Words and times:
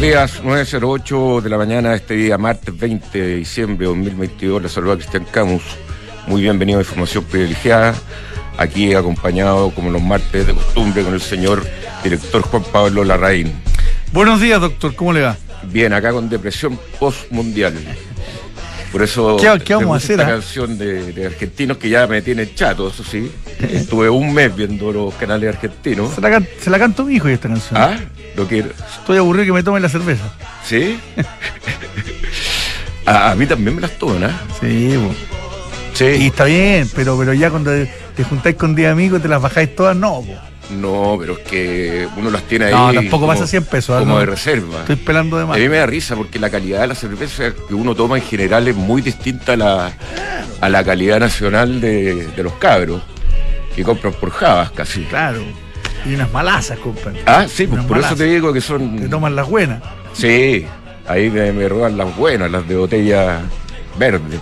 Buenos 0.00 0.40
días, 0.40 0.42
9.08 0.42 1.42
de 1.42 1.50
la 1.50 1.58
mañana, 1.58 1.94
este 1.94 2.14
día 2.14 2.38
martes 2.38 2.74
20 2.76 3.18
de 3.20 3.36
diciembre 3.36 3.86
de 3.86 3.92
2022. 3.94 4.62
Les 4.62 4.72
saluda 4.72 4.94
Cristian 4.96 5.26
Camus. 5.30 5.62
Muy 6.26 6.40
bienvenido 6.40 6.78
a 6.78 6.82
Información 6.82 7.22
Privilegiada. 7.24 7.94
Aquí 8.56 8.94
acompañado, 8.94 9.70
como 9.74 9.90
los 9.90 10.00
martes 10.00 10.46
de 10.46 10.54
costumbre, 10.54 11.02
con 11.02 11.12
el 11.12 11.20
señor 11.20 11.66
director 12.02 12.40
Juan 12.40 12.62
Pablo 12.72 13.04
Larraín. 13.04 13.52
Buenos 14.10 14.40
días, 14.40 14.58
doctor. 14.60 14.94
¿Cómo 14.94 15.12
le 15.12 15.20
va? 15.20 15.36
Bien, 15.64 15.92
acá 15.92 16.12
con 16.12 16.30
depresión 16.30 16.78
postmundial. 16.98 17.74
Por 18.92 19.02
eso 19.02 19.36
¿Qué, 19.36 19.62
qué 19.64 19.74
vamos 19.74 19.94
a 19.94 19.96
hacer? 19.98 20.18
esta 20.18 20.26
ah? 20.26 20.32
canción 20.32 20.78
de, 20.78 21.12
de 21.12 21.26
argentinos 21.26 21.76
que 21.76 21.90
ya 21.90 22.06
me 22.06 22.22
tiene 22.22 22.54
chato, 22.54 22.88
eso 22.88 23.04
sí. 23.04 23.30
Estuve 23.60 24.08
un 24.08 24.32
mes 24.32 24.56
viendo 24.56 24.90
los 24.92 25.14
canales 25.14 25.54
argentinos. 25.54 26.14
Se 26.14 26.20
la, 26.22 26.30
can- 26.30 26.48
se 26.58 26.70
la 26.70 26.78
canto 26.78 27.04
mi 27.04 27.16
hijo 27.16 27.28
y 27.28 27.34
esta 27.34 27.48
canción. 27.48 27.80
¿Ah? 27.80 27.98
Lo 28.36 28.46
que 28.48 28.58
Estoy 29.00 29.18
aburrido 29.18 29.46
que 29.46 29.52
me 29.52 29.62
tomen 29.62 29.82
la 29.82 29.88
cerveza. 29.88 30.24
¿Sí? 30.64 30.98
a, 33.06 33.30
a 33.30 33.34
mí 33.34 33.46
también 33.46 33.74
me 33.74 33.80
las 33.82 33.92
toman, 33.98 34.24
¿ah? 34.24 34.40
Sí, 34.60 34.96
bo. 34.96 35.12
Sí. 35.94 36.04
y 36.18 36.26
está 36.28 36.44
bien, 36.44 36.88
pero, 36.94 37.18
pero 37.18 37.34
ya 37.34 37.50
cuando 37.50 37.70
te 38.16 38.24
juntáis 38.24 38.56
con 38.56 38.74
10 38.74 38.90
amigos 38.92 39.20
te 39.20 39.28
las 39.28 39.42
bajáis 39.42 39.74
todas, 39.74 39.96
no. 39.96 40.22
bo. 40.22 40.34
No, 40.70 41.16
pero 41.18 41.32
es 41.32 41.40
que 41.40 42.08
uno 42.16 42.30
las 42.30 42.42
tiene 42.44 42.66
ahí. 42.66 42.72
No, 42.72 42.92
tampoco 42.94 43.22
como- 43.22 43.32
pasa 43.32 43.46
100 43.46 43.64
pesos. 43.64 43.96
¿ah? 43.96 43.98
Como 44.00 44.14
No, 44.14 44.20
de 44.20 44.26
reserva. 44.26 44.80
Estoy 44.80 44.96
pelando 44.96 45.36
de 45.36 45.42
A 45.42 45.46
más. 45.46 45.58
mí 45.58 45.68
me 45.68 45.78
da 45.78 45.86
risa 45.86 46.14
porque 46.14 46.38
la 46.38 46.48
calidad 46.48 46.82
de 46.82 46.86
la 46.86 46.94
cerveza 46.94 47.52
que 47.68 47.74
uno 47.74 47.94
toma 47.96 48.16
en 48.18 48.22
general 48.24 48.68
es 48.68 48.76
muy 48.76 49.02
distinta 49.02 49.54
a 49.54 49.56
la, 49.56 49.92
a 50.60 50.68
la 50.68 50.84
calidad 50.84 51.18
nacional 51.18 51.80
de, 51.80 52.28
de 52.28 52.42
los 52.44 52.52
cabros, 52.54 53.02
que 53.74 53.82
compran 53.82 54.12
por 54.14 54.30
jabas 54.30 54.70
casi. 54.70 55.02
Claro. 55.04 55.42
Y 56.06 56.14
unas 56.14 56.32
malazas, 56.32 56.78
compadre. 56.78 57.20
Ah, 57.26 57.46
sí, 57.48 57.66
pues 57.66 57.82
por 57.84 57.98
eso 57.98 58.16
te 58.16 58.24
digo 58.24 58.52
que 58.52 58.60
Te 58.60 58.66
son. 58.66 59.10
toman 59.10 59.36
las 59.36 59.48
buenas. 59.48 59.82
Sí, 60.12 60.64
ahí 61.06 61.30
me, 61.30 61.52
me 61.52 61.68
roban 61.68 61.96
las 61.96 62.16
buenas, 62.16 62.50
las 62.50 62.66
de 62.66 62.76
botella 62.76 63.40
verde. 63.98 64.38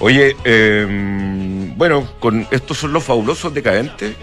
Oye, 0.00 0.36
eh, 0.44 1.72
bueno, 1.76 2.06
con 2.18 2.46
estos 2.50 2.78
son 2.78 2.92
los 2.92 3.04
fabulosos 3.04 3.54
decadentes, 3.54 4.14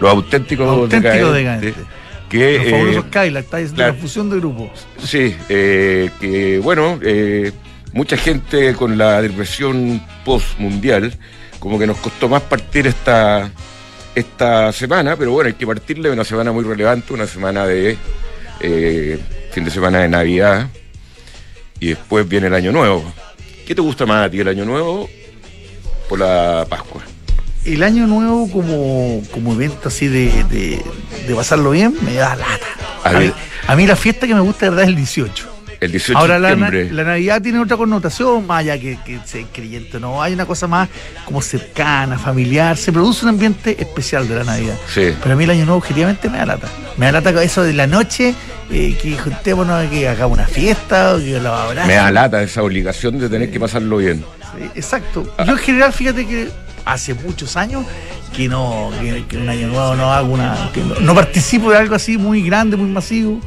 los 0.00 0.10
auténticos, 0.10 0.66
Auténticos 0.68 1.32
decadentes, 1.32 1.76
decadentes. 1.76 1.84
que 2.28 2.58
Los 2.58 2.66
eh, 2.66 2.70
fabulosos 2.70 3.04
Kyla, 3.10 3.40
está 3.40 3.56
diciendo 3.58 3.76
claro. 3.76 3.92
la 3.94 3.98
fusión 4.00 4.30
de 4.30 4.36
grupos. 4.36 4.70
Sí, 5.04 5.36
eh, 5.48 6.10
que 6.20 6.58
bueno, 6.58 6.98
eh, 7.02 7.52
mucha 7.92 8.16
gente 8.16 8.74
con 8.74 8.98
la 8.98 9.22
depresión 9.22 10.02
post-mundial, 10.24 11.14
como 11.60 11.78
que 11.78 11.86
nos 11.86 11.98
costó 11.98 12.28
más 12.28 12.42
partir 12.42 12.88
esta, 12.88 13.50
esta 14.14 14.72
semana, 14.72 15.16
pero 15.16 15.32
bueno, 15.32 15.48
hay 15.48 15.54
que 15.54 15.66
partirle 15.66 16.08
de 16.08 16.14
una 16.14 16.24
semana 16.24 16.52
muy 16.52 16.64
relevante, 16.64 17.12
una 17.12 17.26
semana 17.26 17.66
de 17.66 17.96
eh, 18.60 19.18
fin 19.52 19.64
de 19.64 19.70
semana 19.70 20.00
de 20.00 20.08
Navidad, 20.08 20.68
y 21.80 21.88
después 21.88 22.28
viene 22.28 22.46
el 22.48 22.54
Año 22.54 22.72
Nuevo. 22.72 23.04
¿Qué 23.66 23.74
te 23.74 23.80
gusta 23.80 24.06
más 24.06 24.26
a 24.26 24.30
ti, 24.30 24.40
el 24.40 24.48
Año 24.48 24.64
Nuevo 24.64 25.08
o 26.08 26.16
la 26.16 26.66
Pascua? 26.68 27.02
El 27.64 27.82
año 27.84 28.08
nuevo 28.08 28.50
como, 28.50 29.22
como 29.30 29.52
evento 29.52 29.86
así 29.86 30.08
de, 30.08 30.42
de, 30.50 30.82
de 31.28 31.34
pasarlo 31.34 31.70
bien 31.70 31.94
me 32.02 32.14
da 32.14 32.34
lata. 32.34 32.66
A 33.04 33.10
A, 33.10 33.12
mí, 33.12 33.18
ver. 33.26 33.34
a 33.68 33.76
mí 33.76 33.86
la 33.86 33.94
fiesta 33.94 34.26
que 34.26 34.34
me 34.34 34.40
gusta 34.40 34.66
de 34.66 34.70
verdad 34.70 34.82
es 34.84 34.88
el 34.88 34.96
18. 34.96 35.51
El 35.82 35.90
18 35.90 36.16
Ahora 36.16 36.34
de 36.34 36.40
la, 36.40 36.48
septiembre. 36.50 36.88
la 36.92 37.02
Navidad 37.02 37.42
tiene 37.42 37.58
otra 37.58 37.76
connotación, 37.76 38.46
más 38.46 38.60
allá 38.60 38.78
que, 38.78 39.00
que 39.04 39.18
ser 39.24 39.46
creyente, 39.52 39.98
no, 39.98 40.22
hay 40.22 40.32
una 40.32 40.46
cosa 40.46 40.68
más 40.68 40.88
como 41.24 41.42
cercana, 41.42 42.16
familiar, 42.20 42.76
se 42.76 42.92
produce 42.92 43.24
un 43.24 43.30
ambiente 43.30 43.76
especial 43.80 44.28
de 44.28 44.36
la 44.36 44.44
Navidad. 44.44 44.76
Sí. 44.86 45.12
Pero 45.20 45.34
a 45.34 45.36
mí 45.36 45.42
el 45.42 45.50
año 45.50 45.64
nuevo 45.64 45.78
objetivamente 45.78 46.30
me 46.30 46.38
da 46.38 46.46
lata. 46.46 46.68
Me 46.96 47.06
da 47.06 47.12
lata 47.20 47.42
eso 47.42 47.64
de 47.64 47.72
la 47.72 47.88
noche, 47.88 48.32
eh, 48.70 48.96
que 49.02 49.18
juntémonos, 49.18 49.90
que 49.90 50.06
hagamos 50.06 50.38
una 50.38 50.46
fiesta, 50.46 51.16
o 51.16 51.18
que 51.18 51.40
los 51.40 51.46
abracen. 51.46 51.88
Me 51.88 51.94
da 51.94 52.12
lata 52.12 52.40
esa 52.44 52.62
obligación 52.62 53.18
de 53.18 53.28
tener 53.28 53.50
que 53.50 53.58
pasarlo 53.58 53.96
bien. 53.96 54.24
Sí, 54.56 54.70
exacto. 54.76 55.34
Yo 55.44 55.52
en 55.52 55.58
general, 55.58 55.92
fíjate 55.92 56.28
que 56.28 56.48
hace 56.84 57.14
muchos 57.14 57.56
años 57.56 57.84
que 58.32 58.48
no, 58.48 58.92
que, 59.00 59.24
que 59.26 59.36
un 59.36 59.48
año 59.48 59.66
nuevo 59.66 59.96
no 59.96 60.12
hago 60.12 60.32
una. 60.32 60.70
que 60.72 60.80
no, 60.80 60.94
no 61.00 61.12
participo 61.12 61.72
de 61.72 61.78
algo 61.78 61.96
así 61.96 62.18
muy 62.18 62.40
grande, 62.40 62.76
muy 62.76 62.88
masivo. 62.88 63.40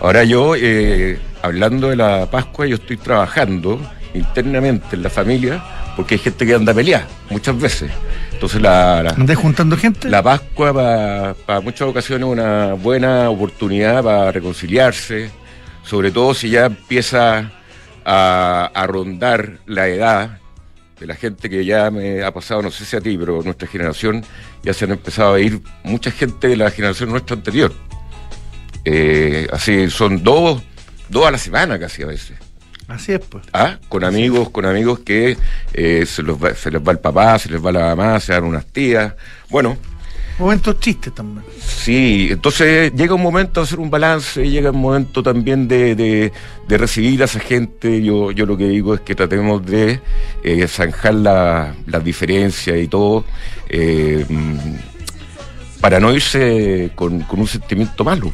Ahora 0.00 0.22
yo, 0.22 0.54
eh, 0.56 1.18
hablando 1.44 1.90
de 1.90 1.96
la 1.96 2.30
Pascua, 2.30 2.66
yo 2.66 2.76
estoy 2.76 2.96
trabajando 2.96 3.78
internamente 4.14 4.96
en 4.96 5.02
la 5.02 5.10
familia 5.10 5.62
porque 5.94 6.14
hay 6.14 6.18
gente 6.18 6.46
que 6.46 6.54
anda 6.54 6.72
a 6.72 6.74
pelear 6.74 7.06
muchas 7.28 7.60
veces. 7.60 7.90
Entonces 8.32 8.62
la, 8.62 9.02
la, 9.02 9.10
¿Andás 9.10 9.36
juntando 9.36 9.76
gente? 9.76 10.08
la 10.08 10.22
Pascua 10.22 11.34
para 11.44 11.60
muchas 11.60 11.86
ocasiones 11.86 12.26
es 12.26 12.32
una 12.32 12.72
buena 12.72 13.28
oportunidad 13.28 14.02
para 14.02 14.32
reconciliarse, 14.32 15.30
sobre 15.82 16.10
todo 16.10 16.32
si 16.32 16.48
ya 16.48 16.64
empieza 16.64 17.52
a, 18.06 18.70
a 18.74 18.86
rondar 18.86 19.58
la 19.66 19.86
edad 19.88 20.38
de 20.98 21.06
la 21.06 21.14
gente 21.14 21.50
que 21.50 21.66
ya 21.66 21.90
me 21.90 22.22
ha 22.22 22.32
pasado, 22.32 22.62
no 22.62 22.70
sé 22.70 22.86
si 22.86 22.96
a 22.96 23.02
ti, 23.02 23.18
pero 23.18 23.42
nuestra 23.42 23.68
generación 23.68 24.24
ya 24.62 24.72
se 24.72 24.86
han 24.86 24.92
empezado 24.92 25.34
a 25.34 25.40
ir 25.40 25.60
mucha 25.82 26.10
gente 26.10 26.48
de 26.48 26.56
la 26.56 26.70
generación 26.70 27.10
nuestra 27.10 27.36
anterior. 27.36 27.70
Eh, 28.86 29.46
así 29.52 29.90
son 29.90 30.22
dos, 30.22 30.62
dos 31.08 31.26
a 31.26 31.30
la 31.30 31.38
semana 31.38 31.78
casi 31.78 32.02
a 32.02 32.06
veces. 32.06 32.36
Así 32.86 33.12
es, 33.12 33.20
pues. 33.20 33.44
¿Ah? 33.52 33.78
Con 33.88 34.04
amigos, 34.04 34.50
con 34.50 34.66
amigos 34.66 34.98
que 35.00 35.38
eh, 35.72 36.04
se, 36.06 36.22
los 36.22 36.36
va- 36.42 36.54
se 36.54 36.70
les 36.70 36.82
va 36.82 36.92
el 36.92 36.98
papá, 36.98 37.38
se 37.38 37.48
les 37.48 37.64
va 37.64 37.72
la 37.72 37.94
mamá, 37.94 38.20
se 38.20 38.32
dan 38.34 38.44
unas 38.44 38.66
tías. 38.66 39.14
Bueno, 39.48 39.76
Momentos 40.38 40.80
chistes 40.80 41.14
también. 41.14 41.44
sí, 41.64 42.26
entonces 42.30 42.92
llega 42.94 43.14
un 43.14 43.22
momento 43.22 43.60
de 43.60 43.64
hacer 43.66 43.78
un 43.78 43.88
balance, 43.88 44.50
llega 44.50 44.70
un 44.72 44.80
momento 44.80 45.22
también 45.22 45.68
de, 45.68 45.94
de- 45.94 46.32
de 46.68 46.78
recibir 46.78 47.22
a 47.22 47.26
esa 47.26 47.38
gente. 47.40 48.02
Yo, 48.02 48.32
yo 48.32 48.44
lo 48.44 48.56
que 48.56 48.66
digo 48.68 48.94
es 48.94 49.00
que 49.00 49.14
tratemos 49.14 49.64
de 49.64 50.00
eh, 50.42 50.66
zanjar 50.68 51.14
la- 51.14 51.74
las 51.86 52.02
diferencias 52.04 52.76
y 52.78 52.88
todo, 52.88 53.24
eh, 53.68 54.26
mm, 54.28 55.80
para 55.80 56.00
no 56.00 56.12
irse 56.12 56.90
con, 56.94 57.20
con 57.20 57.40
un 57.40 57.46
sentimiento 57.46 58.04
malo. 58.04 58.32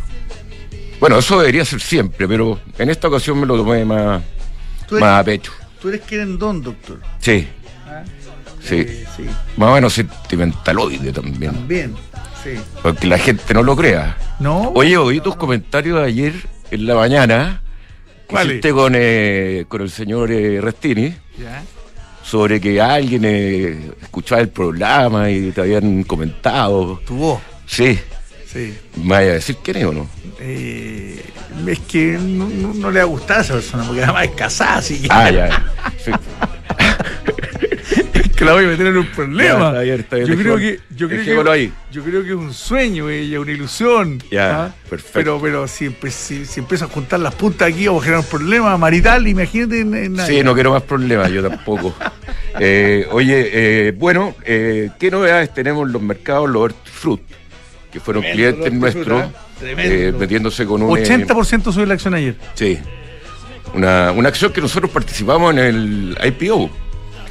Bueno, 1.00 1.18
eso 1.18 1.38
debería 1.40 1.64
ser 1.64 1.80
siempre, 1.80 2.28
pero 2.28 2.60
en 2.78 2.90
esta 2.90 3.08
ocasión 3.08 3.40
me 3.40 3.46
lo 3.46 3.56
tomé 3.56 3.84
más, 3.84 4.22
eres, 4.88 5.00
más 5.00 5.20
a 5.20 5.24
pecho. 5.24 5.52
tú 5.80 5.88
eres 5.88 6.02
querendón, 6.02 6.62
doctor. 6.62 7.00
Sí, 7.18 7.48
¿Ah? 7.88 8.02
sí. 8.62 8.76
Eh, 8.80 9.06
sí, 9.16 9.24
Más 9.56 9.70
o 9.70 9.74
menos 9.74 9.92
sentimentaloide 9.94 11.12
también. 11.12 11.52
también. 11.54 11.94
Sí. 12.44 12.50
Porque 12.82 13.06
la 13.06 13.18
gente 13.18 13.52
no 13.54 13.62
lo 13.62 13.74
crea. 13.76 14.16
¿No? 14.40 14.70
Oye, 14.74 14.96
oí 14.96 15.20
tus 15.20 15.36
comentarios 15.36 15.98
de 16.00 16.06
ayer 16.06 16.32
en 16.70 16.86
la 16.86 16.94
mañana. 16.94 17.62
que 18.28 18.70
con, 18.72 18.92
eh, 18.96 19.64
con 19.68 19.82
el 19.82 19.90
señor 19.90 20.30
eh, 20.30 20.60
Restini 20.60 21.14
Ya. 21.38 21.62
sobre 22.22 22.60
que 22.60 22.80
alguien 22.80 23.22
eh, 23.24 23.90
escuchaba 24.02 24.40
el 24.40 24.48
programa 24.50 25.30
y 25.30 25.50
te 25.50 25.60
habían 25.62 26.04
comentado. 26.04 27.00
Tu 27.06 27.14
voz. 27.14 27.40
Sí, 27.66 27.98
Sí. 28.52 28.74
¿me 28.96 29.08
vaya 29.10 29.30
a 29.30 29.34
decir 29.34 29.56
quién 29.62 29.76
es 29.76 29.84
o 29.84 29.92
no? 29.92 30.08
Eh, 30.40 31.22
es 31.68 31.78
que 31.80 32.18
no, 32.20 32.48
no- 32.48 32.74
no 32.74 32.90
le 32.90 33.00
ha 33.00 33.04
gustado 33.04 33.40
a 33.40 33.42
esa 33.42 33.54
persona, 33.54 33.84
porque 33.84 34.02
además 34.02 34.24
es 34.24 34.30
casada, 34.32 34.76
así 34.78 35.00
que, 35.02 35.08
Ah, 35.10 35.30
ya. 35.30 35.64
Sí. 36.04 36.10
que 38.36 38.44
la 38.46 38.54
voy 38.54 38.64
a 38.64 38.68
meter 38.68 38.86
en 38.86 38.96
un 38.96 39.06
problema. 39.06 39.58
Ya, 39.58 39.66
está 39.68 39.80
bien, 39.82 40.00
está 40.00 40.16
bien, 40.16 40.28
yo, 40.28 40.36
creo 40.36 40.56
que, 40.56 40.80
yo, 40.96 41.08
creo 41.08 41.44
que, 41.44 41.50
ahí. 41.50 41.72
yo 41.92 42.02
creo 42.02 42.22
que 42.22 42.28
es 42.30 42.34
un 42.34 42.54
sueño 42.54 43.10
ella, 43.10 43.38
una 43.38 43.52
ilusión. 43.52 44.22
Ya, 44.30 44.64
¿ah? 44.64 44.74
perfecto. 44.88 45.12
Pero, 45.18 45.40
pero 45.40 45.68
si, 45.68 45.94
si, 46.10 46.46
si 46.46 46.60
empiezo 46.60 46.86
a 46.86 46.88
juntar 46.88 47.20
las 47.20 47.34
puntas 47.34 47.68
aquí 47.68 47.86
vamos 47.86 48.02
a 48.02 48.04
generar 48.06 48.24
un 48.24 48.30
problema 48.30 48.76
marital, 48.78 49.28
imagínate 49.28 49.80
en, 49.80 49.94
en 49.94 50.26
Sí, 50.26 50.42
no 50.42 50.54
quiero 50.54 50.72
más 50.72 50.82
problemas, 50.82 51.30
yo 51.30 51.46
tampoco. 51.46 51.94
Eh, 52.58 53.06
oye, 53.12 53.48
eh, 53.52 53.92
bueno, 53.92 54.34
eh, 54.44 54.90
¿qué 54.98 55.08
novedades 55.10 55.54
tenemos 55.54 55.86
en 55.86 55.92
los 55.92 56.02
mercados? 56.02 56.50
Los 56.50 56.62
hortifruti, 56.62 57.22
que 57.92 58.00
fueron 58.00 58.22
Tremendo 58.22 58.56
clientes 58.62 58.80
nuestros, 58.80 59.22
¿eh? 59.24 59.28
Tremendo. 59.58 59.94
eh, 59.94 60.12
metiéndose 60.18 60.64
con 60.66 60.82
un... 60.82 60.96
eh, 60.98 61.02
80% 61.04 61.72
subió 61.72 61.86
la 61.86 61.94
acción 61.94 62.14
ayer. 62.14 62.34
Sí. 62.54 62.78
Una, 63.74 64.12
una 64.12 64.28
acción 64.28 64.52
que 64.52 64.60
nosotros 64.60 64.90
participamos 64.90 65.52
en 65.52 65.58
el 65.58 66.18
IPO 66.24 66.70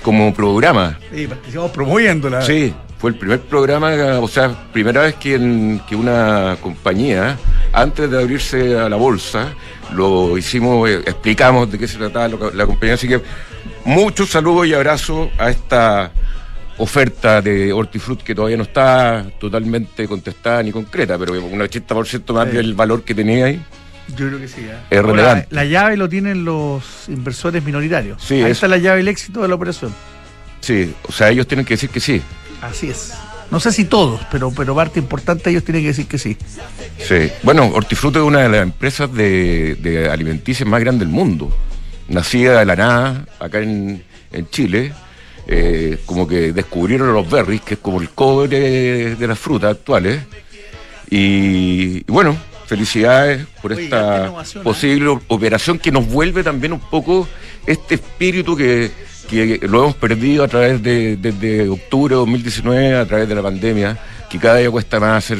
como 0.01 0.33
programa. 0.33 0.97
Sí, 1.13 1.27
participamos 1.27 1.71
promoviéndola. 1.71 2.41
Sí, 2.41 2.73
fue 2.97 3.11
el 3.11 3.17
primer 3.17 3.39
programa, 3.41 3.91
o 4.21 4.27
sea, 4.27 4.69
primera 4.71 5.01
vez 5.01 5.15
que, 5.15 5.35
en- 5.35 5.81
que 5.87 5.95
una 5.95 6.57
compañía, 6.61 7.37
antes 7.73 8.09
de 8.09 8.21
abrirse 8.21 8.77
a 8.77 8.87
la 8.89 8.95
bolsa, 8.95 9.53
lo 9.93 10.37
hicimos, 10.37 10.89
eh, 10.89 11.01
explicamos 11.05 11.69
de 11.71 11.77
qué 11.77 11.87
se 11.87 11.97
trataba 11.97 12.27
lo- 12.29 12.51
la 12.51 12.65
compañía. 12.65 12.93
Así 12.95 13.07
que 13.07 13.21
muchos 13.85 14.29
saludos 14.29 14.67
y 14.67 14.73
abrazos 14.73 15.29
a 15.37 15.49
esta 15.49 16.11
oferta 16.79 17.41
de 17.41 17.71
hortifruti 17.71 18.23
que 18.23 18.33
todavía 18.33 18.57
no 18.57 18.63
está 18.63 19.25
totalmente 19.39 20.07
contestada 20.07 20.63
ni 20.63 20.71
concreta, 20.71 21.17
pero 21.17 21.33
un 21.33 21.59
80% 21.61 22.33
más 22.33 22.49
Sí. 22.49 22.55
del 22.57 22.73
valor 22.73 23.03
que 23.03 23.13
tenía 23.13 23.45
ahí. 23.45 23.61
Yo 24.17 24.27
creo 24.27 24.39
que 24.39 24.47
sí. 24.47 24.61
¿eh? 24.61 24.75
Es 24.89 25.03
relevante. 25.03 25.47
La 25.51 25.65
llave 25.65 25.95
lo 25.95 26.09
tienen 26.09 26.43
los 26.43 26.83
inversores 27.09 27.63
minoritarios. 27.63 28.23
Sí, 28.23 28.35
Ahí 28.35 28.41
eso. 28.43 28.51
está 28.51 28.67
la 28.67 28.77
llave 28.77 28.97
del 28.97 29.07
éxito 29.09 29.41
de 29.43 29.47
la 29.49 29.55
operación. 29.55 29.93
Sí, 30.61 30.93
o 31.07 31.11
sea, 31.11 31.29
ellos 31.29 31.47
tienen 31.47 31.65
que 31.65 31.75
decir 31.75 31.89
que 31.89 31.99
sí. 31.99 32.21
Así 32.61 32.89
es. 32.89 33.13
No 33.51 33.59
sé 33.59 33.71
si 33.71 33.85
todos, 33.85 34.21
pero, 34.31 34.51
pero 34.51 34.75
parte 34.75 34.99
importante 34.99 35.49
ellos 35.49 35.63
tienen 35.63 35.81
que 35.83 35.89
decir 35.89 36.07
que 36.07 36.17
sí. 36.17 36.37
Sí. 36.99 37.31
Bueno, 37.43 37.67
Hortifruti 37.67 38.17
es 38.19 38.23
una 38.23 38.39
de 38.41 38.49
las 38.49 38.61
empresas 38.63 39.11
de, 39.13 39.75
de 39.75 40.09
alimenticias 40.09 40.67
más 40.67 40.79
grandes 40.79 41.07
del 41.07 41.13
mundo. 41.15 41.55
Nacida 42.07 42.59
de 42.59 42.65
la 42.65 42.75
nada, 42.75 43.25
acá 43.39 43.59
en, 43.59 44.03
en 44.31 44.49
Chile. 44.49 44.91
Eh, 45.51 45.97
como 46.05 46.27
que 46.27 46.53
descubrieron 46.53 47.11
los 47.11 47.27
berries, 47.27 47.61
que 47.61 47.73
es 47.73 47.79
como 47.79 47.99
el 47.99 48.11
cobre 48.11 49.15
de, 49.15 49.27
las 49.27 49.39
frutas 49.39 49.71
actuales. 49.71 50.21
Y, 51.09 52.03
bueno, 52.03 52.37
felicidades 52.67 53.47
por 53.59 53.73
esta 53.73 54.27
¿eh? 54.27 54.59
posible 54.63 55.07
operación 55.27 55.79
que 55.79 55.91
nos 55.91 56.05
vuelve 56.05 56.43
también 56.43 56.73
un 56.73 56.79
poco 56.79 57.27
este 57.65 57.95
espíritu 57.95 58.55
que, 58.55 58.91
lo 59.63 59.85
hemos 59.85 59.95
perdido 59.95 60.43
a 60.43 60.47
través 60.47 60.83
de 60.83 61.17
desde 61.17 61.67
octubre 61.67 62.13
de 62.13 62.19
2019, 62.19 62.95
a 62.97 63.07
través 63.07 63.27
de 63.27 63.33
la 63.33 63.41
pandemia, 63.41 63.97
que 64.29 64.37
cada 64.37 64.57
día 64.57 64.69
cuesta 64.69 64.99
más 64.99 65.17
hacer 65.17 65.39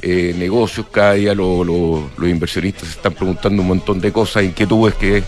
eh, 0.00 0.34
negocios, 0.38 0.86
cada 0.90 1.12
día 1.12 1.34
los 1.34 2.08
inversionistas 2.22 2.88
se 2.88 2.94
están 2.94 3.12
preguntando 3.12 3.60
un 3.60 3.68
montón 3.68 4.00
de 4.00 4.10
cosas, 4.10 4.42
inquietudes 4.42 4.94
que 4.94 5.22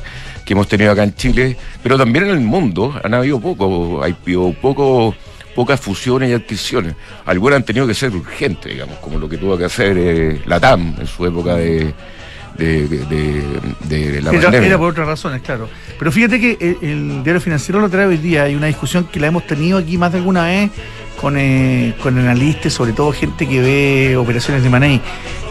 que 0.45 0.53
hemos 0.55 0.69
tenido 0.69 0.93
acá 0.93 1.05
en 1.05 1.15
Chile, 1.15 1.57
pero 1.83 1.97
también 1.97 2.27
en 2.27 2.31
el 2.31 2.41
mundo 2.41 2.95
han 3.03 3.15
habido 3.15 3.41
poco, 3.41 4.03
hay 4.03 4.15
poco, 4.61 5.15
pocas 5.55 5.81
fusiones 5.81 6.31
y 6.31 6.35
adquisiciones. 6.35 6.95
Algunas 7.25 7.59
han 7.59 7.65
tenido 7.65 7.87
que 7.87 7.95
ser 7.95 8.15
urgentes, 8.15 8.73
digamos, 8.73 8.99
como 8.99 9.19
lo 9.19 9.29
que 9.29 9.39
tuvo 9.39 9.57
que 9.57 9.65
hacer 9.65 9.97
eh, 9.99 10.43
la 10.47 10.61
TAM 10.61 10.97
en 10.99 11.07
su 11.07 11.25
época 11.27 11.57
de, 11.57 11.95
de, 12.59 14.21
la 14.23 14.31
era, 14.31 14.43
pandemia. 14.43 14.67
Era 14.67 14.79
por 14.79 14.91
otras 14.91 15.07
razones, 15.07 15.43
claro. 15.43 15.69
Pero 15.99 16.13
fíjate 16.13 16.41
que 16.41 16.59
el, 16.61 16.89
el, 16.89 17.25
diario 17.25 17.41
financiero 17.41 17.81
lo 17.81 17.89
trae 17.89 18.07
hoy 18.07 18.19
día, 18.19 18.45
hay 18.45 18.55
una 18.55 18.67
discusión 18.67 19.05
que 19.05 19.21
la 19.21 19.29
hemos 19.29 19.47
tenido 19.47 19.79
aquí 19.79 19.97
más 19.99 20.13
de 20.13 20.19
alguna 20.19 20.47
vez 20.47 20.71
con, 21.23 21.37
eh, 21.39 21.95
con 22.03 22.19
analistas, 22.19 22.73
sobre 22.73 22.93
todo 22.93 23.13
gente 23.13 23.49
que 23.49 23.61
ve 23.61 24.17
operaciones 24.17 24.65
de 24.65 24.69
Manei, 24.69 25.01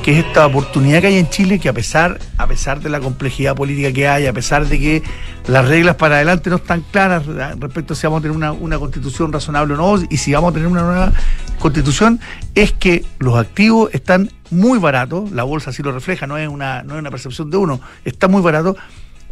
que 0.04 0.12
es 0.12 0.26
esta 0.26 0.46
oportunidad 0.46 1.00
que 1.00 1.08
hay 1.08 1.18
en 1.18 1.30
Chile 1.30 1.60
que 1.60 1.70
a 1.70 1.74
pesar, 1.74 2.20
a 2.38 2.46
pesar 2.46 2.82
de 2.82 2.90
la 2.90 3.00
complejidad 3.00 3.56
política 3.56 3.94
que 3.94 4.06
hay, 4.06 4.28
a 4.28 4.34
pesar 4.34 4.68
de 4.68 4.78
que 4.78 5.04
las 5.48 5.66
reglas 5.70 5.96
para 5.96 6.16
adelante 6.16 6.50
no 6.50 6.58
están 6.58 6.84
claras 6.92 7.26
respecto 7.26 7.94
a 7.94 7.96
si 7.96 8.06
vamos 8.06 8.20
a 8.20 8.22
tener 8.24 8.36
una, 8.36 8.52
una 8.52 8.78
constitución 8.78 9.32
razonable 9.32 9.74
o 9.76 9.78
no, 9.78 10.06
y 10.10 10.18
si 10.18 10.34
vamos 10.34 10.52
a 10.52 10.54
tener 10.56 10.68
una 10.68 10.82
nueva 10.82 11.14
constitución, 11.58 12.20
es 12.54 12.74
que 12.74 13.06
los 13.20 13.38
activos 13.38 13.92
están 13.94 14.30
muy 14.50 14.78
baratos, 14.78 15.32
la 15.32 15.44
bolsa 15.44 15.70
así 15.70 15.82
lo 15.82 15.94
refleja, 15.94 16.28
no 16.28 16.38
es 16.38 16.50
una, 16.50 16.84
no 16.84 16.96
es 16.96 17.00
una 17.00 17.12
percepción 17.12 17.50
de 17.50 17.56
uno, 17.56 17.80
está 18.04 18.28
muy 18.28 18.42
barato, 18.42 18.76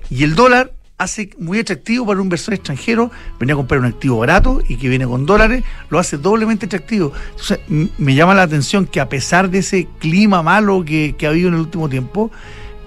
y 0.10 0.24
el 0.24 0.36
dólar 0.36 0.72
hace 1.00 1.32
muy 1.40 1.60
atractivo 1.60 2.06
para 2.06 2.20
un 2.20 2.26
inversor 2.26 2.54
extranjero 2.54 3.10
venir 3.40 3.54
a 3.54 3.56
comprar 3.56 3.80
un 3.80 3.88
activo 3.88 4.20
barato 4.20 4.62
y 4.68 4.76
que 4.76 4.90
viene 4.90 5.08
con 5.08 5.26
dólares, 5.26 5.64
lo 5.90 5.98
hace 5.98 6.18
doblemente 6.18 6.68
atractivo. 6.68 7.14
Entonces, 7.32 7.60
me 7.98 8.14
llama 8.14 8.36
la 8.36 8.44
atención 8.44 8.86
que 8.86 9.00
a 9.00 9.10
pesar 9.10 9.50
de 9.50 9.60
ese 9.60 9.88
clima 10.00 10.44
malo 10.44 10.84
que, 10.86 11.16
que 11.18 11.26
ha 11.26 11.30
habido 11.30 11.48
en 11.48 11.56
el 11.56 11.62
último 11.62 11.90
tiempo, 11.90 12.30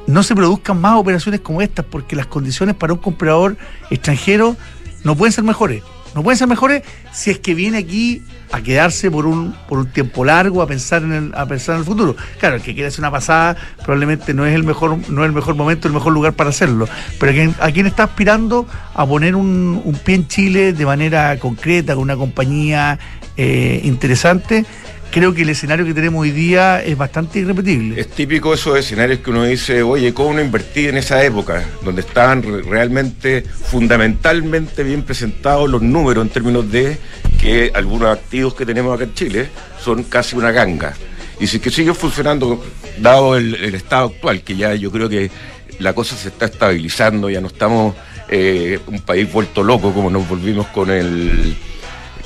no 0.07 0.23
se 0.23 0.37
produzcan 0.37 0.81
más 0.81 0.97
operaciones 0.97 1.41
como 1.41 1.63
estas, 1.63 1.87
porque 1.87 2.15
las 2.15 2.27
condiciones 2.27 2.77
para 2.77 2.93
un 2.93 2.99
comprador 2.99 3.57
extranjero 3.91 4.57
no 5.05 5.17
pueden 5.17 5.33
ser 5.33 5.43
mejores 5.43 5.83
no 6.15 6.23
pueden 6.23 6.39
ser 6.39 6.49
mejores 6.49 6.83
si 7.13 7.31
es 7.31 7.39
que 7.39 7.55
viene 7.55 7.79
aquí 7.79 8.23
a 8.53 8.61
quedarse 8.61 9.11
por 9.11 9.27
un, 9.27 9.55
por 9.69 9.79
un 9.79 9.87
tiempo 9.87 10.25
largo 10.25 10.63
a 10.63 10.67
pensar 10.67 11.03
en 11.03 11.13
el, 11.13 11.35
a 11.35 11.47
pensar 11.47 11.75
en 11.75 11.81
el 11.81 11.87
futuro. 11.87 12.15
Claro, 12.39 12.57
el 12.57 12.63
que 12.63 12.75
quiere 12.75 12.89
hacer 12.89 13.01
una 13.01 13.11
pasada 13.11 13.57
probablemente 13.83 14.35
no 14.35 14.47
es 14.47 14.55
el 14.55 14.63
mejor, 14.63 14.99
no 15.09 15.23
es 15.23 15.27
el 15.27 15.33
mejor 15.33 15.55
momento, 15.55 15.89
el 15.89 15.95
mejor 15.95 16.13
lugar 16.13 16.35
para 16.35 16.51
hacerlo. 16.51 16.87
Pero 17.19 17.53
a 17.61 17.71
quien, 17.71 17.87
está 17.87 18.05
aspirando 18.05 18.67
a 18.95 19.07
poner 19.07 19.35
un, 19.35 19.99
pie 20.05 20.17
en 20.17 20.29
Chile 20.29 20.73
de 20.73 20.87
manera 20.87 21.39
concreta, 21.39 21.95
con 21.95 22.03
una 22.03 22.17
compañía 22.17 22.99
eh, 23.37 23.81
interesante, 23.85 24.67
creo 25.13 25.35
que 25.35 25.43
el 25.43 25.51
escenario 25.51 25.85
que 25.85 25.93
tenemos 25.93 26.23
hoy 26.23 26.31
día 26.31 26.83
es 26.83 26.97
bastante 26.97 27.41
irrepetible. 27.41 28.01
Es 28.01 28.09
típico 28.09 28.55
esos 28.55 28.79
escenarios 28.79 29.21
que 29.21 29.31
uno 29.31 29.45
dice, 29.45 29.83
oye, 29.83 30.15
¿cómo 30.15 30.33
no 30.33 30.41
invertí 30.41 30.89
en 30.89 30.97
esa 30.97 31.23
época? 31.23 31.63
Donde 31.85 32.01
estaban 32.01 32.43
realmente, 32.65 33.43
fundamentalmente 33.43 34.83
bien 34.83 35.03
presentados 35.03 35.69
los 35.71 35.83
números 35.83 36.25
en 36.25 36.31
términos 36.31 36.73
de 36.73 36.97
que 37.39 37.71
algunos 37.75 38.09
activos 38.09 38.55
que 38.55 38.65
tenemos 38.65 38.95
acá 38.95 39.05
en 39.05 39.15
Chile 39.15 39.49
son 39.79 40.03
casi 40.05 40.35
una 40.35 40.51
ganga. 40.51 40.95
Y 41.39 41.47
si 41.47 41.61
que 41.61 41.71
sigue 41.71 41.93
funcionando, 41.93 42.65
dado 42.99 43.37
el, 43.37 43.75
estado 43.75 44.07
actual, 44.07 44.41
que 44.43 44.57
ya 44.57 44.75
yo 44.75 44.91
creo 44.91 45.11
que 45.11 45.31
la 45.79 45.93
cosa 45.93 46.17
se 46.17 46.29
está 46.29 46.47
estabilizando, 46.47 47.29
ya 47.29 47.43
no 47.43 47.49
estamos 47.49 47.95
eh, 48.29 48.79
un 48.87 49.01
país 49.03 49.31
vuelto 49.31 49.63
loco 49.63 49.93
como 49.93 50.09
nos 50.09 50.27
volvimos 50.27 50.69
con 50.69 50.91
el 50.91 51.55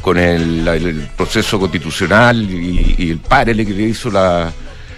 con 0.07 0.19
el, 0.19 1.09
proceso 1.17 1.59
constitucional 1.59 2.41
y, 2.49 3.11
el 3.11 3.19
párele 3.19 3.67
que 3.67 3.73
le 3.73 3.83
hizo 3.89 4.09
la, 4.09 4.53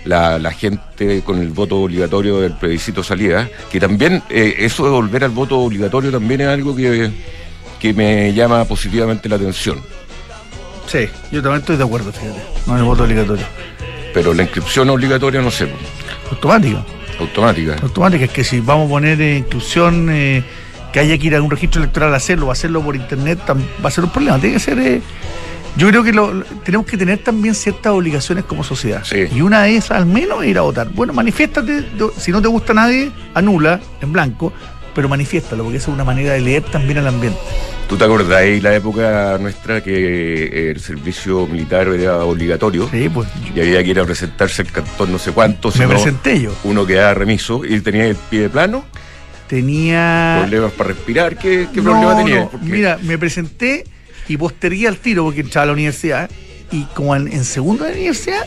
la, 0.05 0.52
gente 0.52 1.22
con 1.22 1.40
el 1.40 1.49
voto 1.49 1.78
obligatorio 1.78 2.43
del 2.43 2.52
plebiscito 2.52 3.02
salida, 3.02 3.49
que 3.72 3.81
también 3.81 4.22
eh, 4.28 4.56
eso 4.58 4.84
de 4.84 4.90
volver 4.90 5.25
al 5.25 5.31
voto 5.31 5.60
obligatorio 5.60 6.10
también 6.10 6.43
es 6.43 6.49
algo 6.49 6.76
que, 6.76 7.10
que 7.81 7.94
me 7.94 8.34
llama 8.34 8.66
positivamente 8.66 9.31
la 9.31 9.37
atención. 9.37 9.81
Sí, 10.87 11.08
yo 11.32 11.40
también 11.40 11.61
estoy 11.61 11.78
de 11.78 11.84
acuerdo, 11.84 12.12
fíjate, 12.12 12.43
no 12.66 12.76
el 12.76 12.82
voto 12.82 13.04
obligatorio. 13.04 13.46
Pero 14.12 14.34
la 14.34 14.43
inscripción 14.43 14.90
obligatoria 14.90 15.40
no 15.40 15.50
sé. 15.50 15.70
Automática. 16.31 16.84
Automática. 17.19 17.76
Automática, 17.81 18.26
es 18.26 18.31
que 18.31 18.44
si 18.44 18.61
vamos 18.61 18.88
a 18.88 18.90
poner 18.90 19.19
inclusión... 19.22 20.11
Eh, 20.11 20.44
que 20.93 21.00
haya 21.00 21.19
que 21.19 21.26
ir 21.26 21.35
a 21.35 21.43
un 21.43 21.50
registro 21.50 21.82
electoral 21.82 22.12
a 22.14 22.17
hacerlo 22.17 22.49
o 22.49 22.50
hacerlo 22.50 22.82
por 22.82 22.96
internet 22.96 23.38
va 23.49 23.88
a 23.88 23.90
ser 23.90 24.05
un 24.05 24.11
problema. 24.11 24.38
Tiene 24.38 24.55
que 24.55 24.61
ser. 24.61 24.79
Eh, 24.79 25.00
yo 25.76 25.88
creo 25.88 26.02
que 26.02 26.12
lo, 26.12 26.43
tenemos 26.64 26.87
que 26.87 26.96
tener 26.96 27.19
también 27.19 27.55
ciertas 27.55 27.93
obligaciones 27.93 28.44
como 28.44 28.64
sociedad. 28.64 29.05
Y 29.12 29.40
una 29.43 29.62
de 29.62 29.76
esas, 29.76 29.93
al 29.93 30.06
menos, 30.06 30.43
es 30.43 30.49
ir 30.50 30.58
a 30.58 30.62
votar. 30.62 30.88
Bueno, 30.88 31.12
manifiéstate. 31.12 31.85
Si 32.17 32.32
no 32.32 32.43
te 32.43 32.49
gusta 32.49 32.75
nadie, 32.75 33.12
anula 33.35 33.81
en 34.00 34.12
blanco, 34.12 34.52
pero 34.94 35.08
manifiéstalo, 35.08 35.62
porque 35.62 35.79
esa 35.79 35.90
es 35.90 35.94
una 35.94 36.05
manera 36.05 36.32
de 36.32 36.40
leer 36.40 36.64
también 36.64 36.99
al 36.99 37.06
ambiente. 37.06 37.38
¿Tú 37.88 37.96
te 37.96 38.05
acordás 38.05 38.40
de 38.40 38.61
la 38.61 38.75
época 38.75 39.38
nuestra 39.40 39.82
que 39.82 40.70
el 40.70 40.81
servicio 40.81 41.46
militar 41.46 41.88
era 41.88 42.25
obligatorio? 42.25 42.88
Sí, 42.90 43.08
pues. 43.08 43.29
Y 43.55 43.61
había 43.61 43.82
que 43.85 43.90
ir 43.90 44.00
a 44.00 44.05
presentarse 44.05 44.62
el 44.62 44.73
cantón 44.73 45.12
no 45.12 45.19
sé 45.19 45.31
cuánto. 45.31 45.73
Me 45.79 45.87
presenté 45.87 46.40
yo. 46.40 46.52
Uno 46.64 46.85
quedaba 46.85 47.14
remiso 47.14 47.64
y 47.64 47.81
tenía 47.81 48.06
el 48.06 48.17
pie 48.17 48.43
de 48.43 48.49
plano 48.49 48.85
tenía... 49.49 50.39
¿Problemas 50.43 50.73
para 50.73 50.89
respirar? 50.89 51.37
¿Qué, 51.37 51.69
problema 51.73 52.17
tenía? 52.17 52.49
Mira, 52.62 52.99
me 53.02 53.19
presenté 53.19 53.85
y 54.28 54.37
postergué 54.37 54.88
al 54.88 54.99
tiro 54.99 55.25
porque 55.25 55.40
entraba 55.40 55.64
a 55.64 55.67
la 55.67 55.73
universidad 55.73 56.31
y 56.71 56.85
como 56.95 57.17
en, 57.17 57.45
segundo 57.45 57.85
de 57.85 57.90
la 57.90 57.97
universidad 57.97 58.45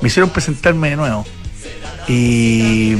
me 0.00 0.08
hicieron 0.08 0.30
presentarme 0.30 0.90
de 0.90 0.96
nuevo. 0.96 1.26
Y, 2.06 2.94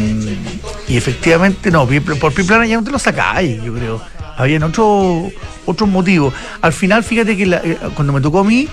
y 0.88 0.96
efectivamente, 0.96 1.70
no, 1.70 1.86
por 2.20 2.32
plana 2.32 2.66
ya 2.66 2.76
no 2.76 2.84
te 2.84 2.90
lo 2.90 2.98
sacáis, 2.98 3.62
yo 3.62 3.74
creo. 3.74 4.02
Habían 4.36 4.62
otros 4.64 5.32
otros 5.66 5.88
motivos. 5.88 6.34
Al 6.60 6.72
final, 6.72 7.04
fíjate 7.04 7.36
que 7.36 7.44
eh, 7.44 7.78
cuando 7.94 8.12
me 8.12 8.20
tocó 8.20 8.40
a 8.40 8.44
mí, 8.44 8.68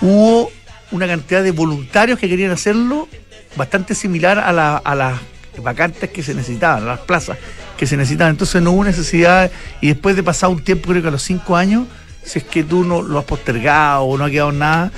hubo 0.00 0.50
una 0.90 1.06
cantidad 1.06 1.42
de 1.42 1.50
voluntarios 1.50 2.18
que 2.18 2.28
querían 2.28 2.50
hacerlo 2.50 3.08
bastante 3.56 3.94
similar 3.94 4.38
a, 4.38 4.52
la, 4.52 4.76
a 4.76 4.94
las 4.94 5.20
vacantes 5.58 6.10
que 6.10 6.22
se 6.22 6.34
necesitaban, 6.34 6.86
las 6.86 7.00
plazas 7.00 7.38
que 7.76 7.86
se 7.86 7.96
necesitaban. 7.96 8.32
Entonces 8.32 8.62
no 8.62 8.72
hubo 8.72 8.84
necesidad, 8.84 9.50
y 9.80 9.88
después 9.88 10.16
de 10.16 10.22
pasar 10.22 10.50
un 10.50 10.62
tiempo, 10.62 10.88
creo 10.88 11.02
que 11.02 11.08
a 11.08 11.10
los 11.10 11.22
cinco 11.22 11.56
años, 11.56 11.86
si 12.22 12.38
es 12.38 12.44
que 12.44 12.62
tú 12.62 12.84
no 12.84 13.02
lo 13.02 13.18
has 13.18 13.24
postergado 13.24 14.02
o 14.04 14.16
no 14.16 14.24
ha 14.24 14.30
quedado 14.30 14.52
nada, 14.52 14.92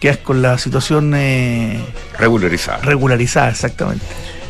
quedas 0.00 0.18
con 0.18 0.42
la 0.42 0.58
situación 0.58 1.12
eh, 1.14 1.80
regularizada. 2.18 2.78
Regularizada, 2.78 3.50
exactamente. 3.50 4.04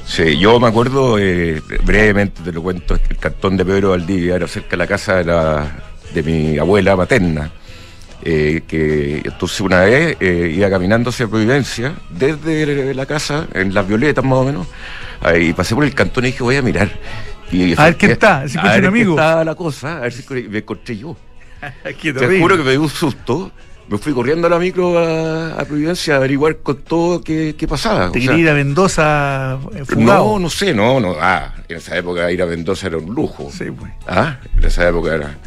Sí, 0.06 0.38
yo 0.38 0.58
me 0.58 0.68
acuerdo, 0.68 1.18
eh, 1.18 1.62
brevemente 1.84 2.42
te 2.42 2.52
lo 2.52 2.62
cuento, 2.62 2.94
el 2.94 3.16
cantón 3.18 3.56
de 3.56 3.64
Pedro 3.64 3.90
Valdivia 3.90 4.36
era 4.36 4.46
cerca 4.48 4.70
de 4.70 4.76
la 4.76 4.86
casa 4.86 5.16
de, 5.16 5.24
la, 5.24 5.66
de 6.12 6.22
mi 6.22 6.58
abuela 6.58 6.96
materna. 6.96 7.50
Eh, 8.20 8.62
que 8.66 9.22
entonces 9.24 9.60
una 9.60 9.82
vez 9.82 10.16
iba 10.20 10.68
caminando 10.68 11.10
hacia 11.10 11.28
Providencia, 11.28 11.94
desde 12.10 12.92
la 12.92 13.06
casa, 13.06 13.46
en 13.54 13.72
las 13.72 13.86
violetas 13.86 14.24
más 14.24 14.38
o 14.38 14.44
menos, 14.44 14.66
y 15.40 15.52
pasé 15.52 15.75
por 15.75 15.84
el 15.84 15.94
cantón 15.94 16.25
y 16.25 16.28
dije, 16.28 16.42
voy 16.42 16.56
a 16.56 16.62
mirar 16.62 16.90
a 17.76 17.84
ver 17.84 17.96
qué 17.96 18.12
está, 18.12 18.46
si 18.48 18.58
a 18.58 18.62
ver 18.62 18.87
amigo. 18.87 19.16
Qué 19.16 19.22
está 19.22 19.44
la 19.44 19.54
cosa, 19.54 19.98
a 19.98 20.00
ver 20.00 20.12
si 20.12 20.25
me 20.48 20.58
encontré 20.58 20.96
yo. 20.96 21.16
te 21.82 22.40
juro 22.40 22.56
que 22.56 22.62
me 22.62 22.72
dio 22.72 22.82
un 22.82 22.88
susto. 22.88 23.52
Me 23.88 23.96
fui 23.96 24.12
corriendo 24.12 24.46
a 24.46 24.50
la 24.50 24.58
micro 24.58 24.98
a, 24.98 25.64
Providencia 25.64 26.14
a 26.14 26.16
averiguar 26.18 26.58
con 26.58 26.76
todo 26.82 27.22
qué, 27.22 27.54
qué 27.56 27.66
pasaba. 27.66 28.12
¿Te 28.12 28.20
quería 28.20 28.37
ir 28.37 28.50
a 28.50 28.52
Mendoza 28.52 29.58
eh, 29.75 29.82
No, 29.96 30.38
no 30.38 30.50
sé, 30.50 30.75
no, 30.75 31.00
no. 31.00 31.16
Ah, 31.18 31.54
en 31.66 31.78
esa 31.78 31.96
época 31.96 32.30
ir 32.30 32.42
a 32.42 32.46
Mendoza 32.46 32.88
era 32.88 32.98
un 32.98 33.14
lujo. 33.14 33.50
Sí, 33.50 33.70
pues. 33.70 33.90
Ah, 34.06 34.40
en 34.58 34.64
esa 34.64 34.87
época 34.87 35.14
era. 35.14 35.38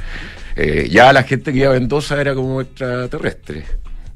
Eh, 0.56 0.90
ya 0.90 1.14
la 1.14 1.22
gente 1.22 1.54
que 1.54 1.60
iba 1.60 1.70
a 1.70 1.74
Mendoza 1.74 2.20
era 2.20 2.34
como 2.34 2.62
extraterrestre. 2.62 3.64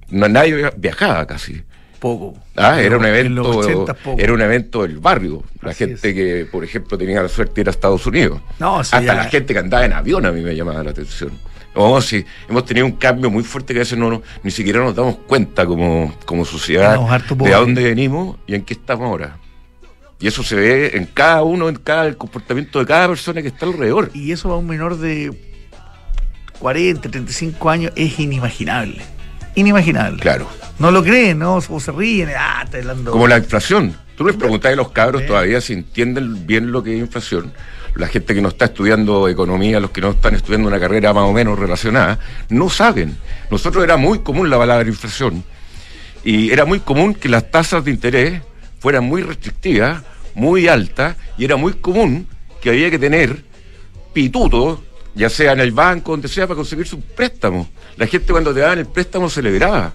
No, 0.09 0.27
nadie 0.27 0.71
viajaba 0.75 1.27
casi. 1.27 1.61
Poco. 2.05 2.37
Ah, 2.55 2.79
era 2.79 2.97
un 2.97 3.05
evento. 3.05 3.89
Era 4.15 4.33
un 4.33 4.41
evento 4.41 4.83
del 4.83 4.99
barrio. 4.99 5.41
La 5.61 5.73
gente 5.73 6.13
que, 6.13 6.47
por 6.51 6.63
ejemplo, 6.63 6.99
tenía 6.99 7.23
la 7.23 7.29
suerte 7.29 7.55
de 7.55 7.61
ir 7.61 7.67
a 7.67 7.71
Estados 7.71 8.05
Unidos. 8.05 8.41
No, 8.59 8.79
Hasta 8.79 9.01
la 9.01 9.23
gente 9.23 9.53
que 9.53 9.59
andaba 9.59 9.85
en 9.85 9.93
avión 9.93 10.23
a 10.23 10.31
mí 10.31 10.41
me 10.41 10.55
llamaba 10.55 10.83
la 10.83 10.91
atención. 10.91 11.31
Oh, 11.73 11.99
sí, 11.99 12.23
hemos 12.47 12.63
tenido 12.65 12.85
un 12.85 12.93
cambio 12.93 13.29
muy 13.31 13.43
fuerte 13.43 13.73
que 13.73 13.79
a 13.79 13.81
veces 13.81 13.97
no, 13.97 14.21
ni 14.43 14.51
siquiera 14.51 14.79
nos 14.79 14.95
damos 14.95 15.17
cuenta 15.27 15.65
como, 15.65 16.15
como 16.25 16.45
sociedad 16.45 16.97
de 16.97 17.53
a 17.53 17.57
dónde 17.57 17.83
venimos 17.83 18.37
y 18.47 18.53
en 18.55 18.61
qué 18.61 18.75
estamos 18.75 19.07
ahora. 19.07 19.37
Y 20.19 20.27
eso 20.27 20.41
se 20.43 20.55
ve 20.55 20.91
en 20.93 21.07
cada 21.07 21.43
uno, 21.43 21.67
en 21.67 21.75
cada 21.75 22.05
el 22.05 22.15
comportamiento 22.15 22.79
de 22.79 22.85
cada 22.85 23.07
persona 23.09 23.41
que 23.41 23.49
está 23.49 23.65
alrededor. 23.65 24.11
Y 24.13 24.31
eso 24.31 24.53
a 24.53 24.57
un 24.57 24.67
menor 24.67 24.97
de 24.97 25.35
40, 26.59 27.09
35 27.09 27.69
años 27.69 27.91
es 27.95 28.19
inimaginable. 28.19 29.14
Inimaginable. 29.55 30.21
Claro. 30.21 30.49
No 30.79 30.91
lo 30.91 31.03
creen, 31.03 31.39
¿no? 31.39 31.55
O 31.55 31.79
se 31.79 31.91
ríen. 31.91 32.29
Ah, 32.37 32.61
está 32.65 32.77
hablando. 32.77 33.11
Como 33.11 33.27
la 33.27 33.37
inflación. 33.37 33.95
Tú 34.15 34.25
les 34.25 34.35
preguntas 34.35 34.71
a 34.71 34.75
los 34.75 34.91
cabros 34.91 35.25
todavía 35.25 35.59
si 35.59 35.73
entienden 35.73 36.45
bien 36.45 36.71
lo 36.71 36.83
que 36.83 36.95
es 36.95 36.99
inflación. 37.01 37.51
La 37.95 38.07
gente 38.07 38.33
que 38.33 38.41
no 38.41 38.49
está 38.49 38.65
estudiando 38.65 39.27
economía, 39.27 39.79
los 39.79 39.91
que 39.91 40.01
no 40.01 40.11
están 40.11 40.35
estudiando 40.35 40.67
una 40.67 40.79
carrera 40.79 41.13
más 41.13 41.25
o 41.25 41.33
menos 41.33 41.59
relacionada, 41.59 42.19
no 42.49 42.69
saben. 42.69 43.17
Nosotros 43.51 43.83
era 43.83 43.97
muy 43.97 44.19
común 44.19 44.49
la 44.49 44.57
palabra 44.57 44.87
inflación. 44.87 45.43
Y 46.23 46.51
era 46.51 46.65
muy 46.65 46.79
común 46.79 47.13
que 47.13 47.29
las 47.29 47.51
tasas 47.51 47.83
de 47.85 47.91
interés 47.91 48.41
fueran 48.79 49.03
muy 49.03 49.21
restrictivas, 49.21 50.01
muy 50.33 50.67
altas, 50.67 51.15
y 51.37 51.45
era 51.45 51.55
muy 51.55 51.73
común 51.73 52.27
que 52.61 52.69
había 52.69 52.89
que 52.89 52.99
tener 52.99 53.43
pituto, 54.13 54.83
ya 55.13 55.29
sea 55.29 55.53
en 55.53 55.59
el 55.59 55.71
banco, 55.71 56.11
donde 56.11 56.27
sea, 56.27 56.47
para 56.47 56.55
conseguir 56.55 56.87
su 56.87 56.99
préstamo. 57.01 57.69
La 57.97 58.07
gente 58.07 58.31
cuando 58.31 58.53
te 58.53 58.59
daban 58.59 58.79
el 58.79 58.85
préstamo 58.85 59.29
celebraba. 59.29 59.93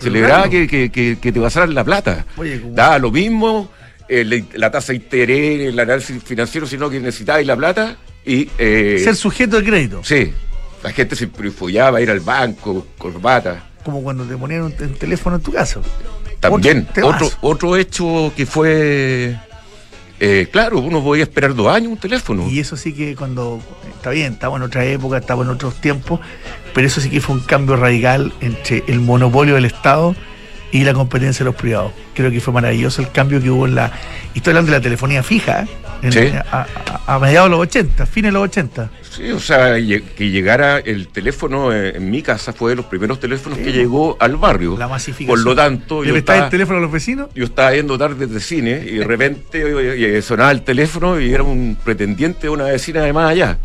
Celebraba 0.00 0.48
que, 0.48 0.66
que, 0.68 0.90
que, 0.90 1.32
te 1.32 1.40
pasaran 1.40 1.74
la 1.74 1.84
plata. 1.84 2.24
Daba 2.72 2.98
lo 2.98 3.10
mismo 3.10 3.68
eh, 4.08 4.44
la 4.54 4.70
tasa 4.70 4.92
de 4.92 4.96
interés, 4.96 5.68
el 5.68 5.78
análisis 5.78 6.22
financiero, 6.22 6.66
sino 6.66 6.88
que 6.88 7.00
necesitabas 7.00 7.44
la 7.44 7.56
plata 7.56 7.96
y... 8.24 8.48
Eh, 8.58 9.00
Ser 9.02 9.16
sujeto 9.16 9.56
de 9.56 9.64
crédito. 9.64 10.00
Sí. 10.04 10.32
La 10.82 10.92
gente 10.92 11.16
se 11.16 11.28
a 11.28 12.00
ir 12.00 12.10
al 12.10 12.20
banco, 12.20 12.86
corbata. 12.96 13.64
Como 13.84 14.02
cuando 14.02 14.24
te 14.24 14.36
ponían 14.36 14.62
un, 14.62 14.72
teléfono 14.72 15.36
en 15.36 15.42
tu 15.42 15.52
casa. 15.52 15.80
También, 16.40 16.86
otro, 17.02 17.28
otro 17.40 17.76
hecho 17.76 18.32
que 18.36 18.46
fue 18.46 19.36
eh, 20.20 20.48
claro, 20.50 20.80
uno 20.80 21.02
podía 21.02 21.24
esperar 21.24 21.54
dos 21.54 21.68
años 21.68 21.92
un 21.92 21.98
teléfono. 21.98 22.48
Y 22.48 22.60
eso 22.60 22.76
sí 22.76 22.92
que 22.92 23.14
cuando, 23.14 23.60
está 23.94 24.10
bien, 24.10 24.34
estaba 24.34 24.56
en 24.56 24.62
otra 24.62 24.84
época, 24.84 25.18
estaba 25.18 25.44
en 25.44 25.50
otros 25.50 25.80
tiempos, 25.80 26.20
pero 26.74 26.86
eso 26.86 27.00
sí 27.00 27.10
que 27.10 27.20
fue 27.20 27.36
un 27.36 27.42
cambio 27.42 27.76
radical 27.76 28.32
entre 28.40 28.84
el 28.88 29.00
monopolio 29.00 29.54
del 29.54 29.64
Estado 29.64 30.14
y 30.72 30.84
la 30.84 30.92
competencia 30.92 31.44
de 31.44 31.50
los 31.50 31.54
privados. 31.54 31.92
Creo 32.14 32.30
que 32.30 32.40
fue 32.40 32.52
maravilloso 32.52 33.02
el 33.02 33.10
cambio 33.10 33.40
que 33.40 33.50
hubo 33.50 33.66
en 33.66 33.74
la... 33.74 33.92
Estoy 34.34 34.52
hablando 34.52 34.72
de 34.72 34.78
la 34.78 34.82
telefonía 34.82 35.22
fija, 35.22 35.66
¿eh? 36.02 36.42
a, 37.06 37.18
mediados 37.18 37.50
de 37.50 37.56
los 37.56 37.60
80, 37.60 38.06
fines 38.06 38.28
de 38.28 38.32
los 38.32 38.44
80. 38.44 38.90
Sí, 39.10 39.30
o 39.30 39.40
sea, 39.40 39.74
que 39.74 40.30
llegara 40.30 40.78
el 40.78 41.08
teléfono 41.08 41.72
en 41.72 42.10
mi 42.10 42.22
casa 42.22 42.52
fue 42.52 42.70
de 42.70 42.76
los 42.76 42.86
primeros 42.86 43.18
teléfonos 43.18 43.58
que 43.58 43.72
llegó 43.72 44.16
al 44.20 44.36
barrio. 44.36 44.76
La 44.78 44.88
masificación. 44.88 45.28
Por 45.28 45.44
lo 45.44 45.54
tanto, 45.56 46.04
yo 46.04 46.14
estaba, 46.14 46.44
el 46.44 46.50
teléfono 46.50 46.78
a 46.78 46.82
los 46.82 46.92
vecinos? 46.92 47.28
Yo 47.34 47.44
estaba 47.44 47.74
yendo 47.74 47.98
tarde 47.98 48.26
de 48.26 48.40
cine 48.40 48.84
y 48.86 48.96
de 48.96 49.04
repente 49.04 50.22
sonaba 50.22 50.50
el 50.52 50.62
teléfono 50.62 51.20
y 51.20 51.32
era 51.32 51.42
un 51.42 51.76
pretendiente 51.82 52.42
de 52.42 52.48
una 52.50 52.64
vecina 52.64 53.02
de 53.02 53.12
más 53.12 53.30
allá. 53.30 53.58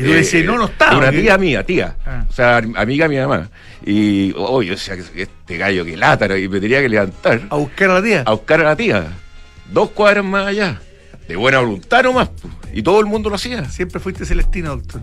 Y 0.00 0.02
tú 0.02 0.12
decías, 0.12 0.44
no, 0.44 0.56
no 0.56 0.64
está. 0.64 0.96
Una 0.96 1.10
tía 1.10 1.36
mía, 1.36 1.64
tía. 1.64 1.96
Ah. 2.06 2.24
O 2.28 2.32
sea, 2.32 2.56
amiga 2.56 3.06
mi 3.06 3.18
mamá. 3.18 3.50
Y, 3.84 4.32
oh, 4.36 4.62
yo 4.62 4.72
decía, 4.72 4.94
este 4.94 5.56
gallo 5.56 5.84
que 5.84 5.96
lata, 5.96 6.38
y 6.38 6.48
me 6.48 6.60
tenía 6.60 6.80
que 6.80 6.88
levantar. 6.88 7.42
¿A 7.50 7.56
buscar 7.56 7.90
a 7.90 7.94
la 7.94 8.02
tía? 8.02 8.22
A 8.26 8.32
buscar 8.32 8.60
a 8.60 8.64
la 8.64 8.76
tía. 8.76 9.06
Dos 9.70 9.90
cuadras 9.90 10.24
más 10.24 10.46
allá. 10.46 10.80
De 11.28 11.36
buena 11.36 11.60
voluntad 11.60 12.02
nomás. 12.02 12.30
Y 12.72 12.82
todo 12.82 13.00
el 13.00 13.06
mundo 13.06 13.28
lo 13.28 13.36
hacía. 13.36 13.64
Siempre 13.66 14.00
fuiste 14.00 14.24
celestino, 14.24 14.76
doctor. 14.76 15.02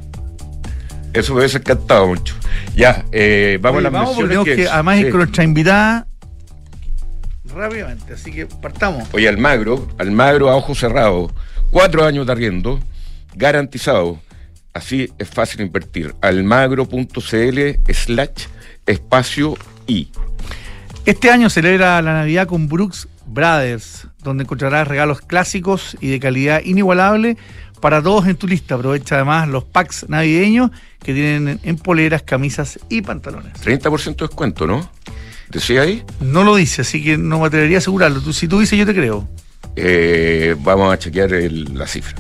Eso 1.14 1.34
me 1.34 1.40
hubiese 1.40 1.58
encantado 1.58 2.08
mucho. 2.08 2.36
Ya, 2.76 3.06
eh, 3.12 3.60
vamos 3.62 3.80
a 3.80 3.84
las 3.84 3.92
vamos, 3.92 4.46
que, 4.46 4.56
que, 4.56 4.68
además 4.68 5.00
es 5.00 5.06
con 5.12 5.18
nuestra 5.18 5.44
invitada 5.44 6.08
rápidamente, 7.56 8.14
así 8.14 8.32
que 8.32 8.46
partamos. 8.46 9.08
Oye, 9.14 9.28
Almagro, 9.28 9.88
Almagro 9.98 10.50
a 10.50 10.56
ojo 10.56 10.76
cerrado, 10.76 11.32
cuatro 11.72 12.06
años 12.06 12.26
de 12.28 12.32
arriendo, 12.32 12.80
garantizado 13.36 14.20
Así 14.78 15.12
es 15.18 15.28
fácil 15.28 15.62
invertir. 15.62 16.14
Almagro.cl 16.22 17.92
slash 17.92 18.46
espacio 18.86 19.58
I. 19.88 20.12
Este 21.04 21.32
año 21.32 21.50
celebra 21.50 22.00
la 22.04 22.14
Navidad 22.14 22.46
con 22.46 22.68
Brooks 22.68 23.08
Brothers, 23.26 24.08
donde 24.22 24.44
encontrarás 24.44 24.88
regalos 24.88 25.22
clásicos 25.22 25.98
y 26.00 26.10
de 26.10 26.20
calidad 26.20 26.62
inigualable 26.64 27.38
para 27.82 28.04
todos 28.04 28.28
en 28.28 28.36
tu 28.36 28.48
lista. 28.48 28.76
Aprovecha 28.76 29.16
además 29.16 29.48
los 29.48 29.64
packs 29.64 30.08
navideños 30.10 30.70
que 31.02 31.16
tienen 31.16 31.60
en 31.64 31.78
poleras, 31.78 32.22
camisas 32.22 32.80
y 32.88 33.02
pantalones. 33.02 33.54
30% 33.54 34.16
de 34.16 34.28
descuento, 34.28 34.68
¿no? 34.68 34.92
¿Decía 35.50 35.82
ahí? 35.82 36.04
No 36.22 36.44
lo 36.44 36.56
dice, 36.56 36.84
así 36.84 37.04
que 37.04 37.18
no 37.18 37.40
me 37.40 37.48
atrevería 37.48 37.78
a 37.78 37.80
asegurarlo. 37.80 38.22
si 38.32 38.48
tú 38.48 38.60
dices, 38.60 38.78
yo 38.78 38.86
te 38.86 38.94
creo. 38.94 39.28
Eh, 39.76 40.56
vamos 40.60 40.94
a 40.94 41.00
chequear 41.00 41.32
la 41.32 41.88
cifra. 41.88 42.16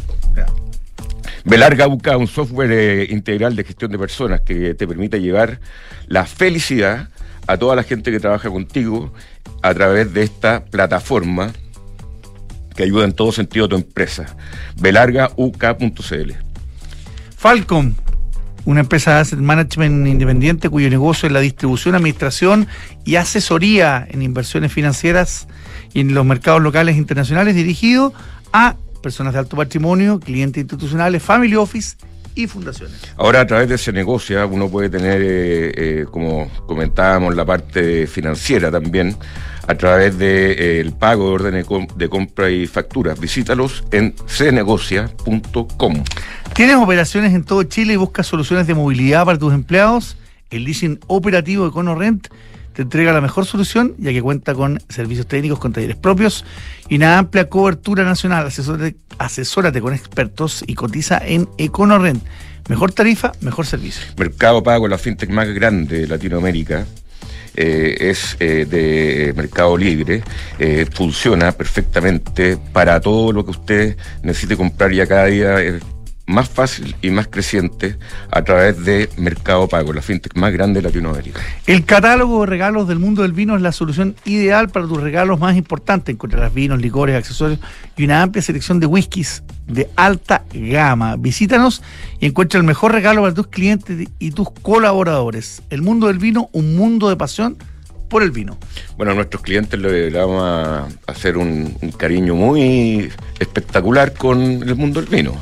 Belarga 1.45 1.85
busca 1.85 2.17
un 2.17 2.27
software 2.27 2.71
eh, 2.71 3.07
integral 3.09 3.55
de 3.55 3.63
gestión 3.63 3.91
de 3.91 3.99
personas 3.99 4.41
que 4.41 4.73
te 4.73 4.87
permite 4.87 5.21
llevar 5.21 5.59
la 6.07 6.25
felicidad 6.25 7.09
a 7.47 7.57
toda 7.57 7.75
la 7.75 7.83
gente 7.83 8.11
que 8.11 8.19
trabaja 8.19 8.49
contigo 8.49 9.13
a 9.61 9.73
través 9.73 10.13
de 10.13 10.23
esta 10.23 10.65
plataforma 10.65 11.53
que 12.75 12.83
ayuda 12.83 13.05
en 13.05 13.13
todo 13.13 13.31
sentido 13.31 13.65
a 13.65 13.69
tu 13.69 13.75
empresa. 13.75 14.37
Belargauk.cl. 14.79 16.31
Falcom, 17.35 17.93
una 18.65 18.81
empresa 18.81 19.15
de 19.15 19.19
asset 19.21 19.39
management 19.39 20.07
independiente 20.07 20.69
cuyo 20.69 20.89
negocio 20.89 21.27
es 21.27 21.33
la 21.33 21.39
distribución, 21.39 21.95
administración 21.95 22.67
y 23.05 23.15
asesoría 23.15 24.05
en 24.09 24.21
inversiones 24.21 24.71
financieras 24.71 25.47
y 25.93 26.01
en 26.01 26.13
los 26.13 26.25
mercados 26.25 26.61
locales 26.61 26.95
e 26.95 26.99
internacionales 26.99 27.55
dirigido 27.55 28.13
a 28.53 28.75
personas 28.97 29.33
de 29.33 29.39
alto 29.39 29.55
patrimonio, 29.55 30.19
clientes 30.19 30.61
institucionales, 30.61 31.23
family 31.23 31.55
office 31.55 31.97
y 32.35 32.47
fundaciones. 32.47 32.95
Ahora 33.17 33.41
a 33.41 33.47
través 33.47 33.69
de 33.69 33.75
ese 33.75 33.91
negocio 33.91 34.47
uno 34.47 34.69
puede 34.69 34.89
tener, 34.89 35.21
eh, 35.21 35.71
eh, 35.75 36.05
como 36.11 36.49
comentábamos, 36.67 37.35
la 37.35 37.45
parte 37.45 38.07
financiera 38.07 38.71
también, 38.71 39.15
a 39.67 39.75
través 39.75 40.17
del 40.17 40.55
de, 40.55 40.81
eh, 40.81 40.91
pago 40.97 41.27
de 41.27 41.33
órdenes 41.33 41.65
de 41.95 42.09
compra 42.09 42.49
y 42.49 42.67
facturas. 42.67 43.19
Visítalos 43.19 43.83
en 43.91 44.13
cnegocia.com. 44.27 46.03
¿Tienes 46.53 46.75
operaciones 46.77 47.33
en 47.33 47.43
todo 47.43 47.63
Chile 47.63 47.93
y 47.93 47.97
buscas 47.97 48.27
soluciones 48.27 48.67
de 48.67 48.73
movilidad 48.73 49.25
para 49.25 49.37
tus 49.37 49.53
empleados? 49.53 50.17
El 50.49 50.63
leasing 50.63 50.99
operativo 51.07 51.63
de 51.63 51.69
EconoRent 51.69 52.29
te 52.77 52.83
entrega 52.83 53.11
la 53.11 53.21
mejor 53.21 53.47
solución 53.47 53.95
ya 53.97 54.11
que 54.11 54.21
cuenta 54.21 54.53
con 54.53 54.79
servicios 54.87 55.25
técnicos 55.25 55.57
con 55.57 55.73
talleres 55.73 55.95
propios 55.95 56.45
y 56.87 56.97
una 56.97 57.17
amplia 57.17 57.49
cobertura 57.49 58.03
nacional. 58.03 58.47
Asesórate, 59.17 59.81
con 59.81 59.95
expertos 59.95 60.63
y 60.67 60.75
cotiza 60.75 61.17
en 61.17 61.49
EconoRent. 61.57 62.23
Mejor 62.69 62.91
tarifa, 62.91 63.31
mejor 63.41 63.65
servicio. 63.65 64.05
Mercado 64.15 64.61
Pago, 64.61 64.87
la 64.87 64.99
fintech 64.99 65.31
más 65.31 65.47
grande 65.47 66.01
de 66.01 66.07
Latinoamérica. 66.07 66.85
Eh, 67.55 68.11
es 68.11 68.37
eh, 68.39 68.67
de 68.69 69.33
mercado 69.35 69.75
libre, 69.75 70.21
eh, 70.59 70.85
funciona 70.93 71.53
perfectamente 71.53 72.59
para 72.71 73.01
todo 73.01 73.33
lo 73.33 73.43
que 73.43 73.49
usted 73.49 73.97
necesite 74.21 74.55
comprar 74.55 74.91
ya 74.91 75.07
cada 75.07 75.25
día 75.25 75.79
más 76.27 76.49
fácil 76.49 76.95
y 77.01 77.09
más 77.09 77.27
creciente 77.27 77.97
a 78.29 78.43
través 78.43 78.83
de 78.83 79.09
Mercado 79.17 79.67
Pago, 79.67 79.93
la 79.93 80.01
fintech 80.01 80.35
más 80.35 80.53
grande 80.53 80.81
de 80.81 80.87
Latinoamérica. 80.87 81.41
El 81.65 81.85
catálogo 81.85 82.41
de 82.41 82.47
regalos 82.47 82.87
del 82.87 82.99
mundo 82.99 83.21
del 83.21 83.31
vino 83.31 83.55
es 83.55 83.61
la 83.61 83.71
solución 83.71 84.15
ideal 84.25 84.69
para 84.69 84.85
tus 84.87 85.01
regalos 85.01 85.39
más 85.39 85.55
importantes. 85.55 86.13
Encontrarás 86.13 86.53
vinos, 86.53 86.81
licores, 86.81 87.15
accesorios 87.15 87.59
y 87.95 88.03
una 88.03 88.21
amplia 88.21 88.41
selección 88.41 88.79
de 88.79 88.87
whiskies 88.87 89.41
de 89.67 89.89
alta 89.95 90.43
gama. 90.53 91.15
Visítanos 91.15 91.81
y 92.19 92.25
encuentra 92.25 92.59
el 92.59 92.65
mejor 92.65 92.91
regalo 92.91 93.21
para 93.21 93.33
tus 93.33 93.47
clientes 93.47 94.09
y 94.19 94.31
tus 94.31 94.51
colaboradores. 94.61 95.63
El 95.69 95.81
mundo 95.81 96.07
del 96.07 96.19
vino, 96.19 96.49
un 96.51 96.75
mundo 96.75 97.09
de 97.09 97.15
pasión 97.15 97.57
por 98.09 98.21
el 98.21 98.31
vino. 98.31 98.57
Bueno, 98.97 99.13
a 99.13 99.15
nuestros 99.15 99.41
clientes 99.41 99.79
le, 99.79 100.09
vamos 100.09 100.43
a 100.43 100.87
hacer 101.07 101.37
un 101.37 101.73
cariño 101.97 102.35
muy 102.35 103.09
espectacular 103.39 104.13
con 104.13 104.41
el 104.41 104.75
mundo 104.75 105.01
del 105.01 105.09
vino. 105.09 105.33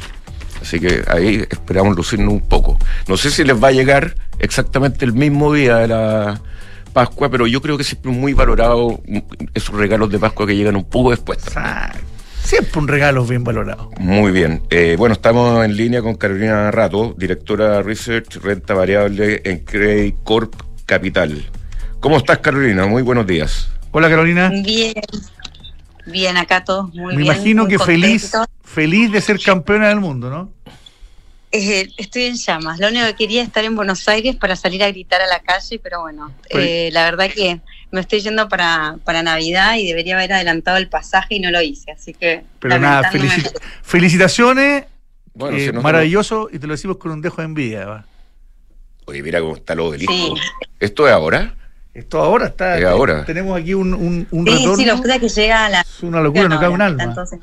Así 0.65 0.79
que 0.79 1.03
ahí 1.07 1.45
esperamos 1.47 1.95
lucirnos 1.95 2.33
un 2.33 2.41
poco. 2.41 2.79
No 3.07 3.17
sé 3.17 3.29
si 3.29 3.43
les 3.43 3.63
va 3.63 3.67
a 3.67 3.71
llegar 3.71 4.15
exactamente 4.39 5.05
el 5.05 5.13
mismo 5.13 5.53
día 5.53 5.77
de 5.77 5.87
la 5.89 6.41
Pascua, 6.91 7.29
pero 7.29 7.45
yo 7.45 7.61
creo 7.61 7.77
que 7.77 7.83
siempre 7.83 8.11
es 8.11 8.17
muy 8.17 8.33
valorado 8.33 8.99
esos 9.53 9.75
regalos 9.75 10.09
de 10.09 10.17
Pascua 10.17 10.47
que 10.47 10.55
llegan 10.55 10.75
un 10.75 10.85
poco 10.85 11.11
después. 11.11 11.37
Siempre 12.41 12.79
un 12.79 12.87
regalo 12.87 13.23
bien 13.27 13.43
valorado. 13.43 13.91
Muy 13.99 14.31
bien. 14.31 14.63
Eh, 14.71 14.95
bueno, 14.97 15.13
estamos 15.13 15.63
en 15.63 15.77
línea 15.77 16.01
con 16.01 16.15
Carolina 16.15 16.71
Rato, 16.71 17.13
directora 17.15 17.77
de 17.77 17.83
Research 17.83 18.37
Renta 18.37 18.73
Variable 18.73 19.43
en 19.45 19.59
Credit 19.59 20.15
Corp 20.23 20.55
Capital. 20.87 21.45
¿Cómo 21.99 22.17
estás, 22.17 22.39
Carolina? 22.39 22.87
Muy 22.87 23.03
buenos 23.03 23.27
días. 23.27 23.69
Hola 23.91 24.09
Carolina. 24.09 24.49
Bien, 24.49 24.95
bien, 26.05 26.37
acá 26.37 26.63
todos 26.63 26.93
muy 26.93 27.15
Me 27.15 27.21
bien. 27.21 27.33
imagino 27.33 27.63
muy 27.63 27.71
que 27.71 27.79
feliz, 27.79 28.31
contentos. 28.31 28.47
feliz 28.63 29.11
de 29.11 29.21
ser 29.21 29.39
campeona 29.41 29.89
del 29.89 29.99
mundo, 29.99 30.29
¿no? 30.29 30.51
Eh, 31.51 31.89
estoy 31.97 32.23
en 32.25 32.35
llamas. 32.35 32.79
Lo 32.79 32.89
único 32.89 33.05
que 33.05 33.15
quería 33.15 33.41
es 33.41 33.47
estar 33.47 33.63
en 33.63 33.75
Buenos 33.77 34.07
Aires 34.09 34.35
para 34.35 34.55
salir 34.57 34.83
a 34.83 34.89
gritar 34.89 35.21
a 35.21 35.27
la 35.27 35.39
calle, 35.39 35.79
pero 35.81 36.01
bueno, 36.01 36.33
Pues- 36.51 36.65
eh, 36.65 36.89
la 36.91 37.03
verdad 37.05 37.29
que 37.33 37.61
me 37.91 38.01
estoy 38.01 38.19
yendo 38.19 38.49
para, 38.49 38.97
para 39.05 39.23
Navidad 39.23 39.75
y 39.77 39.87
debería 39.87 40.15
haber 40.17 40.33
adelantado 40.33 40.75
el 40.77 40.89
pasaje 40.89 41.35
y 41.35 41.39
no 41.39 41.51
lo 41.51 41.61
hice, 41.61 41.91
así 41.91 42.13
que... 42.13 42.43
Pero 42.59 42.77
nada, 42.77 43.09
felici- 43.09 43.49
felicitaciones, 43.83 44.83
Bueno, 45.33 45.57
eh, 45.57 45.71
maravilloso, 45.71 46.49
y 46.51 46.59
te 46.59 46.67
lo 46.67 46.73
decimos 46.73 46.97
con 46.97 47.11
un 47.11 47.21
dejo 47.21 47.37
de 47.37 47.45
envidia. 47.45 47.85
¿va? 47.85 48.05
Oye, 49.05 49.23
mira 49.23 49.39
cómo 49.39 49.55
está 49.55 49.73
el 49.73 49.79
obelisco. 49.79 50.13
Sí. 50.13 50.33
¿Esto 50.81 51.07
es 51.07 51.13
ahora? 51.13 51.55
Esto 51.95 52.19
ahora 52.21 52.47
está. 52.47 52.77
Es 52.77 52.85
ahora. 52.85 53.23
Tenemos 53.25 53.59
aquí 53.59 53.73
un, 53.73 53.93
un, 53.93 54.27
un 54.29 54.45
Sí, 54.45 54.53
retorno. 54.53 54.75
sí, 54.75 54.85
lo 54.85 55.19
que 55.19 55.29
llega 55.29 55.65
a 55.65 55.69
la... 55.69 55.81
es 55.81 56.03
una 56.03 56.19
locura, 56.21 56.47
no 56.49 56.59
cabe 56.59 56.73
un 56.73 56.81
alma. 56.81 57.03
Entonces, 57.03 57.39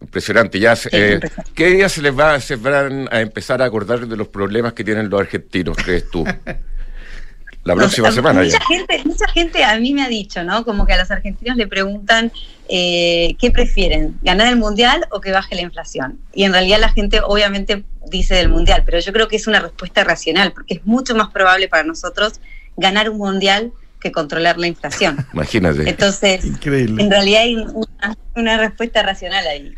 Impresionante. 0.00 0.60
Ya, 0.60 0.76
Sí, 0.76 0.88
eh, 0.92 1.12
impresionante. 1.14 1.52
¿Qué 1.54 1.66
día 1.68 1.88
se 1.88 2.02
les 2.02 2.16
va, 2.16 2.38
se 2.38 2.56
van 2.56 3.08
a 3.10 3.20
empezar 3.20 3.62
a 3.62 3.64
acordar 3.64 4.06
de 4.06 4.16
los 4.16 4.28
problemas 4.28 4.74
que 4.74 4.84
tienen 4.84 5.08
los 5.08 5.20
argentinos, 5.20 5.76
crees 5.76 6.08
tú? 6.10 6.24
La 7.64 7.76
próxima 7.76 8.10
semana 8.10 8.42
mucha 8.42 8.58
ya. 8.58 8.64
gente, 8.66 9.02
mucha 9.04 9.28
gente 9.28 9.62
a 9.64 9.78
mí 9.78 9.94
me 9.94 10.02
ha 10.02 10.08
dicho, 10.08 10.42
¿no? 10.42 10.64
Como 10.64 10.84
que 10.84 10.94
a 10.94 10.98
los 10.98 11.12
argentinos 11.12 11.56
le 11.56 11.68
preguntan 11.68 12.32
eh, 12.68 13.36
qué 13.38 13.52
prefieren, 13.52 14.18
ganar 14.20 14.48
el 14.48 14.56
mundial 14.56 15.06
o 15.12 15.20
que 15.20 15.30
baje 15.30 15.54
la 15.54 15.60
inflación. 15.62 16.18
Y 16.34 16.42
en 16.42 16.52
realidad 16.52 16.80
la 16.80 16.88
gente 16.88 17.20
obviamente 17.24 17.84
dice 18.10 18.34
del 18.34 18.48
mundial, 18.48 18.82
pero 18.84 18.98
yo 18.98 19.12
creo 19.12 19.28
que 19.28 19.36
es 19.36 19.46
una 19.46 19.60
respuesta 19.60 20.02
racional, 20.02 20.52
porque 20.52 20.74
es 20.74 20.84
mucho 20.86 21.14
más 21.14 21.28
probable 21.30 21.68
para 21.68 21.84
nosotros 21.84 22.40
ganar 22.76 23.10
un 23.10 23.18
mundial 23.18 23.72
que 24.00 24.10
controlar 24.12 24.58
la 24.58 24.66
inflación. 24.66 25.24
Imagínate. 25.32 25.88
Entonces, 25.88 26.44
Increíble. 26.44 27.02
en 27.02 27.10
realidad 27.10 27.42
hay 27.42 27.56
una, 27.56 28.16
una 28.34 28.58
respuesta 28.58 29.02
racional 29.02 29.46
ahí. 29.46 29.74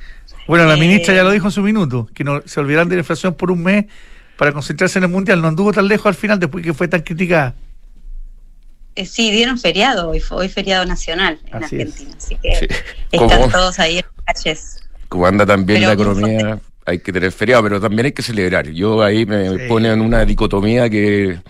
Bueno, 0.46 0.64
la 0.66 0.74
eh, 0.74 0.80
ministra 0.80 1.14
ya 1.14 1.22
lo 1.24 1.30
dijo 1.30 1.46
en 1.46 1.52
su 1.52 1.62
minuto, 1.62 2.08
que 2.14 2.24
no 2.24 2.42
se 2.46 2.60
olvidarán 2.60 2.88
de 2.88 2.96
la 2.96 3.00
inflación 3.00 3.34
por 3.34 3.50
un 3.50 3.62
mes 3.62 3.86
para 4.36 4.52
concentrarse 4.52 4.98
en 4.98 5.04
el 5.04 5.10
mundial. 5.10 5.40
No 5.42 5.48
anduvo 5.48 5.72
tan 5.72 5.88
lejos 5.88 6.06
al 6.06 6.14
final 6.14 6.38
después 6.38 6.64
que 6.64 6.72
fue 6.74 6.88
tan 6.88 7.02
criticada. 7.02 7.54
Eh, 8.96 9.06
sí, 9.06 9.30
dieron 9.32 9.58
feriado, 9.58 10.10
hoy, 10.10 10.20
fue- 10.20 10.36
hoy 10.38 10.48
feriado 10.48 10.84
nacional 10.84 11.40
en 11.52 11.64
Así 11.64 11.76
es. 11.76 11.82
Argentina, 11.88 12.14
así 12.16 12.36
que 12.40 12.54
Sí. 12.56 12.66
están 13.10 13.28
¿Cómo? 13.28 13.48
todos 13.48 13.78
ahí 13.80 13.98
en 13.98 14.04
las 14.26 14.42
calles. 14.42 14.78
Como 15.08 15.26
anda 15.26 15.44
también 15.44 15.80
Pero 15.80 15.88
la 15.88 15.94
economía, 15.94 16.58
hay 16.86 16.98
que 17.00 17.12
tener 17.12 17.32
feriado, 17.32 17.62
pero 17.64 17.80
también 17.80 18.06
hay 18.06 18.12
que 18.12 18.22
celebrar. 18.22 18.68
Yo 18.70 19.02
ahí 19.02 19.26
me 19.26 19.50
Sí. 19.50 19.64
pone 19.68 19.90
en 19.90 20.00
una 20.00 20.24
dicotomía 20.24 20.88
que 20.88 21.40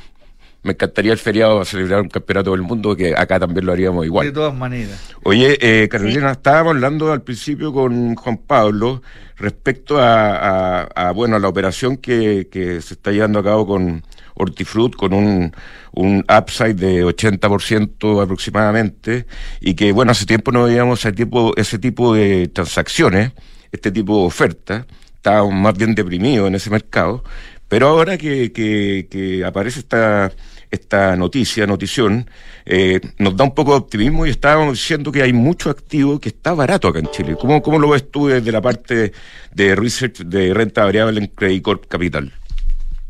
me 0.64 0.72
encantaría 0.72 1.12
el 1.12 1.18
feriado 1.18 1.60
a 1.60 1.64
celebrar 1.64 2.00
un 2.00 2.08
campeonato 2.08 2.50
del 2.50 2.62
mundo, 2.62 2.96
que 2.96 3.14
acá 3.16 3.38
también 3.38 3.64
lo 3.66 3.72
haríamos 3.72 4.00
De 4.02 4.06
igual. 4.06 4.32
todas 4.32 4.54
maneras. 4.54 5.00
Oye, 5.22 5.56
eh, 5.60 5.88
Carolina, 5.88 6.32
estábamos 6.32 6.72
hablando 6.74 7.12
al 7.12 7.22
principio 7.22 7.72
con 7.72 8.14
Juan 8.16 8.38
Pablo 8.38 9.02
respecto 9.36 9.98
a, 9.98 10.82
a- 10.82 10.82
a, 11.08 11.10
bueno, 11.12 11.36
a 11.36 11.38
la 11.38 11.48
operación 11.48 11.96
que, 11.98 12.48
que 12.50 12.80
se 12.80 12.94
está 12.94 13.12
llevando 13.12 13.38
a 13.38 13.44
cabo 13.44 13.66
con 13.66 14.02
Hortifruit, 14.34 14.96
con 14.96 15.12
un, 15.12 15.52
un 15.92 16.24
upside 16.28 16.74
de 16.74 17.04
80% 17.04 18.22
aproximadamente, 18.22 19.26
y 19.60 19.74
que, 19.74 19.92
bueno, 19.92 20.12
hace 20.12 20.26
tiempo 20.26 20.50
no 20.52 20.64
veíamos 20.64 21.00
ese 21.00 21.12
tipo, 21.12 21.52
ese 21.56 21.78
tipo 21.78 22.14
de 22.14 22.48
transacciones, 22.48 23.32
este 23.70 23.90
tipo 23.92 24.18
de 24.20 24.26
ofertas, 24.26 24.86
estábamos 25.16 25.54
más 25.54 25.76
bien 25.76 25.94
deprimidos 25.94 26.48
en 26.48 26.54
ese 26.54 26.70
mercado, 26.70 27.22
pero 27.68 27.88
ahora 27.88 28.16
que, 28.18 28.52
que, 28.52 29.08
que 29.10 29.44
aparece 29.44 29.80
esta, 29.80 30.30
esta 30.74 31.16
noticia, 31.16 31.66
notición, 31.66 32.28
eh, 32.66 33.00
nos 33.18 33.36
da 33.36 33.44
un 33.44 33.54
poco 33.54 33.72
de 33.72 33.78
optimismo 33.78 34.26
y 34.26 34.30
estábamos 34.30 34.74
diciendo 34.74 35.10
que 35.10 35.22
hay 35.22 35.32
mucho 35.32 35.70
activo 35.70 36.20
que 36.20 36.28
está 36.28 36.52
barato 36.54 36.88
acá 36.88 36.98
en 36.98 37.08
Chile. 37.08 37.36
¿Cómo, 37.38 37.62
cómo 37.62 37.78
lo 37.78 37.90
ves 37.90 38.10
tú 38.10 38.28
desde 38.28 38.52
la 38.52 38.60
parte 38.60 39.12
de 39.52 39.74
research 39.74 40.18
de 40.18 40.52
renta 40.54 40.84
variable 40.84 41.20
en 41.20 41.26
Credit 41.28 41.62
Corp 41.62 41.86
Capital? 41.86 42.32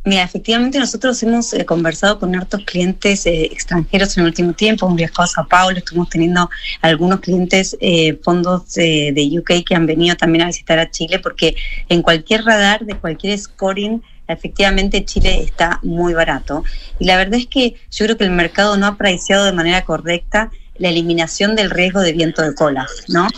Mira, 0.07 0.23
efectivamente 0.23 0.79
nosotros 0.79 1.23
hemos 1.23 1.55
eh, 1.55 1.65
conversado 1.65 2.19
con 2.19 2.37
hartos 2.37 2.63
clientes 2.67 3.25
eh, 3.25 3.47
extranjeros 3.47 4.15
en 4.17 4.25
el 4.25 4.29
último 4.29 4.53
tiempo, 4.53 4.85
hemos 4.85 4.99
viajado 4.99 5.23
a 5.23 5.27
Sao 5.27 5.49
Paulo, 5.49 5.79
estuvimos 5.79 6.11
teniendo 6.11 6.51
algunos 6.83 7.21
clientes, 7.21 7.75
eh, 7.81 8.21
fondos 8.23 8.75
de 8.75 9.39
UK 9.39 9.65
que 9.65 9.75
han 9.75 9.87
venido 9.87 10.15
también 10.15 10.43
a 10.43 10.49
visitar 10.49 10.79
a 10.79 10.91
Chile, 10.91 11.21
porque 11.21 11.57
en 11.89 12.03
cualquier 12.03 12.45
radar 12.45 12.85
de 12.85 12.97
cualquier 12.97 13.39
scoring, 13.39 14.03
efectivamente 14.29 15.05
Chile 15.05 15.43
está 15.43 15.81
muy 15.83 16.15
barato. 16.15 16.65
Y 16.99 17.05
la 17.05 17.17
verdad 17.17 17.35
es 17.35 17.47
que 17.47 17.77
yo 17.91 18.05
creo 18.07 18.17
que 18.17 18.25
el 18.25 18.31
mercado 18.31 18.77
no 18.77 18.87
ha 18.87 18.91
apreciado 18.91 19.45
de 19.45 19.53
manera 19.53 19.85
correcta 19.85 20.51
la 20.77 20.89
eliminación 20.89 21.55
del 21.57 21.71
riesgo 21.71 22.01
de 22.01 22.13
viento 22.13 22.43
de 22.43 22.55
cola, 22.55 22.87
¿no? 23.09 23.29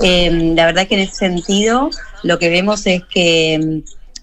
Eh, 0.00 0.52
la 0.54 0.66
verdad 0.66 0.88
que 0.88 0.96
en 0.96 1.02
ese 1.02 1.14
sentido 1.14 1.88
lo 2.24 2.38
que 2.38 2.48
vemos 2.48 2.86
es 2.86 3.02
que 3.04 3.82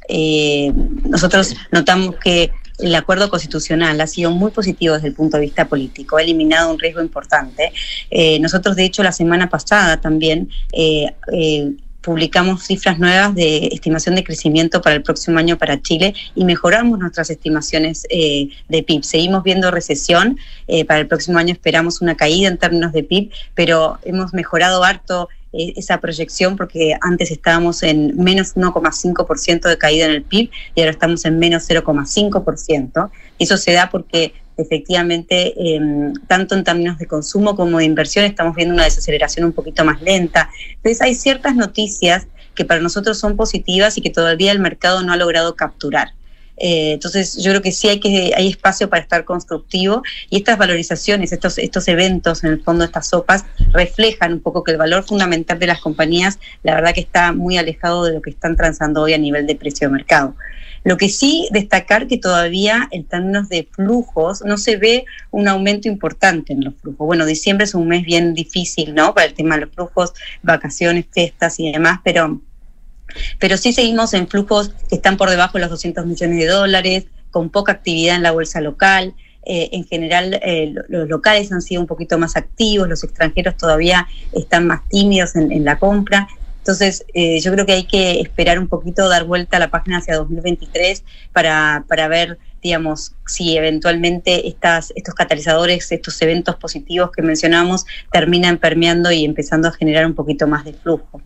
eh, 0.09 0.71
nosotros 1.05 1.55
notamos 1.71 2.15
que 2.21 2.51
el 2.79 2.93
acuerdo 2.95 3.29
constitucional 3.29 3.99
ha 4.01 4.07
sido 4.07 4.31
muy 4.31 4.51
positivo 4.51 4.95
desde 4.95 5.09
el 5.09 5.13
punto 5.13 5.37
de 5.37 5.41
vista 5.41 5.67
político, 5.67 6.17
ha 6.17 6.21
eliminado 6.21 6.71
un 6.71 6.79
riesgo 6.79 7.01
importante. 7.01 7.71
Eh, 8.09 8.39
nosotros, 8.39 8.75
de 8.75 8.85
hecho, 8.85 9.03
la 9.03 9.11
semana 9.11 9.49
pasada 9.49 10.01
también 10.01 10.49
eh, 10.73 11.13
publicamos 12.01 12.63
cifras 12.63 12.99
nuevas 12.99 13.33
de 13.35 13.67
estimación 13.71 14.15
de 14.15 14.23
crecimiento 14.23 14.81
para 14.81 14.95
el 14.95 15.03
próximo 15.03 15.39
año 15.39 15.57
para 15.57 15.81
Chile 15.81 16.13
y 16.35 16.45
mejoramos 16.45 16.99
nuestras 16.99 17.29
estimaciones 17.29 18.05
eh, 18.09 18.49
de 18.67 18.83
PIB. 18.83 19.03
Seguimos 19.03 19.43
viendo 19.43 19.71
recesión, 19.71 20.37
eh, 20.67 20.85
para 20.85 20.99
el 20.99 21.07
próximo 21.07 21.37
año 21.37 21.53
esperamos 21.53 22.01
una 22.01 22.15
caída 22.15 22.47
en 22.49 22.57
términos 22.57 22.91
de 22.91 23.03
PIB, 23.03 23.31
pero 23.55 23.99
hemos 24.03 24.33
mejorado 24.33 24.83
harto 24.83 25.29
eh, 25.53 25.73
esa 25.75 25.99
proyección 25.99 26.55
porque 26.55 26.95
antes 27.01 27.29
estábamos 27.29 27.83
en 27.83 28.15
menos 28.15 28.55
1,5% 28.55 29.67
de 29.67 29.77
caída 29.77 30.05
en 30.05 30.11
el 30.11 30.23
PIB 30.23 30.49
y 30.75 30.81
ahora 30.81 30.91
estamos 30.91 31.25
en 31.25 31.39
menos 31.39 31.69
0,5%. 31.69 33.09
Eso 33.37 33.57
se 33.57 33.73
da 33.73 33.89
porque 33.89 34.33
efectivamente, 34.57 35.53
eh, 35.57 35.79
tanto 36.27 36.55
en 36.55 36.63
términos 36.63 36.97
de 36.97 37.07
consumo 37.07 37.55
como 37.55 37.79
de 37.79 37.85
inversión, 37.85 38.25
estamos 38.25 38.55
viendo 38.55 38.73
una 38.73 38.83
desaceleración 38.83 39.45
un 39.45 39.53
poquito 39.53 39.83
más 39.83 40.01
lenta. 40.01 40.49
Entonces 40.75 41.01
hay 41.01 41.15
ciertas 41.15 41.55
noticias 41.55 42.27
que 42.55 42.65
para 42.65 42.81
nosotros 42.81 43.17
son 43.17 43.37
positivas 43.37 43.97
y 43.97 44.01
que 44.01 44.09
todavía 44.09 44.51
el 44.51 44.59
mercado 44.59 45.01
no 45.03 45.13
ha 45.13 45.17
logrado 45.17 45.55
capturar. 45.55 46.13
Eh, 46.63 46.91
entonces 46.93 47.37
yo 47.37 47.49
creo 47.51 47.63
que 47.63 47.71
sí 47.71 47.87
hay 47.87 47.99
que 47.99 48.33
hay 48.37 48.49
espacio 48.49 48.87
para 48.87 49.01
estar 49.01 49.25
constructivo 49.25 50.03
y 50.29 50.37
estas 50.37 50.59
valorizaciones, 50.59 51.31
estos, 51.31 51.57
estos 51.57 51.87
eventos, 51.87 52.43
en 52.43 52.51
el 52.51 52.61
fondo 52.61 52.83
estas 52.83 53.07
sopas, 53.07 53.45
reflejan 53.71 54.33
un 54.33 54.41
poco 54.41 54.63
que 54.63 54.71
el 54.71 54.77
valor 54.77 55.03
fundamental 55.03 55.57
de 55.57 55.65
las 55.65 55.81
compañías, 55.81 56.37
la 56.61 56.75
verdad 56.75 56.93
que 56.93 57.01
está 57.01 57.33
muy 57.33 57.57
alejado 57.57 58.03
de 58.03 58.13
lo 58.13 58.21
que 58.21 58.29
están 58.29 58.55
transando 58.55 59.01
hoy 59.01 59.13
a 59.13 59.17
nivel 59.17 59.47
de 59.47 59.55
precio 59.55 59.87
de 59.87 59.93
mercado. 59.93 60.35
Lo 60.83 60.97
que 60.97 61.09
sí 61.09 61.47
destacar 61.51 62.07
que 62.07 62.19
todavía 62.19 62.87
en 62.91 63.05
términos 63.05 63.49
de 63.49 63.67
flujos 63.71 64.43
no 64.45 64.57
se 64.57 64.77
ve 64.77 65.05
un 65.31 65.47
aumento 65.47 65.87
importante 65.87 66.53
en 66.53 66.63
los 66.63 66.75
flujos. 66.75 67.07
Bueno, 67.07 67.25
diciembre 67.25 67.65
es 67.65 67.73
un 67.73 67.87
mes 67.87 68.03
bien 68.03 68.35
difícil, 68.35 68.93
¿no? 68.93 69.15
Para 69.15 69.27
el 69.27 69.33
tema 69.33 69.55
de 69.55 69.65
los 69.65 69.73
flujos, 69.73 70.13
vacaciones, 70.43 71.05
fiestas 71.11 71.59
y 71.59 71.71
demás, 71.71 72.01
pero 72.03 72.39
pero 73.39 73.57
sí 73.57 73.73
seguimos 73.73 74.13
en 74.13 74.27
flujos 74.27 74.71
que 74.89 74.95
están 74.95 75.17
por 75.17 75.29
debajo 75.29 75.57
de 75.57 75.61
los 75.61 75.69
200 75.71 76.05
millones 76.05 76.39
de 76.39 76.47
dólares, 76.47 77.05
con 77.31 77.49
poca 77.49 77.71
actividad 77.71 78.15
en 78.15 78.23
la 78.23 78.31
bolsa 78.31 78.61
local. 78.61 79.13
Eh, 79.43 79.69
en 79.71 79.85
general, 79.85 80.39
eh, 80.43 80.73
los 80.89 81.09
locales 81.09 81.51
han 81.51 81.61
sido 81.61 81.81
un 81.81 81.87
poquito 81.87 82.17
más 82.19 82.35
activos, 82.35 82.87
los 82.87 83.03
extranjeros 83.03 83.57
todavía 83.57 84.07
están 84.33 84.67
más 84.67 84.87
tímidos 84.87 85.35
en, 85.35 85.65
la 85.65 85.79
compra. 85.79 86.27
Entonces, 86.59 87.05
eh, 87.15 87.39
yo 87.39 87.51
creo 87.51 87.65
que 87.65 87.71
hay 87.71 87.85
que 87.85 88.21
esperar 88.21 88.59
un 88.59 88.67
poquito, 88.67 89.09
dar 89.09 89.23
vuelta 89.23 89.57
a 89.57 89.59
la 89.59 89.71
página 89.71 89.97
hacia 89.97 90.15
2023 90.15 91.03
para, 91.33 91.85
para 91.87 92.07
ver, 92.07 92.37
digamos, 92.61 93.13
si 93.25 93.57
eventualmente 93.57 94.47
estos 94.47 95.15
catalizadores, 95.15 95.91
estos 95.91 96.21
eventos 96.21 96.55
positivos 96.57 97.11
que 97.11 97.21
mencionamos, 97.21 97.85
terminan 98.11 98.57
permeando 98.57 99.11
y 99.11 99.25
empezando 99.25 99.67
a 99.67 99.71
generar 99.71 100.05
un 100.05 100.13
poquito 100.13 100.47
más 100.47 100.65
de 100.65 100.73
flujo. 100.73 101.21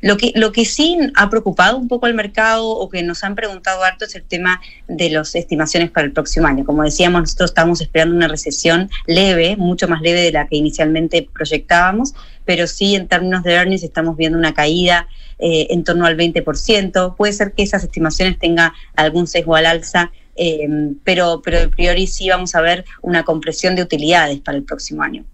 Lo 0.00 0.16
que, 0.16 0.32
lo 0.34 0.52
que 0.52 0.64
sí 0.64 0.96
ha 1.14 1.30
preocupado 1.30 1.76
un 1.76 1.88
poco 1.88 2.06
al 2.06 2.14
mercado 2.14 2.68
o 2.68 2.88
que 2.88 3.02
nos 3.02 3.24
han 3.24 3.34
preguntado 3.34 3.82
harto 3.82 4.04
es 4.04 4.14
el 4.14 4.22
tema 4.22 4.60
de 4.86 5.10
las 5.10 5.34
estimaciones 5.34 5.90
para 5.90 6.06
el 6.06 6.12
próximo 6.12 6.46
año. 6.46 6.64
Como 6.64 6.84
decíamos, 6.84 7.22
nosotros 7.22 7.50
estábamos 7.50 7.80
esperando 7.80 8.14
una 8.14 8.28
recesión 8.28 8.90
leve, 9.06 9.56
mucho 9.56 9.88
más 9.88 10.00
leve 10.00 10.22
de 10.22 10.32
la 10.32 10.46
que 10.46 10.56
inicialmente 10.56 11.28
proyectábamos, 11.32 12.14
pero 12.44 12.66
sí 12.66 12.94
en 12.94 13.08
términos 13.08 13.42
de 13.42 13.54
earnings 13.54 13.82
estamos 13.82 14.16
viendo 14.16 14.38
una 14.38 14.54
caída 14.54 15.08
eh, 15.38 15.68
en 15.70 15.84
torno 15.84 16.06
al 16.06 16.16
20%. 16.16 17.16
Puede 17.16 17.32
ser 17.32 17.52
que 17.52 17.62
esas 17.62 17.84
estimaciones 17.84 18.38
tengan 18.38 18.72
algún 18.96 19.26
sesgo 19.26 19.56
al 19.56 19.66
alza, 19.66 20.12
eh, 20.38 20.68
pero, 21.02 21.42
pero 21.44 21.58
a 21.58 21.68
priori 21.68 22.06
sí 22.06 22.28
vamos 22.28 22.54
a 22.54 22.60
ver 22.60 22.84
una 23.02 23.24
compresión 23.24 23.74
de 23.74 23.82
utilidades 23.82 24.38
para 24.40 24.56
el 24.56 24.64
próximo 24.64 25.02
año. 25.02 25.24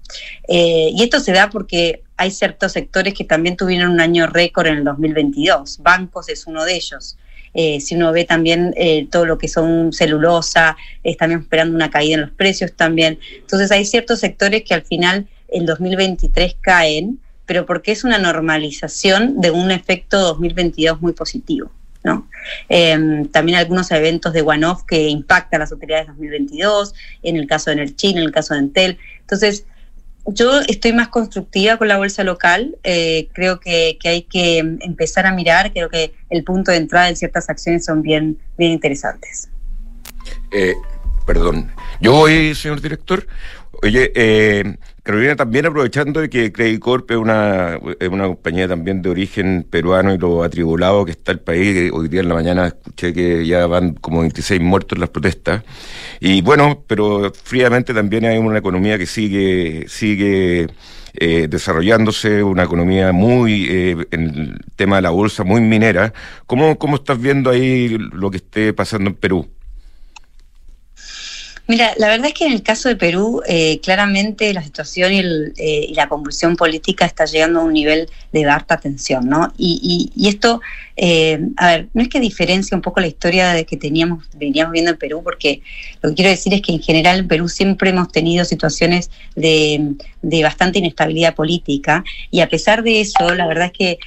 Eh, 0.48 0.88
y 0.92 1.02
esto 1.02 1.20
se 1.20 1.32
da 1.32 1.50
porque 1.50 2.02
hay 2.16 2.30
ciertos 2.30 2.72
sectores 2.72 3.12
que 3.12 3.24
también 3.24 3.56
tuvieron 3.56 3.92
un 3.92 4.00
año 4.00 4.26
récord 4.26 4.66
en 4.66 4.78
el 4.78 4.84
2022. 4.84 5.78
Bancos 5.82 6.28
es 6.28 6.46
uno 6.46 6.64
de 6.64 6.76
ellos. 6.76 7.18
eh, 7.56 7.80
si 7.80 7.94
uno 7.94 8.10
ve 8.10 8.24
también 8.24 8.74
eh, 8.76 9.06
todo 9.12 9.26
lo 9.26 9.38
que 9.38 9.46
son 9.46 9.92
celulosa, 9.92 10.76
estamos 11.04 11.42
esperando 11.42 11.76
una 11.76 11.88
caída 11.88 12.14
en 12.14 12.20
los 12.22 12.30
precios 12.32 12.72
también. 12.72 13.18
Entonces 13.38 13.70
hay 13.70 13.84
ciertos 13.84 14.18
sectores 14.20 14.64
que 14.64 14.74
al 14.74 14.82
final 14.82 15.28
en 15.48 15.64
2023 15.66 16.56
caen, 16.60 17.20
pero 17.46 17.64
porque 17.64 17.92
es 17.92 18.02
una 18.02 18.18
normalización 18.18 19.40
de 19.40 19.50
un 19.52 19.70
efecto 19.70 20.18
2022 20.18 21.00
muy 21.00 21.12
positivo. 21.12 21.70
Em, 22.68 23.26
también 23.28 23.58
algunos 23.58 23.90
eventos 23.90 24.32
de 24.32 24.42
one-off 24.42 24.82
que 24.84 25.08
impactan 25.08 25.60
las 25.60 25.72
utilidades 25.72 26.08
2022, 26.08 26.94
en 27.22 27.36
el 27.36 27.46
caso 27.46 27.70
de 27.70 27.74
Enerchil, 27.74 28.18
en 28.18 28.24
el 28.24 28.32
caso 28.32 28.54
de 28.54 28.60
Entel. 28.60 28.98
Entonces, 29.20 29.66
yo 30.26 30.60
estoy 30.60 30.92
más 30.92 31.08
constructiva 31.08 31.76
con 31.76 31.88
la 31.88 31.98
bolsa 31.98 32.24
local. 32.24 32.76
Eh, 32.82 33.28
creo 33.32 33.60
que, 33.60 33.98
hay 34.04 34.22
que 34.22 34.58
empezar 34.58 35.26
a 35.26 35.32
mirar. 35.32 35.72
Creo 35.72 35.88
que 35.90 36.14
el 36.30 36.44
punto 36.44 36.70
de 36.70 36.78
entrada 36.78 37.08
en 37.08 37.16
ciertas 37.16 37.50
acciones 37.50 37.84
son 37.84 38.02
bien, 38.02 38.38
bien 38.56 38.72
interesantes. 38.72 39.50
Eh, 40.50 40.74
perdón. 41.26 41.70
Yo 42.00 42.12
voy, 42.12 42.54
señor 42.54 42.80
director. 42.80 43.26
Oye, 43.82 44.12
eh, 44.14 44.76
Carolina, 45.04 45.36
también 45.36 45.66
aprovechando 45.66 46.20
de 46.20 46.30
que 46.30 46.50
Credit 46.50 46.80
Corp 46.80 47.10
es 47.10 47.18
una, 47.18 47.78
una 48.10 48.26
compañía 48.26 48.66
también 48.66 49.02
de 49.02 49.10
origen 49.10 49.66
peruano 49.68 50.14
y 50.14 50.18
lo 50.18 50.42
atribulado 50.42 51.04
que 51.04 51.10
está 51.12 51.30
el 51.30 51.40
país, 51.40 51.90
hoy 51.92 52.08
día 52.08 52.22
en 52.22 52.28
la 52.30 52.34
mañana 52.34 52.68
escuché 52.68 53.12
que 53.12 53.46
ya 53.46 53.66
van 53.66 53.92
como 53.94 54.20
26 54.20 54.62
muertos 54.62 54.96
en 54.96 55.00
las 55.00 55.10
protestas, 55.10 55.62
y 56.20 56.40
bueno, 56.40 56.84
pero 56.86 57.30
fríamente 57.34 57.92
también 57.92 58.24
hay 58.24 58.38
una 58.38 58.56
economía 58.58 58.96
que 58.96 59.04
sigue, 59.04 59.84
sigue 59.88 60.68
eh, 61.16 61.48
desarrollándose, 61.50 62.42
una 62.42 62.62
economía 62.64 63.12
muy, 63.12 63.66
eh, 63.68 64.06
en 64.10 64.22
el 64.22 64.60
tema 64.74 64.96
de 64.96 65.02
la 65.02 65.10
bolsa, 65.10 65.44
muy 65.44 65.60
minera. 65.60 66.14
¿Cómo, 66.46 66.78
¿Cómo 66.78 66.96
estás 66.96 67.20
viendo 67.20 67.50
ahí 67.50 67.98
lo 67.98 68.30
que 68.30 68.38
esté 68.38 68.72
pasando 68.72 69.10
en 69.10 69.16
Perú? 69.16 69.48
Mira, 71.66 71.94
la 71.96 72.08
verdad 72.08 72.26
es 72.26 72.34
que 72.34 72.44
en 72.44 72.52
el 72.52 72.62
caso 72.62 72.90
de 72.90 72.96
Perú, 72.96 73.40
eh, 73.46 73.80
claramente 73.80 74.52
la 74.52 74.62
situación 74.62 75.12
eh, 75.12 75.86
y, 75.88 75.94
la 75.94 76.10
convulsión 76.10 76.56
política 76.56 77.06
está 77.06 77.24
llegando 77.24 77.60
a 77.60 77.64
un 77.64 77.72
nivel 77.72 78.10
de 78.32 78.44
harta 78.44 78.76
tensión, 78.78 79.30
¿no? 79.30 79.50
Y, 79.56 80.10
esto, 80.28 80.60
eh, 80.96 81.40
a 81.56 81.68
ver, 81.68 81.88
no 81.94 82.02
es 82.02 82.10
que 82.10 82.20
diferencia 82.20 82.76
un 82.76 82.82
poco 82.82 83.00
la 83.00 83.06
historia 83.06 83.54
de 83.54 83.64
que 83.64 83.78
teníamos, 83.78 84.28
veníamos 84.34 84.72
viendo 84.72 84.90
en 84.90 84.98
Perú, 84.98 85.22
porque 85.24 85.62
lo 86.02 86.10
que 86.10 86.16
quiero 86.16 86.30
decir 86.30 86.52
es 86.52 86.60
que 86.60 86.72
en 86.72 86.82
general 86.82 87.20
en 87.20 87.28
Perú 87.28 87.48
siempre 87.48 87.88
hemos 87.88 88.12
tenido 88.12 88.44
situaciones 88.44 89.10
de 89.34 89.96
bastante 90.42 90.80
inestabilidad 90.80 91.34
política 91.34 92.04
y 92.30 92.40
a 92.40 92.48
pesar 92.50 92.82
de 92.82 93.00
eso, 93.00 93.34
la 93.34 93.46
verdad 93.46 93.66
es 93.66 93.72
que 93.72 93.98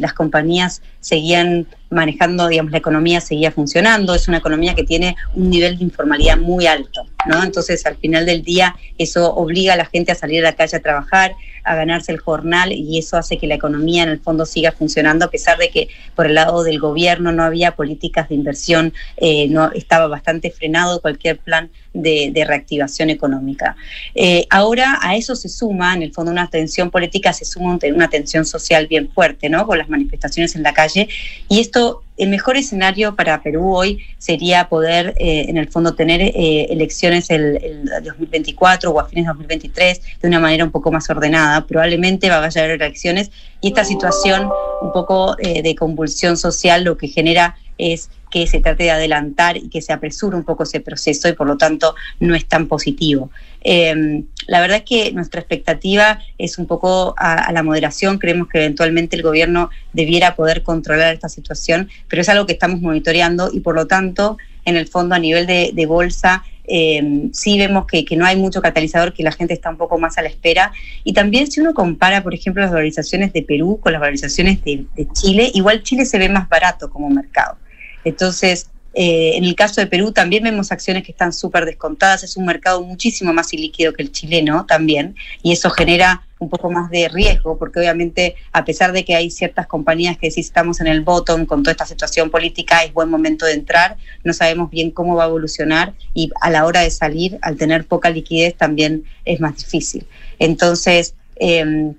las 0.00 0.12
compañías 0.12 0.82
seguían 1.00 1.66
manejando, 1.90 2.48
digamos, 2.48 2.72
la 2.72 2.78
economía 2.78 3.20
seguía 3.20 3.52
funcionando, 3.52 4.14
es 4.14 4.28
una 4.28 4.38
economía 4.38 4.74
que 4.74 4.84
tiene 4.84 5.14
un 5.34 5.50
nivel 5.50 5.78
de 5.78 5.84
informalidad 5.84 6.38
muy 6.38 6.66
alto, 6.66 7.06
¿no? 7.26 7.42
Entonces, 7.42 7.84
al 7.86 7.96
final 7.96 8.26
del 8.26 8.42
día, 8.42 8.76
eso 8.98 9.34
obliga 9.34 9.74
a 9.74 9.76
la 9.76 9.86
gente 9.86 10.12
a 10.12 10.14
salir 10.14 10.40
a 10.40 10.50
la 10.50 10.56
calle 10.56 10.76
a 10.76 10.80
trabajar, 10.80 11.34
a 11.64 11.74
ganarse 11.76 12.12
el 12.12 12.18
jornal 12.18 12.72
y 12.72 12.98
eso 12.98 13.16
hace 13.16 13.38
que 13.38 13.46
la 13.46 13.54
economía 13.54 14.02
en 14.02 14.08
el 14.08 14.20
fondo 14.20 14.46
siga 14.46 14.72
funcionando 14.72 15.24
a 15.24 15.30
pesar 15.30 15.58
de 15.58 15.70
que 15.70 15.88
por 16.14 16.26
el 16.26 16.34
lado 16.34 16.64
del 16.64 16.80
gobierno 16.80 17.32
no 17.32 17.44
había 17.44 17.76
políticas 17.76 18.28
de 18.28 18.34
inversión, 18.34 18.92
eh, 19.16 19.48
no 19.48 19.70
estaba 19.72 20.08
bastante 20.08 20.50
frenado 20.50 21.00
cualquier 21.00 21.38
plan 21.38 21.70
de, 21.94 22.44
reactivación 22.46 23.10
económica. 23.10 23.76
Eh, 24.14 24.46
ahora 24.50 24.98
a 25.00 25.14
eso 25.14 25.36
se 25.36 25.48
suma, 25.48 25.94
en 25.94 26.02
el 26.02 26.12
fondo, 26.12 26.32
una 26.32 26.48
tensión 26.48 26.90
política, 26.90 27.32
se 27.32 27.44
suma 27.44 27.78
una 27.94 28.08
tensión 28.08 28.44
social 28.44 28.86
bien 28.88 29.10
fuerte, 29.10 29.48
¿no? 29.48 29.66
Con 29.66 29.78
las 29.78 29.88
manifestaciones 29.88 30.56
en 30.56 30.62
la 30.62 30.74
calle 30.74 31.08
y 31.48 31.60
esto 31.60 32.02
el 32.16 32.28
mejor 32.28 32.56
escenario 32.56 33.16
para 33.16 33.42
Perú 33.42 33.74
hoy 33.74 34.04
sería 34.18 34.68
poder, 34.68 35.14
eh, 35.18 35.46
en 35.48 35.56
el 35.56 35.68
fondo, 35.68 35.94
tener 35.94 36.20
eh, 36.20 36.66
elecciones 36.70 37.30
el, 37.30 37.56
el, 37.62 38.04
2024 38.04 38.90
o 38.90 39.00
a 39.00 39.06
fines 39.06 39.24
de 39.24 39.28
2023 39.28 40.00
de 40.20 40.28
una 40.28 40.38
manera 40.38 40.64
un 40.64 40.70
poco 40.70 40.92
más 40.92 41.08
ordenada. 41.08 41.66
Probablemente 41.66 42.28
va 42.28 42.36
a 42.36 42.44
haber 42.44 42.70
elecciones 42.70 43.30
y 43.60 43.68
esta 43.68 43.84
situación 43.84 44.48
un 44.82 44.92
poco 44.92 45.36
eh, 45.38 45.62
de 45.62 45.74
convulsión 45.74 46.36
social 46.36 46.84
lo 46.84 46.96
que 46.96 47.08
genera 47.08 47.56
es 47.78 48.10
que 48.30 48.46
se 48.46 48.60
trate 48.60 48.84
de 48.84 48.90
adelantar 48.90 49.56
y 49.56 49.68
que 49.68 49.82
se 49.82 49.92
apresure 49.92 50.36
un 50.36 50.44
poco 50.44 50.62
ese 50.62 50.80
proceso 50.80 51.28
y 51.28 51.32
por 51.34 51.46
lo 51.46 51.56
tanto 51.56 51.94
no 52.18 52.34
es 52.34 52.46
tan 52.46 52.66
positivo. 52.66 53.30
Em, 53.60 54.24
la 54.46 54.60
verdad 54.60 54.78
es 54.78 54.84
que 54.84 55.12
nuestra 55.12 55.40
expectativa 55.40 56.18
es 56.38 56.58
un 56.58 56.66
poco 56.66 57.14
a, 57.16 57.52
la 57.52 57.62
moderación, 57.62 58.18
creemos 58.18 58.48
que 58.48 58.58
eventualmente 58.58 59.16
el 59.16 59.22
gobierno 59.22 59.70
debiera 59.92 60.34
poder 60.36 60.62
controlar 60.62 61.14
esta 61.14 61.28
situación, 61.28 61.88
pero 62.08 62.22
es 62.22 62.28
algo 62.28 62.46
que 62.46 62.52
estamos 62.52 62.80
monitoreando 62.80 63.50
y 63.52 63.60
por 63.60 63.74
lo 63.74 63.86
tanto 63.86 64.38
en 64.64 64.76
el 64.76 64.86
fondo 64.86 65.14
a 65.14 65.18
nivel 65.18 65.46
de, 65.46 65.86
bolsa 65.86 66.44
eh, 66.64 67.28
sí 67.32 67.58
vemos 67.58 67.86
que, 67.86 68.04
no 68.16 68.24
hay 68.24 68.36
mucho 68.36 68.62
catalizador, 68.62 69.12
que 69.12 69.22
la 69.22 69.32
gente 69.32 69.54
está 69.54 69.70
un 69.70 69.76
poco 69.76 69.98
más 69.98 70.16
a 70.18 70.22
la 70.22 70.28
espera. 70.28 70.72
Y 71.02 71.12
también 71.12 71.50
si 71.50 71.60
uno 71.60 71.74
compara, 71.74 72.22
por 72.22 72.32
ejemplo, 72.34 72.62
las 72.62 72.70
valorizaciones 72.70 73.32
de 73.32 73.42
Perú 73.42 73.80
con 73.82 73.92
las 73.92 74.00
valorizaciones 74.00 74.62
de 74.64 74.86
Chile, 75.12 75.50
igual 75.54 75.82
Chile 75.82 76.04
se 76.04 76.18
ve 76.18 76.28
más 76.28 76.48
barato 76.48 76.88
como 76.88 77.10
mercado. 77.10 77.56
Entonces, 78.04 78.70
eh, 78.94 79.36
en 79.36 79.44
el 79.44 79.54
caso 79.54 79.80
de 79.80 79.86
Perú 79.86 80.12
también 80.12 80.44
vemos 80.44 80.70
acciones 80.72 81.02
que 81.02 81.12
están 81.12 81.32
súper 81.32 81.64
descontadas, 81.64 82.22
es 82.24 82.36
un 82.36 82.44
mercado 82.44 82.82
muchísimo 82.82 83.32
más 83.32 83.52
ilíquido 83.52 83.92
que 83.92 84.02
el 84.02 84.12
chileno 84.12 84.66
también, 84.66 85.14
y 85.42 85.52
eso 85.52 85.70
genera 85.70 86.22
un 86.38 86.50
poco 86.50 86.70
más 86.70 86.90
de 86.90 87.08
riesgo, 87.08 87.56
porque 87.56 87.78
obviamente 87.78 88.34
a 88.52 88.64
pesar 88.64 88.92
de 88.92 89.04
que 89.04 89.14
hay 89.14 89.30
ciertas 89.30 89.66
compañías 89.66 90.18
que 90.18 90.30
sí 90.30 90.40
estamos 90.40 90.80
en 90.80 90.88
el 90.88 91.00
bottom 91.02 91.46
con 91.46 91.62
toda 91.62 91.72
esta 91.72 91.86
situación 91.86 92.30
política, 92.30 92.82
es 92.82 92.92
buen 92.92 93.08
momento 93.08 93.46
de 93.46 93.52
entrar, 93.52 93.96
no 94.24 94.32
sabemos 94.32 94.70
bien 94.70 94.90
cómo 94.90 95.14
va 95.14 95.24
a 95.24 95.28
evolucionar 95.28 95.94
y 96.14 96.30
a 96.40 96.50
la 96.50 96.66
hora 96.66 96.80
de 96.80 96.90
salir, 96.90 97.38
al 97.42 97.56
tener 97.56 97.86
poca 97.86 98.10
liquidez, 98.10 98.56
también 98.56 99.04
es 99.24 99.40
más 99.40 99.56
difícil. 99.56 100.06
Entonces, 100.38 101.14
eh, 101.36 101.92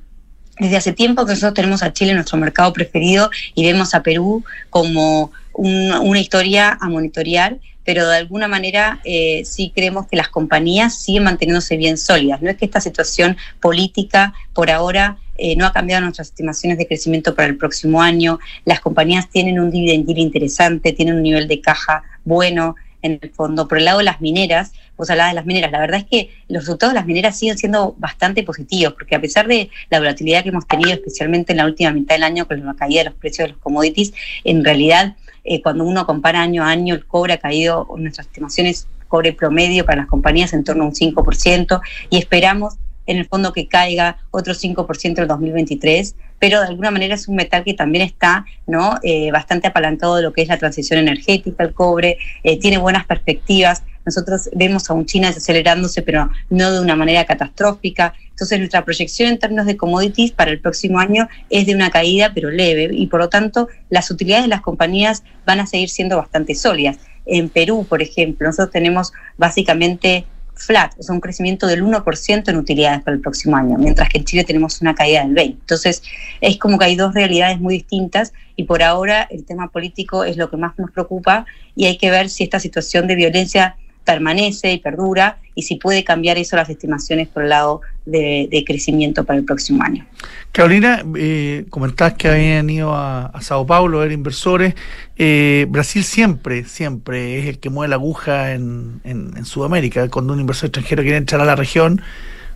desde 0.60 0.78
hace 0.78 0.94
tiempo 0.94 1.26
que 1.26 1.32
nosotros 1.32 1.56
tenemos 1.56 1.82
a 1.82 1.94
Chile 1.94 2.14
nuestro 2.14 2.38
mercado 2.38 2.74
preferido 2.74 3.30
y 3.56 3.66
vemos 3.66 3.96
a 3.96 4.04
Perú 4.04 4.44
como 4.70 5.32
una 5.54 6.20
historia 6.20 6.78
a 6.80 6.90
monitorear, 6.90 7.60
pero 7.86 8.08
de 8.08 8.18
alguna 8.18 8.48
manera 8.48 9.02
eh, 9.04 9.44
sí 9.46 9.72
creemos 9.76 10.08
que 10.08 10.16
las 10.16 10.30
compañías 10.30 11.02
siguen 11.02 11.24
manteniéndose 11.24 11.78
bien 11.78 11.98
sólidas. 11.98 12.42
No 12.42 12.50
es 12.50 12.58
que 12.58 12.66
esta 12.66 12.82
situación 12.82 13.38
política 13.60 14.34
por 14.54 14.72
ahora 14.72 15.18
eh, 15.38 15.56
no 15.56 15.66
ha 15.66 15.74
cambiado 15.74 16.02
nuestras 16.02 16.30
estimaciones 16.30 16.78
de 16.78 16.88
crecimiento 16.88 17.36
para 17.36 17.48
el 17.48 17.58
próximo 17.58 18.02
año. 18.02 18.40
Las 18.66 18.80
compañías 18.80 19.30
tienen 19.30 19.60
un 19.60 19.72
dividend 19.72 20.10
interesante, 20.18 20.94
tienen 20.94 21.16
un 21.16 21.24
nivel 21.24 21.48
de 21.48 21.60
caja 21.60 22.04
bueno, 22.24 22.76
en 23.04 23.20
el 23.22 23.30
fondo. 23.32 23.68
Por 23.68 23.78
el 23.78 23.86
lado 23.86 24.00
de 24.00 24.06
las 24.06 24.22
mineras, 24.22 24.72
vos 24.98 25.10
hablabas 25.10 25.34
de 25.34 25.36
las 25.36 25.46
mineras, 25.46 25.72
la 25.72 25.80
verdad 25.80 26.00
es 26.00 26.06
que 26.06 26.30
los 26.48 26.64
resultados 26.64 26.94
de 26.94 27.00
las 27.00 27.06
mineras 27.06 27.38
siguen 27.38 27.58
siendo 27.58 27.96
bastante 27.98 28.44
positivos, 28.44 28.94
porque 28.94 29.16
a 29.16 29.22
pesar 29.22 29.46
de 29.48 29.70
la 29.90 30.00
volatilidad 30.00 30.42
que 30.42 30.50
hemos 30.50 30.66
tenido, 30.66 30.92
especialmente 30.92 31.52
en 31.54 31.58
la 31.58 31.66
última 31.66 31.92
mitad 31.92 32.16
del 32.16 32.24
año 32.24 32.48
con 32.48 32.66
la 32.66 32.74
caída 32.74 33.02
de 33.02 33.10
los 33.10 33.16
precios 33.16 33.48
de 33.48 33.54
los 33.54 33.62
commodities, 33.62 34.14
en 34.44 34.64
realidad 34.64 35.16
eh, 35.44 35.62
cuando 35.62 35.84
uno 35.84 36.06
compara 36.06 36.42
año 36.42 36.64
a 36.64 36.70
año, 36.70 36.96
el 36.96 37.06
cobre 37.06 37.34
ha 37.34 37.38
caído, 37.38 37.88
nuestras 37.98 38.28
estimaciones, 38.28 38.88
cobre 39.08 39.34
promedio 39.34 39.86
para 39.86 40.02
las 40.02 40.08
compañías 40.08 40.54
en 40.54 40.64
torno 40.64 40.84
a 40.84 40.88
un 40.88 40.94
5%, 40.94 41.82
y 42.10 42.18
esperamos 42.18 42.76
en 43.06 43.18
el 43.18 43.26
fondo 43.26 43.52
que 43.54 43.68
caiga 43.68 44.18
otro 44.32 44.54
5% 44.54 45.06
en 45.06 45.20
el 45.20 45.28
2023, 45.28 46.16
pero 46.40 46.60
de 46.60 46.68
alguna 46.68 46.92
manera 46.92 47.16
es 47.16 47.28
un 47.28 47.36
metal 47.36 47.64
que 47.64 47.74
también 47.74 48.06
está 48.06 48.46
¿no? 48.68 48.98
Eh, 49.04 49.32
bastante 49.32 49.68
apalancado 49.68 50.16
de 50.16 50.24
lo 50.24 50.34
que 50.34 50.42
es 50.42 50.48
la 50.48 50.58
transición 50.58 51.00
energética, 51.00 51.64
el 51.64 51.74
cobre, 51.74 52.18
eh, 52.44 52.60
tiene 52.60 52.78
buenas 52.78 53.06
perspectivas. 53.06 53.84
Nosotros 54.06 54.50
vemos 54.54 54.90
a 54.90 54.94
un 54.94 55.06
China 55.06 55.28
desacelerándose, 55.30 56.02
pero 56.02 56.30
no 56.50 56.72
de 56.72 56.80
una 56.80 56.96
manera 56.96 57.26
catastrófica. 57.26 58.14
Entonces, 58.30 58.60
nuestra 58.60 58.84
proyección 58.84 59.30
en 59.30 59.40
términos 59.40 59.66
de 59.66 59.78
commodities 59.78 60.32
para 60.32 60.52
el 60.52 60.60
próximo 60.60 61.00
año 61.00 61.28
es 61.50 61.66
de 61.66 61.76
una 61.76 61.90
caída, 61.90 62.32
pero 62.34 62.50
leve, 62.50 62.90
y 62.92 63.08
por 63.08 63.20
lo 63.20 63.30
tanto, 63.30 63.70
las 63.90 64.10
utilidades 64.12 64.46
de 64.46 64.50
las 64.50 64.62
compañías 64.62 65.24
van 65.46 65.60
a 65.60 65.66
seguir 65.66 65.90
siendo 65.90 66.18
bastante 66.18 66.56
sólidas. 66.56 66.98
En 67.26 67.50
Perú, 67.50 67.86
por 67.88 68.02
ejemplo, 68.02 68.48
nosotros 68.48 68.72
tenemos 68.72 69.14
básicamente 69.38 70.26
flat, 70.56 70.94
o 71.00 71.04
sea, 71.04 71.16
un 71.16 71.22
crecimiento 71.22 71.68
del 71.68 71.84
1% 71.84 72.50
en 72.50 72.58
utilidades 72.58 73.02
para 73.04 73.16
el 73.16 73.22
próximo 73.22 73.56
año, 73.56 73.78
mientras 73.78 74.10
que 74.10 74.20
en 74.20 74.26
Chile 74.26 74.44
tenemos 74.44 74.82
una 74.82 74.94
caída 74.96 75.24
del 75.26 75.34
20%. 75.34 75.58
Entonces, 75.60 76.04
es 76.42 76.58
como 76.58 76.78
que 76.78 76.86
hay 76.86 76.96
dos 76.96 77.14
realidades 77.14 77.60
muy 77.60 77.76
distintas 77.76 78.34
y 78.56 78.64
por 78.66 78.84
ahora 78.84 79.28
el 79.30 79.46
tema 79.46 79.70
político 79.70 80.24
es 80.24 80.38
lo 80.38 80.50
que 80.50 80.58
más 80.58 80.78
nos 80.78 80.92
preocupa 80.92 81.46
y 81.76 81.86
hay 81.86 81.98
que 81.98 82.12
ver 82.12 82.30
si 82.30 82.44
esta 82.44 82.60
situación 82.60 83.08
de 83.08 83.16
violencia 83.16 83.78
permanece 84.04 84.74
y 84.74 84.80
perdura 84.80 85.38
y 85.56 85.64
si 85.64 85.76
puede 85.76 86.04
cambiar 86.04 86.38
eso 86.38 86.56
las 86.56 86.70
estimaciones 86.70 87.28
por 87.28 87.44
el 87.44 87.50
lado 87.50 87.82
de, 88.06 88.64
crecimiento 88.66 89.24
para 89.24 89.40
el 89.40 89.46
próximo 89.46 89.84
año. 89.84 90.06
Carolina, 90.52 91.04
eh, 91.16 91.66
comentabas 91.70 92.14
que 92.14 92.28
habían 92.28 92.70
ido 92.70 92.94
a, 92.94 93.32
Sao 93.42 93.66
Paulo 93.66 94.00
a 94.00 94.04
ver 94.04 94.12
inversores. 94.12 94.74
Eh, 95.16 95.66
Brasil 95.70 96.04
siempre, 96.04 96.66
siempre 96.66 97.40
es 97.40 97.48
el 97.48 97.60
que 97.60 97.70
mueve 97.70 97.90
la 97.90 97.96
aguja 97.96 98.54
en, 98.54 99.02
en, 99.04 99.46
Sudamérica. 99.46 100.10
Cuando 100.10 100.34
un 100.34 100.40
inversor 100.40 100.68
extranjero 100.68 101.04
quiere 101.04 101.18
entrar 101.18 101.42
a 101.42 101.46
la 101.46 101.56
región, 101.56 102.02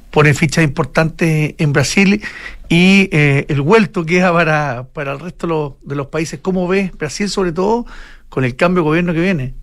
pone 0.10 0.34
fichas 0.34 0.64
importantes 0.64 1.56
en 1.58 1.74
Brasil 1.74 2.24
y 2.70 3.10
eh, 3.12 3.46
el 3.50 3.62
vuelto 3.62 4.06
queda 4.06 4.34
para, 4.34 4.88
para 4.94 5.14
el 5.14 5.20
resto 5.20 5.46
los, 5.46 5.74
de 5.84 5.96
los 5.96 6.08
países. 6.08 6.40
¿Cómo 6.42 6.68
ves 6.68 6.92
Brasil 6.94 7.30
sobre 7.30 7.52
todo 7.52 7.86
con 8.30 8.44
el 8.44 8.56
cambio 8.56 8.84
de 8.84 8.90
gobierno 8.90 9.14
que 9.14 9.22
viene. 9.22 9.54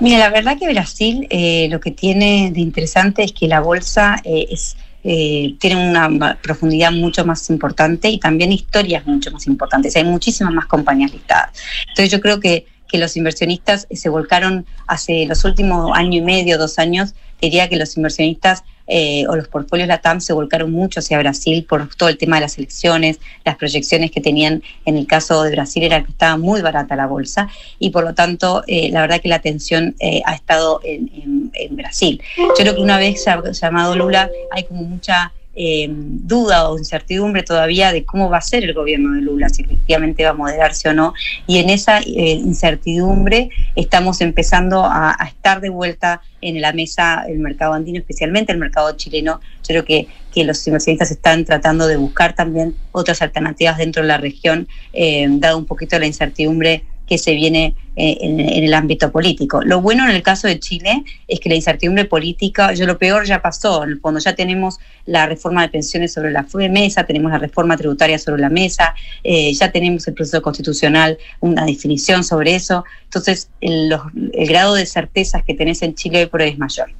Mira, 0.00 0.16
la 0.18 0.30
verdad 0.30 0.56
que 0.58 0.66
Brasil 0.66 1.26
eh, 1.28 1.68
lo 1.70 1.78
que 1.78 1.90
tiene 1.90 2.50
de 2.52 2.60
interesante 2.60 3.22
es 3.22 3.32
que 3.32 3.46
la 3.46 3.60
bolsa 3.60 4.16
eh, 4.24 4.48
eh, 5.04 5.54
tiene 5.58 5.90
una 5.90 6.38
profundidad 6.42 6.90
mucho 6.90 7.26
más 7.26 7.50
importante 7.50 8.08
y 8.08 8.18
también 8.18 8.50
historias 8.50 9.06
mucho 9.06 9.30
más 9.30 9.46
importantes. 9.46 9.94
Hay 9.96 10.04
muchísimas 10.04 10.54
más 10.54 10.64
compañías 10.64 11.12
listadas. 11.12 11.50
Entonces 11.88 12.10
yo 12.10 12.20
creo 12.20 12.40
que, 12.40 12.64
que 12.88 12.96
los 12.96 13.14
inversionistas 13.18 13.86
se 13.90 14.08
volcaron 14.08 14.64
hace 14.86 15.26
los 15.26 15.44
últimos 15.44 15.90
año 15.94 16.18
y 16.18 16.22
medio, 16.22 16.56
dos 16.56 16.78
años, 16.78 17.14
diría 17.38 17.68
que 17.68 17.76
los 17.76 17.94
inversionistas 17.98 18.64
eh, 18.92 19.24
o 19.28 19.36
los 19.36 19.46
portfolios 19.46 19.86
LATAM 19.86 20.20
se 20.20 20.32
volcaron 20.32 20.72
mucho 20.72 20.98
hacia 20.98 21.16
Brasil 21.20 21.64
por 21.68 21.94
todo 21.94 22.08
el 22.08 22.18
tema 22.18 22.36
de 22.36 22.42
las 22.42 22.58
elecciones, 22.58 23.20
las 23.44 23.56
proyecciones 23.56 24.10
que 24.10 24.20
tenían 24.20 24.64
en 24.84 24.96
el 24.96 25.06
caso 25.06 25.44
de 25.44 25.52
Brasil 25.52 25.84
era 25.84 26.02
que 26.02 26.10
estaba 26.10 26.36
muy 26.36 26.60
barata 26.60 26.96
la 26.96 27.06
bolsa 27.06 27.48
y 27.78 27.90
por 27.90 28.02
lo 28.02 28.14
tanto 28.14 28.64
eh, 28.66 28.90
la 28.90 29.02
verdad 29.02 29.20
que 29.20 29.28
la 29.28 29.36
atención 29.36 29.94
eh, 30.00 30.22
ha 30.24 30.34
estado 30.34 30.80
en, 30.82 31.50
en, 31.54 31.76
Brasil. 31.76 32.20
Yo 32.36 32.52
creo 32.56 32.74
que 32.74 32.80
una 32.80 32.98
vez 32.98 33.24
llamado 33.60 33.94
Lula 33.94 34.28
hay 34.50 34.64
como 34.64 34.82
mucha 34.82 35.32
eh, 35.54 35.88
duda 35.90 36.68
o 36.68 36.78
incertidumbre 36.78 37.42
todavía 37.42 37.92
de 37.92 38.04
cómo 38.04 38.30
va 38.30 38.38
a 38.38 38.40
ser 38.40 38.64
el 38.64 38.72
gobierno 38.72 39.14
de 39.14 39.20
Lula, 39.20 39.48
si 39.48 39.62
efectivamente 39.62 40.24
va 40.24 40.30
a 40.30 40.34
moderarse 40.34 40.88
o 40.88 40.94
no. 40.94 41.12
Y 41.46 41.58
en 41.58 41.70
esa 41.70 41.98
eh, 42.00 42.32
incertidumbre 42.32 43.50
estamos 43.74 44.20
empezando 44.20 44.84
a, 44.84 45.16
estar 45.26 45.60
de 45.60 45.70
vuelta 45.70 46.22
en 46.40 46.60
la 46.60 46.72
mesa 46.72 47.24
el 47.28 47.38
mercado 47.38 47.72
andino, 47.72 47.98
especialmente 47.98 48.52
el 48.52 48.58
mercado 48.58 48.96
chileno. 48.96 49.40
Yo 49.62 49.68
creo 49.68 49.84
que, 49.84 50.06
que 50.32 50.44
los 50.44 50.64
inversionistas 50.66 51.10
están 51.10 51.44
tratando 51.44 51.86
de 51.86 51.96
buscar 51.96 52.34
también 52.34 52.74
otras 52.92 53.20
alternativas 53.22 53.78
dentro 53.78 54.02
de 54.02 54.08
la 54.08 54.18
región, 54.18 54.68
eh, 54.92 55.26
dado 55.28 55.58
un 55.58 55.66
poquito 55.66 55.98
la 55.98 56.06
incertidumbre 56.06 56.84
que 57.10 57.18
se 57.18 57.34
viene 57.34 57.74
eh, 57.96 58.18
en, 58.20 58.38
el 58.38 58.72
ámbito 58.72 59.10
político. 59.10 59.62
Lo 59.62 59.82
bueno 59.82 60.08
en 60.08 60.14
el 60.14 60.22
caso 60.22 60.46
de 60.46 60.60
Chile 60.60 61.02
es 61.26 61.40
que 61.40 61.48
la 61.48 61.56
incertidumbre 61.56 62.04
política, 62.04 62.72
yo 62.72 62.86
lo 62.86 62.98
peor 62.98 63.26
ya 63.26 63.42
pasó, 63.42 63.84
fondo 64.00 64.20
ya 64.20 64.36
tenemos 64.36 64.78
la 65.06 65.26
reforma 65.26 65.62
de 65.62 65.70
pensiones 65.70 66.12
sobre 66.12 66.30
la 66.30 66.46
mesa, 66.70 67.04
tenemos 67.04 67.32
la 67.32 67.38
reforma 67.38 67.76
tributaria 67.76 68.16
sobre 68.16 68.40
la 68.40 68.48
mesa, 68.48 68.94
eh, 69.24 69.52
ya 69.52 69.72
tenemos 69.72 70.06
el 70.06 70.14
proceso 70.14 70.40
constitucional, 70.40 71.18
una 71.40 71.64
definición 71.64 72.22
sobre 72.22 72.54
eso, 72.54 72.84
entonces 73.02 73.50
el, 73.60 73.92
el 74.32 74.48
grado 74.48 74.74
de 74.74 74.86
certezas 74.86 75.42
que 75.42 75.54
tenés 75.54 75.82
en 75.82 75.96
Chile 75.96 76.28
por 76.28 76.42
hoy 76.42 76.50
es 76.50 76.58
mayor. 76.58 76.90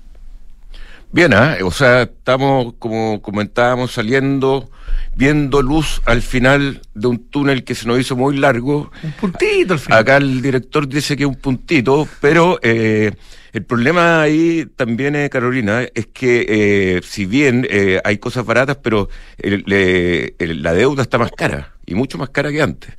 Bien, 1.12 1.32
¿eh? 1.32 1.62
o 1.64 1.70
sea, 1.70 2.02
estamos, 2.02 2.74
como 2.78 3.20
comentábamos, 3.20 3.92
saliendo, 3.92 4.70
viendo 5.16 5.60
luz 5.60 6.00
al 6.04 6.22
final 6.22 6.82
de 6.94 7.06
un 7.08 7.18
túnel 7.30 7.64
que 7.64 7.74
se 7.74 7.86
nos 7.86 7.98
hizo 7.98 8.16
muy 8.16 8.36
largo. 8.36 8.92
Un 9.02 9.12
puntito 9.12 9.72
al 9.74 9.80
final. 9.80 9.98
Acá 9.98 10.16
el 10.18 10.40
director 10.40 10.86
dice 10.86 11.16
que 11.16 11.24
es 11.24 11.28
un 11.28 11.34
puntito, 11.34 12.08
pero 12.20 12.60
eh, 12.62 13.12
el 13.52 13.64
problema 13.64 14.22
ahí 14.22 14.66
también, 14.76 15.16
eh, 15.16 15.28
Carolina, 15.28 15.82
es 15.94 16.06
que 16.06 16.46
eh, 16.48 17.00
si 17.02 17.26
bien 17.26 17.66
eh, 17.68 18.00
hay 18.04 18.18
cosas 18.18 18.46
baratas, 18.46 18.76
pero 18.80 19.08
la 19.38 20.72
deuda 20.72 21.02
está 21.02 21.18
más 21.18 21.32
cara, 21.32 21.74
y 21.84 21.94
mucho 21.94 22.16
más 22.16 22.30
cara 22.30 22.52
que 22.52 22.62
antes. 22.62 22.94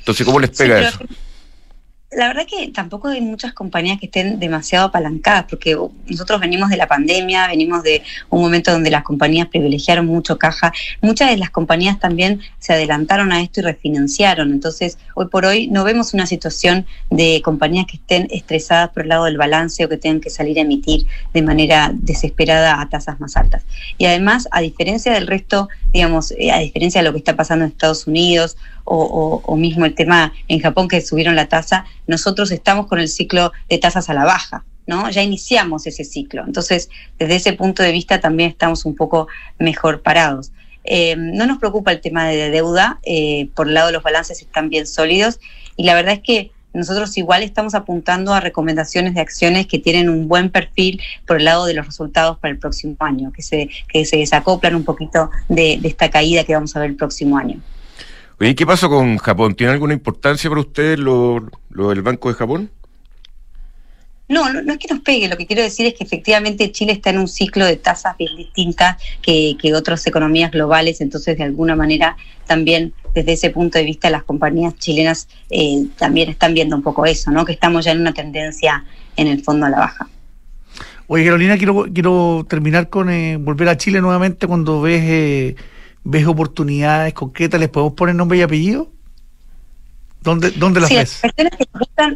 Entonces, 0.00 0.26
¿cómo 0.26 0.38
les 0.38 0.50
pega 0.50 0.88
eso? 0.88 0.98
La 2.12 2.28
verdad 2.28 2.46
que 2.46 2.68
tampoco 2.68 3.08
hay 3.08 3.20
muchas 3.20 3.52
compañías 3.52 3.98
que 3.98 4.06
estén 4.06 4.38
demasiado 4.38 4.86
apalancadas, 4.86 5.46
porque 5.50 5.76
nosotros 6.06 6.40
venimos 6.40 6.70
de 6.70 6.76
la 6.76 6.86
pandemia, 6.86 7.48
venimos 7.48 7.82
de 7.82 8.02
un 8.30 8.40
momento 8.40 8.70
donde 8.70 8.90
las 8.90 9.02
compañías 9.02 9.48
privilegiaron 9.48 10.06
mucho 10.06 10.38
caja. 10.38 10.72
Muchas 11.02 11.30
de 11.30 11.36
las 11.36 11.50
compañías 11.50 11.98
también 11.98 12.40
se 12.60 12.72
adelantaron 12.72 13.32
a 13.32 13.42
esto 13.42 13.60
y 13.60 13.64
refinanciaron. 13.64 14.52
Entonces, 14.52 14.98
hoy 15.14 15.26
por 15.26 15.46
hoy 15.46 15.66
no 15.66 15.82
vemos 15.82 16.14
una 16.14 16.26
situación 16.26 16.86
de 17.10 17.42
compañías 17.44 17.86
que 17.86 17.96
estén 17.96 18.28
estresadas 18.30 18.90
por 18.90 19.02
el 19.02 19.08
lado 19.08 19.24
del 19.24 19.36
balance 19.36 19.84
o 19.84 19.88
que 19.88 19.96
tengan 19.96 20.20
que 20.20 20.30
salir 20.30 20.58
a 20.58 20.62
emitir 20.62 21.06
de 21.34 21.42
manera 21.42 21.90
desesperada 21.92 22.80
a 22.80 22.88
tasas 22.88 23.18
más 23.18 23.36
altas. 23.36 23.64
Y 23.98 24.06
además, 24.06 24.48
a 24.52 24.60
diferencia 24.60 25.12
del 25.12 25.26
resto, 25.26 25.68
digamos, 25.92 26.30
eh, 26.38 26.52
a 26.52 26.60
diferencia 26.60 27.00
de 27.00 27.08
lo 27.08 27.12
que 27.12 27.18
está 27.18 27.34
pasando 27.34 27.64
en 27.64 27.72
Estados 27.72 28.06
Unidos 28.06 28.56
o, 28.86 29.56
mismo 29.56 29.84
el 29.84 29.94
tema 29.94 30.32
en 30.48 30.60
Japón 30.60 30.88
que 30.88 31.00
subieron 31.00 31.36
la 31.36 31.48
tasa, 31.48 31.84
nosotros 32.06 32.50
estamos 32.50 32.86
con 32.86 33.00
el 33.00 33.08
ciclo 33.08 33.52
de 33.68 33.78
tasas 33.78 34.08
a 34.08 34.14
la 34.14 34.24
baja. 34.24 34.64
¿no? 34.86 35.10
Ya 35.10 35.22
iniciamos 35.22 35.86
ese 35.86 36.04
ciclo. 36.04 36.44
Entonces, 36.46 36.88
desde 37.18 37.36
ese 37.36 37.52
punto 37.54 37.82
de 37.82 37.90
vista 37.90 38.20
también 38.20 38.50
estamos 38.50 38.84
un 38.84 38.94
poco 38.94 39.26
mejor 39.58 40.02
parados. 40.02 40.52
Eh, 40.84 41.16
no 41.16 41.46
nos 41.46 41.58
preocupa 41.58 41.90
el 41.90 42.00
tema 42.00 42.28
de 42.28 42.50
deuda, 42.50 43.00
eh, 43.02 43.48
por 43.54 43.66
el 43.66 43.74
lado 43.74 43.88
de 43.88 43.94
los 43.94 44.04
balances 44.04 44.40
están 44.40 44.68
bien 44.68 44.86
sólidos 44.86 45.40
y 45.76 45.82
la 45.82 45.94
verdad 45.94 46.14
es 46.14 46.20
que 46.20 46.52
nosotros 46.72 47.16
igual 47.16 47.42
estamos 47.42 47.74
apuntando 47.74 48.34
a 48.34 48.40
recomendaciones 48.40 49.14
de 49.14 49.20
acciones 49.20 49.66
que 49.66 49.80
tienen 49.80 50.08
un 50.08 50.28
buen 50.28 50.50
perfil 50.50 51.00
por 51.26 51.38
el 51.38 51.46
lado 51.46 51.64
de 51.64 51.74
los 51.74 51.86
resultados 51.86 52.38
para 52.38 52.52
el 52.52 52.58
próximo 52.58 52.94
año, 53.00 53.32
que 53.32 53.42
se, 53.42 53.68
que 53.88 54.04
se 54.04 54.18
desacoplan 54.18 54.76
un 54.76 54.84
poquito 54.84 55.30
de 55.48 55.80
esta 55.82 56.10
caída 56.10 56.44
que 56.44 56.54
vamos 56.54 56.76
a 56.76 56.80
ver 56.80 56.90
el 56.90 56.96
próximo 56.96 57.38
año. 57.38 57.60
Oye, 58.38 58.54
¿qué 58.54 58.66
pasó 58.66 58.90
con 58.90 59.16
Japón? 59.16 59.54
¿Tiene 59.54 59.72
alguna 59.72 59.94
importancia 59.94 60.50
para 60.50 60.60
ustedes 60.60 60.98
lo, 60.98 61.48
del 61.70 62.02
Banco 62.02 62.28
de 62.28 62.34
Japón? 62.34 62.70
No, 64.28 64.52
no, 64.52 64.72
es 64.72 64.78
que 64.78 64.92
nos 64.92 65.02
pegue, 65.02 65.28
lo 65.28 65.36
que 65.36 65.46
quiero 65.46 65.62
decir 65.62 65.86
es 65.86 65.94
que 65.94 66.04
efectivamente 66.04 66.70
Chile 66.72 66.92
está 66.92 67.10
en 67.10 67.18
un 67.18 67.28
ciclo 67.28 67.64
de 67.64 67.76
tasas 67.76 68.16
bien 68.18 68.36
distintas 68.36 69.00
que, 69.22 69.56
otras 69.72 70.06
economías 70.06 70.50
globales, 70.50 71.00
entonces 71.00 71.38
de 71.38 71.44
alguna 71.44 71.76
manera 71.76 72.16
también 72.44 72.92
desde 73.14 73.34
ese 73.34 73.50
punto 73.50 73.78
de 73.78 73.84
vista 73.84 74.10
las 74.10 74.24
compañías 74.24 74.74
chilenas 74.76 75.28
eh, 75.48 75.86
también 75.96 76.28
están 76.28 76.54
viendo 76.54 76.76
un 76.76 76.82
poco 76.82 77.06
eso, 77.06 77.30
¿no? 77.30 77.44
que 77.44 77.52
estamos 77.52 77.84
ya 77.84 77.92
en 77.92 78.00
una 78.00 78.12
tendencia 78.12 78.84
en 79.16 79.28
el 79.28 79.42
fondo 79.42 79.66
a 79.66 79.70
la 79.70 79.78
baja. 79.78 80.08
Oye, 81.06 81.24
Carolina, 81.24 81.56
quiero, 81.56 81.86
quiero 81.94 82.44
terminar 82.48 82.90
con 82.90 83.08
eh, 83.08 83.36
volver 83.36 83.68
a 83.68 83.78
Chile 83.78 84.02
nuevamente 84.02 84.46
cuando 84.46 84.82
ves... 84.82 85.02
Eh, 85.04 85.56
¿Ves 86.08 86.24
oportunidades 86.24 87.12
concretas? 87.14 87.58
¿Les 87.58 87.68
podemos 87.68 87.94
poner 87.94 88.14
nombre 88.14 88.38
y 88.38 88.42
apellido? 88.42 88.92
¿Dónde, 90.22 90.52
dónde 90.52 90.78
las 90.78 90.88
ves? 90.88 91.20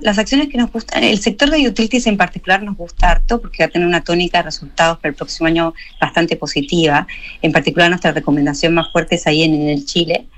Las 0.02 0.16
acciones, 0.16 0.48
que 0.48 0.58
nos 0.58 0.70
gustan, 0.70 1.02
el 1.02 1.18
sector 1.18 1.50
de 1.50 1.66
utilities 1.66 2.06
en 2.06 2.16
particular 2.16 2.62
nos 2.62 2.76
gusta 2.76 3.10
harto 3.10 3.40
porque 3.40 3.64
va 3.64 3.66
a 3.66 3.68
tener 3.68 3.88
una 3.88 4.04
tónica 4.04 4.38
de 4.38 4.44
resultados 4.44 4.98
para 4.98 5.08
el 5.08 5.16
próximo 5.16 5.48
año 5.48 5.74
bastante 6.00 6.36
positiva. 6.36 7.08
En 7.42 7.50
particular, 7.50 7.88
nuestra 7.88 8.12
recomendación 8.12 8.74
más 8.74 8.92
fuerte 8.92 9.16
es 9.16 9.26
ahí 9.26 9.42
en, 9.42 9.68
el 9.68 9.84
Chile, 9.84 10.28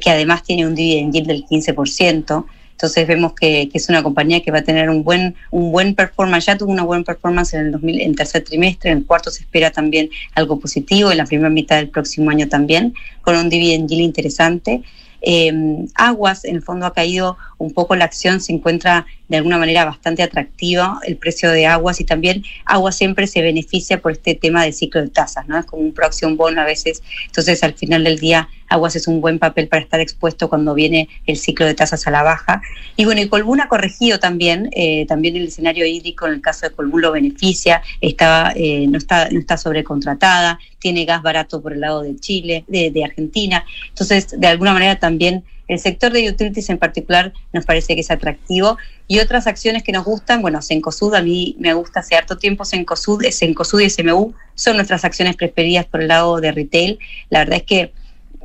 que 0.00 0.10
además 0.10 0.42
tiene 0.42 0.66
un 0.66 0.74
dividend 0.74 1.12
yield 1.12 1.26
del 1.26 1.44
15%. 1.44 2.46
Entonces 2.72 3.06
vemos 3.06 3.34
que, 3.34 3.70
es 3.72 3.88
una 3.88 4.02
compañía 4.02 4.42
que 4.42 4.50
va 4.50 4.58
a 4.58 4.64
tener 4.64 4.90
un 4.90 5.04
buen, 5.04 5.34
un 5.50 5.70
buen 5.70 5.94
performance, 5.94 6.46
ya 6.46 6.58
tuvo 6.58 6.72
una 6.72 6.82
buena 6.82 7.04
performance 7.04 7.54
en 7.54 7.66
el 7.66 7.72
2000, 7.72 8.00
en 8.00 8.14
tercer 8.14 8.42
trimestre, 8.42 8.90
en 8.90 8.98
el 8.98 9.06
cuarto 9.06 9.30
se 9.30 9.42
espera 9.42 9.70
también 9.70 10.10
algo 10.34 10.58
positivo, 10.58 11.10
en 11.10 11.18
la 11.18 11.26
primera 11.26 11.50
mitad 11.50 11.76
del 11.76 11.88
próximo 11.88 12.30
año 12.30 12.48
también, 12.48 12.94
con 13.22 13.36
un 13.36 13.48
dividend 13.48 13.88
yield 13.88 14.02
interesante. 14.02 14.82
Eh, 15.22 15.52
Aguas, 15.94 16.44
en 16.44 16.56
el 16.56 16.62
fondo, 16.62 16.84
ha 16.84 16.92
caído 16.92 17.38
un 17.62 17.72
poco 17.72 17.94
la 17.96 18.04
acción, 18.04 18.40
se 18.40 18.52
encuentra 18.52 19.06
de 19.28 19.36
alguna 19.36 19.56
manera 19.56 19.84
bastante 19.84 20.22
atractiva 20.22 20.98
el 21.06 21.16
precio 21.16 21.50
de 21.50 21.66
Aguas 21.66 22.00
y 22.00 22.04
también 22.04 22.44
Aguas 22.64 22.96
siempre 22.96 23.26
se 23.26 23.40
beneficia 23.40 24.00
por 24.00 24.12
este 24.12 24.34
tema 24.34 24.64
del 24.64 24.74
ciclo 24.74 25.00
de 25.00 25.08
tasas, 25.08 25.48
¿no? 25.48 25.58
Es 25.58 25.64
como 25.64 25.82
un 25.82 25.94
próximo 25.94 26.36
bono 26.36 26.60
a 26.60 26.64
veces, 26.64 27.02
entonces 27.26 27.62
al 27.62 27.74
final 27.74 28.04
del 28.04 28.18
día 28.18 28.48
Aguas 28.68 28.96
es 28.96 29.06
un 29.06 29.20
buen 29.20 29.38
papel 29.38 29.68
para 29.68 29.82
estar 29.82 30.00
expuesto 30.00 30.48
cuando 30.48 30.74
viene 30.74 31.08
el 31.26 31.36
ciclo 31.36 31.66
de 31.66 31.74
tasas 31.74 32.06
a 32.06 32.10
la 32.10 32.22
baja. 32.22 32.62
Y 32.96 33.04
bueno, 33.04 33.20
y 33.20 33.28
Colbún 33.28 33.60
ha 33.60 33.68
corregido 33.68 34.18
también, 34.18 34.70
eh, 34.72 35.06
también 35.06 35.36
el 35.36 35.48
escenario 35.48 35.86
hídrico 35.86 36.26
en 36.26 36.34
el 36.34 36.40
caso 36.40 36.68
de 36.68 36.74
Colbún 36.74 37.02
lo 37.02 37.12
beneficia, 37.12 37.82
está, 38.00 38.52
eh, 38.56 38.86
no, 38.88 38.98
está, 38.98 39.28
no 39.30 39.38
está 39.38 39.56
sobrecontratada, 39.56 40.58
tiene 40.78 41.04
gas 41.04 41.22
barato 41.22 41.62
por 41.62 41.74
el 41.74 41.80
lado 41.80 42.02
de 42.02 42.16
Chile, 42.16 42.64
de, 42.66 42.90
de 42.90 43.04
Argentina, 43.04 43.64
entonces 43.88 44.28
de 44.38 44.46
alguna 44.46 44.72
manera 44.72 44.98
también 44.98 45.44
el 45.72 45.78
sector 45.78 46.12
de 46.12 46.28
utilities 46.28 46.68
en 46.70 46.78
particular 46.78 47.32
nos 47.52 47.64
parece 47.64 47.94
que 47.94 48.02
es 48.02 48.10
atractivo. 48.10 48.76
Y 49.08 49.18
otras 49.20 49.46
acciones 49.46 49.82
que 49.82 49.92
nos 49.92 50.04
gustan, 50.04 50.42
bueno, 50.42 50.60
Sencosud, 50.62 51.14
a 51.14 51.22
mí 51.22 51.56
me 51.58 51.72
gusta 51.74 52.00
hace 52.00 52.14
harto 52.14 52.36
tiempo 52.36 52.64
Sencosud, 52.64 53.24
Sencosud 53.30 53.80
y 53.80 53.90
SMU 53.90 54.34
son 54.54 54.76
nuestras 54.76 55.04
acciones 55.04 55.36
preferidas 55.36 55.86
por 55.86 56.02
el 56.02 56.08
lado 56.08 56.40
de 56.40 56.52
retail. 56.52 56.98
La 57.30 57.40
verdad 57.40 57.56
es 57.56 57.62
que 57.62 57.92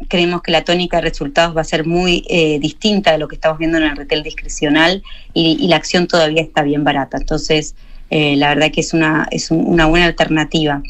creemos 0.08 0.42
que 0.42 0.52
la 0.52 0.64
tónica 0.64 0.98
de 0.98 1.04
resultados 1.04 1.56
va 1.56 1.62
a 1.62 1.66
ser 1.66 1.86
muy 1.86 2.24
eh, 2.30 2.60
distinta 2.60 3.12
de 3.12 3.18
lo 3.18 3.28
que 3.28 3.36
estamos 3.36 3.58
viendo 3.58 3.78
en 3.78 3.84
el 3.84 3.96
retail 3.96 4.24
discrecional 4.24 5.04
y, 5.34 5.68
la 5.68 5.76
acción 5.76 6.08
todavía 6.08 6.42
está 6.42 6.62
bien 6.62 6.84
barata. 6.84 7.18
Entonces, 7.18 7.76
eh, 8.10 8.36
la 8.38 8.50
verdad 8.50 8.72
que 8.72 8.82
es 8.82 8.94
una, 8.94 9.28
es 9.32 9.52
una 9.52 9.86
buena 9.88 10.06
alternativa. 10.06 10.82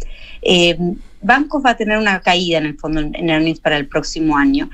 Eh, 0.41 0.77
bancos 1.21 1.63
va 1.65 1.71
a 1.71 1.77
tener 1.77 1.97
una 1.97 2.19
caída 2.21 2.59
en 2.59 2.67
el 2.67 2.77
fondo 2.77 2.99
en 2.99 3.29
earnings 3.29 3.59
para 3.59 3.77
el 3.77 3.87
próximo 3.87 4.37
año, 4.37 4.69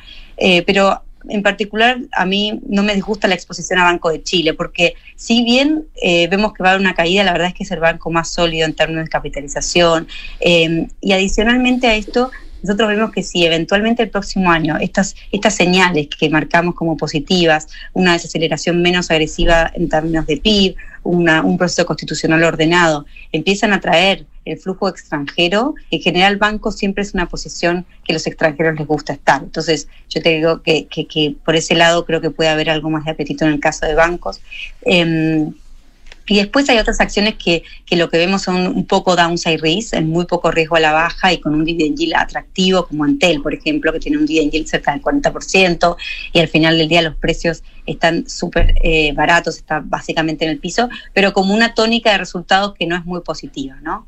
pero 0.65 1.01
en 1.29 1.43
particular 1.43 1.99
a 2.11 2.25
mí 2.25 2.59
no 2.67 2.83
me 2.83 2.95
disgusta 2.95 3.27
la 3.27 3.35
exposición 3.35 3.79
a 3.79 3.83
Banco 3.83 4.09
de 4.09 4.23
Chile, 4.23 4.53
porque 4.53 4.95
si 5.15 5.43
bien 5.43 5.85
eh, 6.01 6.27
vemos 6.27 6.53
que 6.53 6.63
va 6.63 6.69
a 6.69 6.71
haber 6.73 6.81
una 6.81 6.95
caída, 6.95 7.23
la 7.23 7.33
verdad 7.33 7.47
es 7.49 7.53
que 7.53 7.63
es 7.63 7.71
el 7.71 7.79
banco 7.79 8.11
más 8.11 8.29
sólido 8.29 8.65
en 8.65 8.73
términos 8.73 9.05
de 9.05 9.09
capitalización. 9.09 10.07
Eh, 10.39 10.87
y 11.01 11.11
adicionalmente 11.13 11.87
a 11.87 11.95
esto, 11.95 12.31
nosotros 12.63 12.87
vemos 12.87 13.11
que 13.11 13.23
si 13.23 13.45
eventualmente 13.45 14.03
el 14.03 14.09
próximo 14.09 14.49
año 14.49 14.77
estas, 14.77 15.15
estas 15.31 15.53
señales 15.53 16.07
que 16.07 16.29
marcamos 16.29 16.75
como 16.75 16.95
positivas, 16.95 17.67
una 17.91 18.13
desaceleración 18.13 18.81
menos 18.81 19.11
agresiva 19.11 19.71
en 19.75 19.89
términos 19.89 20.25
de 20.25 20.37
PIB, 20.37 20.75
un 21.03 21.57
proceso 21.57 21.85
constitucional 21.85 22.41
ordenado, 22.43 23.05
empiezan 23.33 23.73
a 23.73 23.81
traer 23.81 24.25
el 24.45 24.57
flujo 24.57 24.89
extranjero, 24.89 25.75
en 25.91 26.01
general 26.01 26.37
banco 26.37 26.71
siempre 26.71 27.03
es 27.03 27.13
una 27.13 27.27
posición 27.27 27.85
que 28.03 28.13
los 28.13 28.27
extranjeros 28.27 28.77
les 28.77 28.87
gusta 28.87 29.13
estar. 29.13 29.41
Entonces, 29.41 29.87
yo 30.09 30.21
te 30.21 30.29
digo 30.29 30.61
que, 30.61 31.35
por 31.45 31.55
ese 31.55 31.75
lado 31.75 32.05
creo 32.05 32.21
que 32.21 32.29
puede 32.29 32.49
haber 32.49 32.69
algo 32.69 32.89
más 32.89 33.05
de 33.05 33.11
apetito 33.11 33.45
en 33.45 33.53
el 33.53 33.59
caso 33.59 33.85
de 33.85 33.95
bancos. 33.95 34.41
Em, 34.81 35.53
y 36.25 36.37
después 36.37 36.69
hay 36.69 36.77
otras 36.77 37.01
acciones 37.01 37.35
que, 37.35 37.63
que, 37.85 37.97
lo 37.97 38.09
que 38.09 38.17
vemos 38.17 38.43
son 38.43 38.67
un 38.67 38.85
poco 38.85 39.15
downside 39.15 39.57
risk, 39.57 39.93
en 39.93 40.09
muy 40.09 40.25
poco 40.25 40.51
riesgo 40.51 40.77
a 40.77 40.79
la 40.79 40.93
baja 40.93 41.33
y 41.33 41.39
con 41.39 41.53
un 41.53 41.65
dividend 41.65 41.97
yield 41.97 42.13
atractivo, 42.15 42.87
como 42.87 43.03
Antel, 43.03 43.41
por 43.41 43.53
ejemplo, 43.53 43.91
que 43.91 43.99
tiene 43.99 44.17
un 44.17 44.25
dividend 44.25 44.51
yield 44.51 44.67
cerca 44.67 44.93
del 44.93 45.01
40%, 45.01 45.97
y 46.31 46.39
al 46.39 46.47
final 46.47 46.77
del 46.77 46.87
día 46.87 47.01
los 47.01 47.15
precios 47.17 47.61
están 47.85 48.29
súper 48.29 48.75
eh, 48.83 49.11
baratos, 49.13 49.57
está 49.57 49.81
básicamente 49.83 50.45
en 50.45 50.51
el 50.51 50.59
piso, 50.59 50.89
pero 51.13 51.33
como 51.33 51.53
una 51.53 51.73
tónica 51.73 52.11
de 52.11 52.19
resultados 52.19 52.73
que 52.73 52.87
no 52.87 52.95
es 52.95 53.03
muy 53.03 53.19
positiva, 53.19 53.75
¿no? 53.81 54.07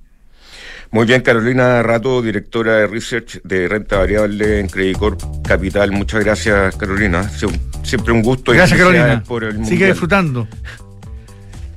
Muy 0.95 1.05
bien, 1.05 1.23
Carolina 1.23 1.83
Rato, 1.83 2.21
directora 2.21 2.77
de 2.77 2.87
Research 2.87 3.41
de 3.43 3.67
Renta 3.67 3.97
Variable 3.97 4.61
en 4.61 4.67
Credit 4.67 4.97
Corp 4.97 5.21
Capital. 5.45 5.91
Muchas 5.91 6.23
gracias, 6.23 6.73
Carolina. 6.77 7.29
Siempre 7.83 8.13
un 8.13 8.21
gusto. 8.21 8.53
Gracias, 8.53 8.79
Carolina. 8.79 9.21
Sigue 9.65 9.87
disfrutando. 9.87 10.47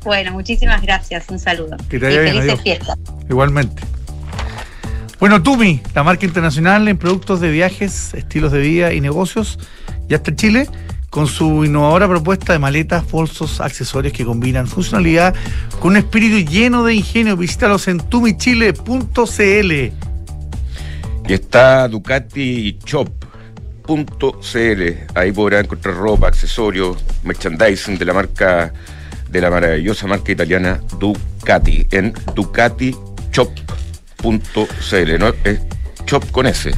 Bueno, 0.04 0.30
muchísimas 0.30 0.80
gracias. 0.82 1.28
Un 1.30 1.40
saludo. 1.40 1.76
Que 1.90 1.98
te 1.98 2.14
y 2.14 2.28
felices 2.30 2.60
fiestas. 2.62 2.96
Igualmente. 3.28 3.82
Bueno, 5.18 5.42
Tumi, 5.42 5.82
la 5.96 6.04
marca 6.04 6.24
internacional 6.24 6.86
en 6.86 6.96
productos 6.96 7.40
de 7.40 7.50
viajes, 7.50 8.14
estilos 8.14 8.52
de 8.52 8.60
vida 8.60 8.92
y 8.92 9.00
negocios, 9.00 9.58
ya 10.06 10.18
está 10.18 10.30
en 10.30 10.36
Chile 10.36 10.68
con 11.10 11.26
su 11.26 11.64
innovadora 11.64 12.08
propuesta 12.08 12.52
de 12.52 12.58
maletas, 12.58 13.10
bolsos, 13.10 13.60
accesorios 13.60 14.12
que 14.12 14.24
combinan 14.24 14.66
funcionalidad 14.66 15.34
con 15.80 15.92
un 15.92 15.96
espíritu 15.96 16.50
lleno 16.50 16.84
de 16.84 16.94
ingenio. 16.94 17.36
Visítalos 17.36 17.88
en 17.88 17.98
tumichile.cl. 17.98 19.72
Y 21.26 21.32
está 21.32 21.88
Ducati 21.88 22.78
Shop.cl. 22.84 24.82
Ahí 25.14 25.32
podrá 25.32 25.60
encontrar 25.60 25.94
ropa, 25.94 26.28
accesorios, 26.28 26.98
merchandising 27.24 27.98
de 27.98 28.04
la 28.04 28.12
marca, 28.12 28.72
de 29.30 29.40
la 29.40 29.50
maravillosa 29.50 30.06
marca 30.06 30.32
italiana 30.32 30.80
Ducati, 30.98 31.86
en 31.90 32.12
ducatishop.cl, 32.34 35.18
¿no? 35.18 35.28
Es 35.44 35.60
shop 36.06 36.30
con 36.30 36.46
S. 36.46 36.70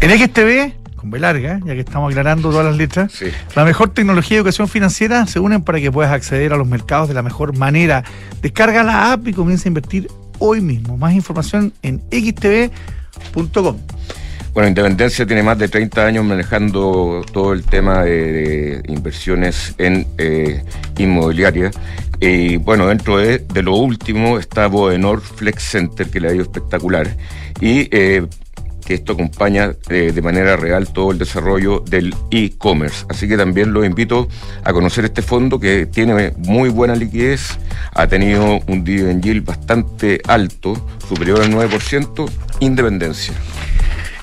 En 0.00 0.10
XTV 0.10 0.85
con 1.10 1.20
larga, 1.20 1.60
ya 1.64 1.74
que 1.74 1.80
estamos 1.80 2.10
aclarando 2.10 2.50
todas 2.50 2.66
las 2.66 2.76
letras. 2.76 3.12
La 3.54 3.64
mejor 3.64 3.90
tecnología 3.90 4.36
de 4.36 4.40
educación 4.40 4.68
financiera 4.68 5.26
se 5.26 5.40
unen 5.40 5.62
para 5.62 5.80
que 5.80 5.90
puedas 5.90 6.12
acceder 6.12 6.52
a 6.52 6.56
los 6.56 6.66
mercados 6.66 7.08
de 7.08 7.14
la 7.14 7.22
mejor 7.22 7.56
manera. 7.56 8.04
Descarga 8.42 8.82
la 8.82 9.12
app 9.12 9.26
y 9.28 9.32
comienza 9.32 9.64
a 9.66 9.68
invertir 9.68 10.08
hoy 10.38 10.60
mismo. 10.60 10.96
Más 10.96 11.14
información 11.14 11.72
en 11.82 12.02
xtv.com. 12.10 13.76
Bueno, 14.52 14.68
Independencia 14.68 15.26
tiene 15.26 15.42
más 15.42 15.58
de 15.58 15.68
30 15.68 16.06
años 16.06 16.24
manejando 16.24 17.22
todo 17.30 17.52
el 17.52 17.62
tema 17.62 18.04
de, 18.04 18.82
inversiones 18.88 19.74
en 19.76 20.06
eh, 20.16 20.64
inmobiliaria. 20.96 21.70
Y 22.20 22.56
bueno, 22.56 22.86
dentro 22.86 23.18
de, 23.18 23.44
lo 23.62 23.76
último 23.76 24.38
está 24.38 24.66
Boenor 24.68 25.20
Flex 25.20 25.62
Center, 25.62 26.08
que 26.08 26.20
le 26.20 26.28
ha 26.28 26.32
ido 26.32 26.42
espectacular. 26.42 27.14
Y 27.60 27.88
eh, 27.94 28.26
que 28.86 28.94
esto 28.94 29.12
acompaña 29.12 29.74
eh, 29.90 30.12
de 30.14 30.22
manera 30.22 30.56
real 30.56 30.88
todo 30.92 31.10
el 31.10 31.18
desarrollo 31.18 31.80
del 31.80 32.14
e-commerce. 32.30 33.04
Así 33.10 33.28
que 33.28 33.36
también 33.36 33.72
los 33.72 33.84
invito 33.84 34.28
a 34.64 34.72
conocer 34.72 35.04
este 35.04 35.22
fondo 35.22 35.58
que 35.58 35.86
tiene 35.86 36.32
muy 36.38 36.70
buena 36.70 36.94
liquidez, 36.94 37.58
ha 37.92 38.06
tenido 38.06 38.60
un 38.66 38.84
dividend 38.84 39.22
yield 39.22 39.44
bastante 39.44 40.20
alto, 40.26 40.74
superior 41.06 41.42
al 41.42 41.52
9%, 41.52 42.30
independencia. 42.60 43.34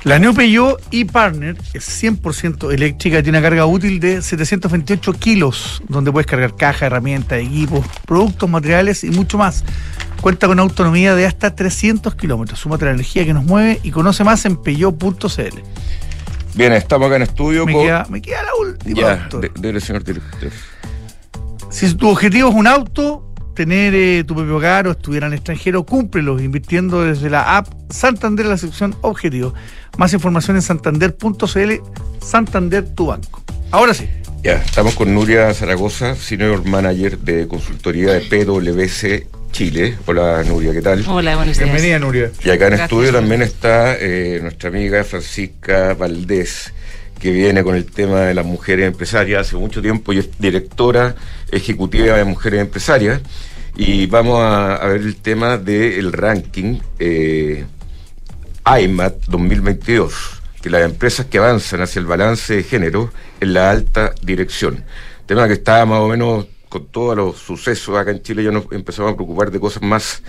La 0.04 0.20
New 0.20 0.34
Peugeot 0.34 0.82
e-Partner 0.92 1.56
es 1.74 2.04
100% 2.04 2.74
eléctrica 2.74 3.20
y 3.20 3.24
tiene 3.24 3.38
una 3.38 3.48
carga 3.48 3.66
útil 3.66 4.02
de 4.02 4.22
728 4.22 5.13
kilos, 5.13 5.82
donde 5.88 6.12
puedes 6.12 6.28
cargar 6.28 6.58
caja, 6.58 6.88
herramientas, 6.88 7.39
equipos, 7.39 7.86
productos, 8.06 8.50
materiales 8.50 9.06
y 9.06 9.12
mucho 9.12 9.38
más. 9.38 9.63
Cuenta 10.20 10.48
con 10.48 10.60
autonomía 10.60 11.16
de 11.16 11.26
hasta 11.26 11.56
300 11.56 12.16
kilómetros. 12.16 12.60
Súmate 12.60 12.84
la 12.84 12.92
energía 12.92 13.24
que 13.24 13.34
nos 13.34 13.46
mueve 13.46 13.80
y 13.82 13.92
conoce 13.92 14.26
más 14.26 14.44
en 14.46 14.58
peyo.cl. 14.58 15.60
Bien, 16.56 16.74
estamos 16.74 17.08
acá 17.08 17.16
en 17.16 17.22
estudio. 17.22 17.66
Me, 17.66 17.72
queda, 17.72 18.06
me 18.10 18.22
queda, 18.22 18.44
la 18.44 18.56
última. 18.56 19.00
Ya, 19.00 19.30
dele, 19.58 19.80
señor 19.80 20.04
director. 20.04 20.52
Si 21.70 21.94
tu 21.96 22.10
objetivo 22.10 22.50
es 22.50 22.56
un 22.56 22.68
auto, 22.68 23.33
tener 23.54 23.94
eh, 23.96 24.24
tu 24.26 24.36
propio 24.36 24.58
hogar 24.58 24.88
o 24.88 24.92
estuviera 24.92 25.28
en 25.28 25.34
el 25.34 25.38
extranjero, 25.38 25.84
cúmplelo 25.84 26.39
invirtiendo 26.39 27.04
desde 27.04 27.30
la 27.30 27.58
app 27.58 27.68
Santander 27.89 28.46
en 28.46 28.52
la 28.52 28.58
sección 28.58 28.96
Objetivo. 29.02 29.54
Más 29.98 30.13
información 30.13 30.58
en 30.58 30.62
santander.cl, 30.62 31.72
Santander 32.20 32.86
tu 32.96 33.08
banco. 33.08 33.44
Ahora 33.72 33.94
sí. 33.94 34.10
Ya, 34.44 34.56
estamos 34.56 34.96
con 34.96 35.13
Nuria 35.13 35.54
Zaragoza, 35.54 36.16
Senior 36.16 36.66
Manager 36.66 37.18
de 37.18 37.48
Consultoría 37.48 38.12
de 38.13 38.22
PwC 38.22 39.28
Chile. 39.54 39.96
Hola 40.08 40.44
Nuria, 40.44 40.74
¿qué 40.74 40.82
tal? 40.82 41.06
Hola, 41.08 41.36
buenos 41.36 41.58
días. 41.58 41.70
Bienvenida 41.70 42.00
Nuria. 42.00 42.32
Y 42.44 42.50
acá 42.50 42.68
en 42.68 42.74
estudio 42.74 43.13
también 43.13 43.42
está 43.44 43.96
eh, 43.98 44.39
nuestra 44.42 44.70
amiga 44.70 45.04
Francisca 45.04 45.94
Valdés, 45.94 46.74
que 47.19 47.32
viene 47.32 47.63
con 47.63 47.76
el 47.76 47.86
tema 47.86 48.21
de 48.21 48.34
las 48.34 48.45
mujeres 48.45 48.88
empresarias 48.88 49.47
hace 49.47 49.56
mucho 49.56 49.82
tiempo 49.82 50.13
y 50.13 50.19
es 50.19 50.30
directora 50.39 51.15
ejecutiva 51.52 52.17
de 52.17 52.23
mujeres 52.23 52.62
empresarias. 52.62 53.21
Y 53.76 54.06
vamos 54.06 54.39
a, 54.41 54.86
ver 54.86 55.02
el 55.02 55.15
tema 55.15 55.58
del 55.58 56.13
ranking 56.13 56.80
eh, 56.99 57.65
IMAT 58.65 59.26
2022, 59.28 60.13
que 60.62 60.69
las 60.69 60.84
empresas 60.84 61.26
que 61.26 61.39
avanzan 61.39 61.82
hacia 61.82 61.99
el 61.99 62.06
balance 62.06 62.56
de 62.56 62.63
género 62.63 63.12
en 63.39 63.54
la 63.54 63.71
alta 63.71 64.13
dirección. 64.21 64.84
Tema 65.26 65.47
que 65.47 65.54
está 65.54 65.86
más 65.86 65.99
o 65.99 66.08
menos 66.08 66.45
con 66.69 66.88
todos 66.88 67.15
los 67.15 67.38
sucesos 67.38 67.95
acá 67.97 68.12
en 68.12 68.21
Chile 68.21 68.43
ya 68.43 68.52
nos 68.52 68.65
empezamos 68.71 69.13
a 69.13 69.15
preocupar 69.15 69.52
de 69.52 69.60
cosas 69.60 69.84
más 69.84 70.23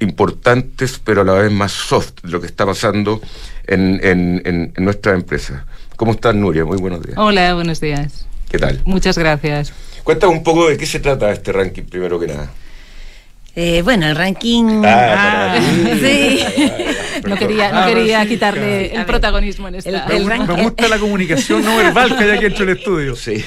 importantes, 0.00 1.00
pero 1.02 1.22
a 1.22 1.24
la 1.24 1.34
vez 1.34 1.52
más 1.52 1.72
soft, 1.72 2.22
de 2.22 2.30
lo 2.30 2.40
que 2.40 2.46
está 2.46 2.66
pasando 2.66 3.20
en, 3.66 4.00
en, 4.02 4.72
nuestra 4.76 5.14
empresa. 5.14 5.66
¿Cómo 5.96 6.12
estás, 6.12 6.34
Nuria? 6.34 6.64
Muy 6.64 6.78
buenos 6.78 7.02
días. 7.02 7.16
Hola, 7.18 7.54
buenos 7.54 7.80
días. 7.80 8.26
¿Qué 8.50 8.58
tal? 8.58 8.80
Muchas 8.84 9.16
gracias. 9.16 9.72
Cuéntame 10.02 10.32
un 10.32 10.42
poco 10.42 10.68
de 10.68 10.76
qué 10.76 10.86
se 10.86 11.00
trata 11.00 11.30
este 11.30 11.52
ranking, 11.52 11.84
primero 11.84 12.18
que 12.18 12.26
nada. 12.26 12.50
Eh, 13.56 13.82
bueno, 13.82 14.06
el 14.06 14.16
ranking. 14.16 14.82
Ah, 14.84 15.54
ah 15.54 15.60
sí. 16.00 16.44
no 17.26 17.36
quería, 17.36 17.70
no 17.72 17.86
quería 17.86 18.26
quitarle 18.26 18.94
el 18.94 19.06
protagonismo 19.06 19.68
en 19.68 19.76
esta. 19.76 20.06
El, 20.06 20.22
el 20.22 20.26
me 20.26 20.62
gusta 20.62 20.88
la 20.88 20.98
comunicación 20.98 21.64
no 21.64 21.76
verbal 21.76 22.18
que 22.18 22.24
hay 22.24 22.30
aquí 22.30 22.46
hecho 22.46 22.64
el 22.64 22.70
estudio. 22.70 23.14
Sí 23.14 23.44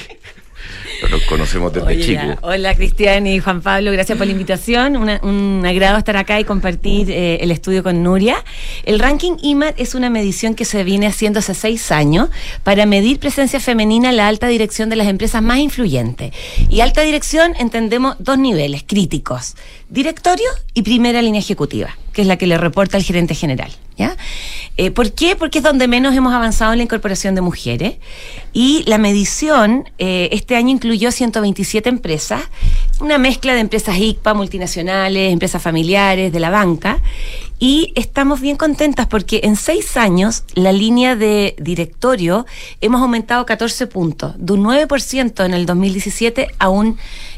nos 1.09 1.21
conocemos 1.23 1.73
desde 1.73 1.99
chico. 1.99 2.21
Hola 2.41 2.75
Cristian 2.75 3.27
y 3.27 3.39
Juan 3.39 3.61
Pablo, 3.61 3.91
gracias 3.91 4.17
por 4.17 4.27
la 4.27 4.33
invitación. 4.33 4.95
un 4.97 5.63
agrado 5.65 5.97
estar 5.97 6.17
acá 6.17 6.39
y 6.39 6.43
compartir 6.43 7.11
eh, 7.11 7.37
el 7.41 7.51
estudio 7.51 7.83
con 7.83 8.03
Nuria. 8.03 8.43
El 8.83 8.99
ranking 8.99 9.33
IMAT 9.41 9.79
es 9.79 9.95
una 9.95 10.09
medición 10.09 10.55
que 10.55 10.65
se 10.65 10.83
viene 10.83 11.07
haciendo 11.07 11.39
hace 11.39 11.53
seis 11.53 11.91
años 11.91 12.29
para 12.63 12.85
medir 12.85 13.19
presencia 13.19 13.59
femenina 13.59 14.09
en 14.09 14.17
la 14.17 14.27
alta 14.27 14.47
dirección 14.47 14.89
de 14.89 14.95
las 14.95 15.07
empresas 15.07 15.41
más 15.41 15.59
influyentes. 15.59 16.33
Y 16.69 16.81
alta 16.81 17.01
dirección 17.01 17.53
entendemos 17.59 18.15
dos 18.19 18.37
niveles 18.37 18.83
críticos, 18.85 19.55
directorio 19.89 20.47
y 20.73 20.81
primera 20.81 21.21
línea 21.21 21.39
ejecutiva, 21.39 21.97
que 22.17 22.23
es 22.23 22.27
la 22.27 22.37
que 22.37 22.47
le 22.47 22.57
reporta 22.57 22.97
el 22.97 23.03
gerente 23.03 23.35
general. 23.35 23.71
¿Ya? 23.95 24.17
Eh, 24.75 24.89
¿Por 24.89 25.11
qué? 25.11 25.35
Porque 25.35 25.59
es 25.59 25.63
donde 25.63 25.87
menos 25.87 26.15
hemos 26.15 26.33
avanzado 26.33 26.71
en 26.71 26.79
la 26.79 26.83
incorporación 26.83 27.35
de 27.35 27.41
mujeres. 27.41 27.97
Y 28.53 28.83
la 28.87 28.97
medición 28.97 29.87
eh, 29.99 30.29
este 30.31 30.55
año 30.55 30.71
incluyó 30.71 31.11
127 31.11 31.87
empresas, 31.89 32.41
una 32.99 33.19
mezcla 33.19 33.53
de 33.53 33.59
empresas 33.59 33.99
ICPA, 33.99 34.33
multinacionales, 34.33 35.31
empresas 35.31 35.61
familiares, 35.61 36.33
de 36.33 36.39
la 36.39 36.49
banca. 36.49 37.03
Y 37.59 37.93
estamos 37.95 38.41
bien 38.41 38.55
contentas 38.55 39.05
porque 39.05 39.41
en 39.43 39.55
seis 39.55 39.95
años 39.95 40.43
la 40.55 40.71
línea 40.71 41.15
de 41.15 41.55
directorio 41.59 42.47
hemos 42.81 42.99
aumentado 42.99 43.45
14 43.45 43.85
puntos, 43.85 44.33
de 44.39 44.53
un 44.53 44.63
9% 44.63 45.45
en 45.45 45.53
el 45.53 45.67
2017 45.67 46.47
a 46.57 46.69
un 46.69 46.97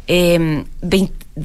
eh, 0.10 0.66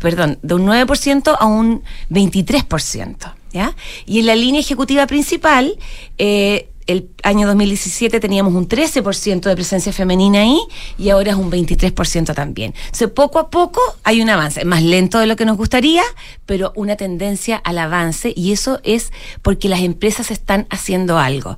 perdón, 0.00 0.38
de 0.42 0.54
un 0.54 0.66
9% 0.66 1.36
a 1.38 1.46
un 1.46 1.82
23%. 2.10 3.34
¿Ya? 3.52 3.76
Y 4.04 4.18
en 4.18 4.26
la 4.26 4.34
línea 4.34 4.60
ejecutiva 4.60 5.06
principal 5.06 5.78
eh, 6.18 6.68
el 6.86 7.10
año 7.22 7.46
2017 7.46 8.20
teníamos 8.20 8.54
un 8.54 8.68
13% 8.68 9.40
de 9.40 9.54
presencia 9.54 9.92
femenina 9.92 10.40
ahí 10.40 10.58
y 10.98 11.10
ahora 11.10 11.32
es 11.32 11.36
un 11.36 11.50
23% 11.50 12.34
también. 12.34 12.74
O 13.02 13.08
poco 13.08 13.38
a 13.38 13.50
poco 13.50 13.80
hay 14.02 14.20
un 14.20 14.30
avance, 14.30 14.64
más 14.64 14.82
lento 14.82 15.18
de 15.18 15.26
lo 15.26 15.36
que 15.36 15.44
nos 15.44 15.56
gustaría, 15.56 16.02
pero 16.46 16.72
una 16.74 16.96
tendencia 16.96 17.56
al 17.56 17.78
avance 17.78 18.32
y 18.36 18.52
eso 18.52 18.80
es 18.82 19.12
porque 19.42 19.68
las 19.68 19.80
empresas 19.80 20.30
están 20.30 20.66
haciendo 20.70 21.18
algo. 21.18 21.56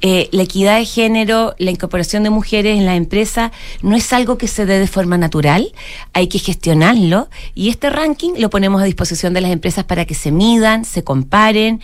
Eh, 0.00 0.28
la 0.32 0.42
equidad 0.42 0.78
de 0.78 0.84
género, 0.84 1.54
la 1.58 1.70
incorporación 1.70 2.22
de 2.22 2.30
mujeres 2.30 2.78
en 2.78 2.86
la 2.86 2.94
empresa 2.94 3.52
no 3.82 3.96
es 3.96 4.12
algo 4.12 4.38
que 4.38 4.48
se 4.48 4.66
dé 4.66 4.78
de 4.78 4.86
forma 4.86 5.18
natural, 5.18 5.72
hay 6.12 6.28
que 6.28 6.38
gestionarlo 6.38 7.28
y 7.54 7.68
este 7.68 7.90
ranking 7.90 8.32
lo 8.38 8.50
ponemos 8.50 8.80
a 8.80 8.84
disposición 8.84 9.34
de 9.34 9.40
las 9.40 9.50
empresas 9.50 9.84
para 9.84 10.04
que 10.04 10.14
se 10.14 10.30
midan, 10.30 10.84
se 10.84 11.02
comparen 11.02 11.80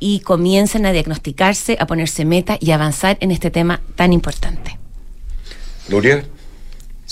y 0.00 0.20
comiencen 0.20 0.86
a 0.86 0.92
diagnosticarse, 0.92 1.76
a 1.80 1.86
ponerse 1.86 2.24
meta 2.38 2.56
y 2.60 2.70
avanzar 2.70 3.16
en 3.20 3.30
este 3.30 3.50
tema 3.50 3.80
tan 3.96 4.12
importante. 4.12 4.78
Nuria. 5.88 6.24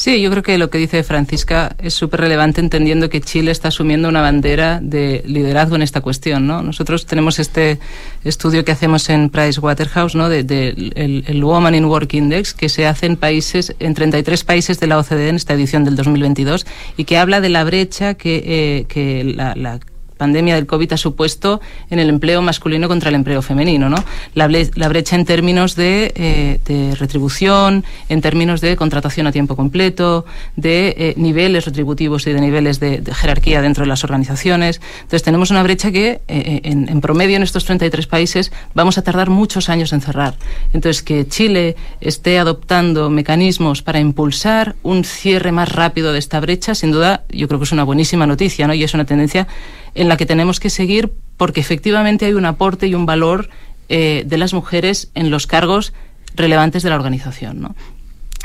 Sí, 0.02 0.20
yo 0.20 0.30
creo 0.30 0.42
que 0.42 0.58
lo 0.58 0.68
que 0.68 0.76
dice 0.76 1.02
Francisca 1.02 1.74
es 1.78 1.94
súper 1.94 2.20
relevante 2.20 2.60
entendiendo 2.60 3.08
que 3.08 3.22
Chile 3.22 3.50
está 3.50 3.68
asumiendo 3.68 4.10
una 4.10 4.20
bandera 4.20 4.78
de 4.82 5.22
liderazgo 5.24 5.74
en 5.74 5.80
esta 5.80 6.02
cuestión. 6.02 6.46
¿no? 6.46 6.62
Nosotros 6.62 7.06
tenemos 7.06 7.38
este 7.38 7.78
estudio 8.22 8.62
que 8.62 8.72
hacemos 8.72 9.08
en 9.08 9.30
Price 9.30 9.58
Waterhouse, 9.58 10.14
¿no? 10.14 10.28
de, 10.28 10.40
el, 11.26 11.42
Woman 11.42 11.74
in 11.74 11.86
Work 11.86 12.12
Index, 12.12 12.52
que 12.52 12.68
se 12.68 12.86
hace 12.86 13.06
en 13.06 13.16
países, 13.16 13.74
en 13.78 13.94
33 13.94 14.44
países 14.44 14.78
de 14.80 14.86
la 14.86 14.98
OCDE 14.98 15.30
en 15.30 15.36
esta 15.36 15.54
edición 15.54 15.84
del 15.84 15.96
2022 15.96 16.66
y 16.98 17.04
que 17.04 17.16
habla 17.16 17.40
de 17.40 17.48
la 17.48 17.64
brecha 17.64 18.14
que, 18.14 18.42
eh, 18.44 18.84
que 18.88 19.24
la, 19.24 19.54
la 19.56 19.80
pandemia 20.16 20.54
del 20.54 20.66
COVID 20.66 20.92
ha 20.92 20.96
supuesto 20.96 21.60
en 21.90 21.98
el 21.98 22.08
empleo 22.08 22.42
masculino 22.42 22.88
contra 22.88 23.08
el 23.10 23.14
empleo 23.14 23.42
femenino. 23.42 23.88
¿no? 23.88 24.02
La, 24.34 24.46
brecha 24.46 25.16
en 25.16 25.24
términos 25.24 25.76
eh, 25.78 26.60
de, 26.64 26.94
retribución, 26.94 27.84
en 28.08 28.20
términos 28.20 28.60
de 28.60 28.76
contratación 28.76 29.26
a 29.26 29.32
tiempo 29.32 29.56
completo, 29.56 30.24
de 30.56 30.94
eh, 30.96 31.14
niveles 31.16 31.64
retributivos 31.64 32.26
y 32.26 32.32
de 32.32 32.40
niveles 32.40 32.80
de, 32.80 33.02
jerarquía 33.14 33.62
dentro 33.62 33.84
de 33.84 33.88
las 33.88 34.04
organizaciones. 34.04 34.80
Entonces 34.96 35.22
tenemos 35.22 35.50
una 35.50 35.62
brecha 35.62 35.92
que 35.92 36.20
eh, 36.28 36.60
en, 36.64 36.88
en, 36.88 37.00
promedio 37.00 37.36
en 37.36 37.42
estos 37.42 37.64
33 37.64 38.06
países 38.06 38.52
vamos 38.74 38.98
a 38.98 39.02
tardar 39.02 39.30
muchos 39.30 39.68
años 39.68 39.92
en 39.92 40.00
cerrar. 40.00 40.34
Entonces 40.72 41.02
que 41.02 41.26
Chile 41.28 41.76
esté 42.00 42.38
adoptando 42.38 43.10
mecanismos 43.10 43.82
para 43.82 44.00
impulsar 44.00 44.76
un 44.82 45.04
cierre 45.04 45.52
más 45.52 45.70
rápido 45.70 46.12
de 46.12 46.18
esta 46.18 46.40
brecha, 46.40 46.74
sin 46.74 46.92
duda 46.92 47.24
yo 47.30 47.48
creo 47.48 47.60
que 47.60 47.64
es 47.64 47.72
una 47.72 47.84
buenísima 47.84 48.26
noticia 48.26 48.66
¿no? 48.66 48.74
y 48.74 48.82
es 48.82 48.94
una 48.94 49.04
tendencia 49.04 49.46
en 49.96 50.08
la 50.08 50.16
que 50.16 50.26
tenemos 50.26 50.60
que 50.60 50.70
seguir 50.70 51.12
porque 51.36 51.60
efectivamente 51.60 52.26
hay 52.26 52.34
un 52.34 52.46
aporte 52.46 52.86
y 52.86 52.94
un 52.94 53.06
valor 53.06 53.48
eh, 53.88 54.24
de 54.26 54.38
las 54.38 54.54
mujeres 54.54 55.10
en 55.14 55.30
los 55.30 55.46
cargos 55.46 55.92
relevantes 56.34 56.82
de 56.82 56.90
la 56.90 56.96
organización. 56.96 57.60
¿no? 57.60 57.74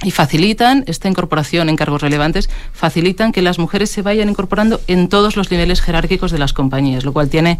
y 0.04 0.12
facilitan 0.12 0.84
esta 0.88 1.08
incorporación 1.08 1.70
en 1.70 1.76
cargos 1.76 2.02
relevantes, 2.02 2.50
facilitan 2.74 3.32
que 3.32 3.42
las 3.42 3.60
mujeres 3.60 3.90
se 3.92 4.02
vayan 4.02 4.30
incorporando 4.30 4.82
en 4.88 5.10
todos 5.10 5.36
los 5.36 5.52
niveles 5.52 5.82
jerárquicos 5.82 6.32
de 6.32 6.40
las 6.40 6.54
compañías, 6.54 7.06
lo 7.06 7.14
cual 7.14 7.30
tiene 7.30 7.60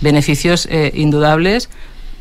beneficios 0.00 0.66
eh, 0.70 0.92
indudables 0.94 1.70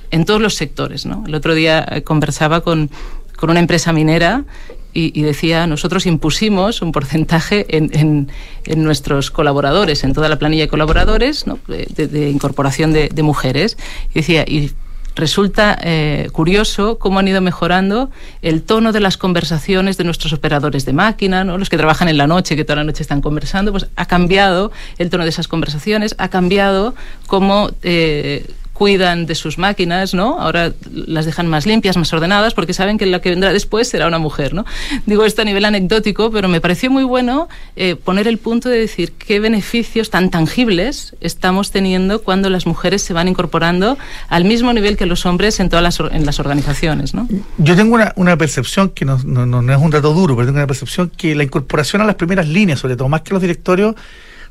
en 0.10 0.26
todos 0.26 0.42
los 0.42 0.56
sectores. 0.56 1.06
¿no? 1.06 1.24
El 1.28 1.36
otro 1.36 1.54
día 1.54 1.86
eh, 1.92 2.02
conversaba 2.02 2.62
con, 2.62 2.90
con 3.38 3.50
una 3.50 3.60
empresa 3.60 3.94
minera 3.94 4.46
y, 4.94 5.22
decía, 5.22 5.68
nosotros 5.68 6.06
impusimos 6.06 6.82
un 6.82 6.92
porcentaje 6.92 7.66
en, 7.78 8.30
en, 8.66 8.84
nuestros 8.84 9.32
colaboradores, 9.32 10.04
en 10.04 10.14
toda 10.14 10.30
la 10.30 10.38
planilla 10.38 10.64
de 10.64 10.68
colaboradores, 10.68 11.46
de, 11.68 12.30
incorporación 12.30 12.92
de, 12.94 13.24
mujeres. 13.24 13.78
Y 14.12 14.16
decía, 14.16 14.44
y 14.48 14.72
resulta 15.16 15.78
eh, 15.82 16.30
curioso 16.32 16.98
cómo 16.98 17.20
han 17.20 17.28
ido 17.28 17.42
mejorando 17.42 18.10
el 18.42 18.64
tono 18.64 18.92
de 18.92 19.00
las 19.00 19.18
conversaciones 19.18 19.98
de 19.98 20.04
nuestros 20.04 20.34
operadores 20.34 20.86
de 20.86 20.94
máquina, 20.94 21.44
¿no? 21.44 21.58
los 21.58 21.70
que 21.70 21.78
trabajan 21.78 22.08
en 22.08 22.18
la 22.18 22.28
noche, 22.28 22.56
que 22.56 22.64
toda 22.64 22.78
la 22.78 22.84
noche 22.84 23.04
están 23.04 23.22
conversando, 23.22 23.72
pues 23.72 23.88
ha 23.96 24.06
cambiado 24.06 24.72
el 24.98 25.10
tono 25.10 25.24
de 25.24 25.30
esas 25.30 25.48
conversaciones, 25.48 26.16
ha 26.18 26.30
cambiado 26.30 26.96
cómo 27.28 27.72
eh, 27.84 28.46
cuidan 28.82 29.28
de 29.28 29.36
sus 29.36 29.60
máquinas, 29.60 30.16
¿no? 30.16 30.40
Ahora 30.40 30.74
las 30.92 31.28
dejan 31.28 31.46
más 31.46 31.68
limpias, 31.68 31.98
más 31.98 32.12
ordenadas, 32.14 32.56
porque 32.56 32.74
saben 32.74 32.98
que 32.98 33.06
la 33.06 33.22
que 33.22 33.30
vendrá 33.30 33.54
después 33.54 33.88
será 33.88 34.08
una 34.08 34.18
mujer, 34.18 34.56
¿no? 34.56 34.66
Digo 35.06 35.24
esto 35.24 35.44
a 35.44 35.46
nivel 35.46 35.66
anecdótico, 35.66 36.32
pero 36.32 36.48
me 36.48 36.62
pareció 36.62 36.90
muy 36.90 37.04
bueno 37.04 37.48
eh, 37.76 37.96
poner 37.96 38.28
el 38.28 38.40
punto 38.40 38.70
de 38.70 38.80
decir 38.80 39.12
qué 39.12 39.40
beneficios 39.40 40.10
tan 40.10 40.32
tangibles 40.32 41.16
estamos 41.22 41.70
teniendo 41.70 42.24
cuando 42.24 42.50
las 42.50 42.66
mujeres 42.66 43.04
se 43.04 43.14
van 43.14 43.28
incorporando 43.28 44.00
al 44.30 44.46
mismo 44.46 44.74
nivel 44.74 44.98
que 44.98 45.06
los 45.06 45.28
hombres 45.28 45.60
en 45.60 45.70
todas 45.70 45.84
las, 45.84 46.00
en 46.12 46.26
las 46.26 46.40
organizaciones, 46.40 47.14
¿no? 47.14 47.28
Yo 47.60 47.76
tengo 47.76 47.94
una, 47.94 48.14
una 48.16 48.36
percepción 48.36 48.90
que 48.90 49.06
no, 49.06 49.20
no, 49.24 49.46
no, 49.46 49.72
es 49.72 49.80
un 49.80 49.92
dato 49.92 50.12
duro, 50.12 50.36
pero 50.36 50.48
tengo 50.48 50.58
una 50.58 50.66
percepción 50.66 51.12
que 51.16 51.36
la 51.36 51.44
incorporación 51.44 52.02
a 52.02 52.06
las 52.06 52.16
primeras 52.16 52.48
líneas, 52.48 52.80
sobre 52.80 52.96
todo 52.96 53.10
más 53.10 53.22
que 53.22 53.32
los 53.32 53.44
directorios, 53.44 53.94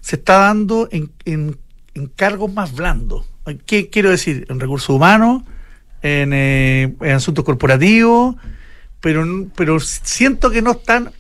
se 0.01 0.15
está 0.15 0.39
dando 0.39 0.89
en, 0.93 1.11
en, 1.25 1.57
en 1.95 2.07
cargos 2.15 2.53
más 2.53 2.73
blandos 2.73 3.25
¿Qué 3.67 3.89
quiero 3.89 4.11
decir? 4.11 4.47
En 4.49 4.61
recursos 4.61 4.91
humanos, 4.91 5.43
en, 6.03 6.33
eh, 6.33 6.95
asuntos 7.13 7.45
corporativos, 7.45 8.37
pero, 9.01 9.25
pero 9.55 9.81
siento 9.81 10.51
que 10.51 10.63
no 10.63 10.73
están 10.73 11.13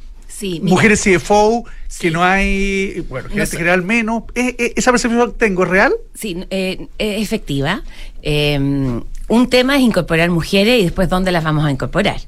mujeres 0.63 1.03
CFO, 1.03 1.65
que 1.99 2.11
no 2.11 2.25
hay, 2.25 3.05
bueno, 3.09 3.29
gente 3.29 3.57
general 3.57 3.83
menos. 3.83 4.25
esa 4.35 4.91
percepción 4.91 5.33
que 5.33 5.39
tengo 5.39 5.65
es 5.65 5.69
real? 5.69 5.93
Sí, 6.15 6.45
eh, 6.51 6.89
es 6.99 7.23
efectiva. 7.23 7.83
Em, 8.23 9.03
un 9.31 9.49
tema 9.49 9.77
es 9.77 9.83
incorporar 9.83 10.29
mujeres 10.29 10.81
y 10.81 10.83
después 10.83 11.09
dónde 11.09 11.31
las 11.31 11.45
vamos 11.45 11.65
a 11.65 11.71
incorporar. 11.71 12.21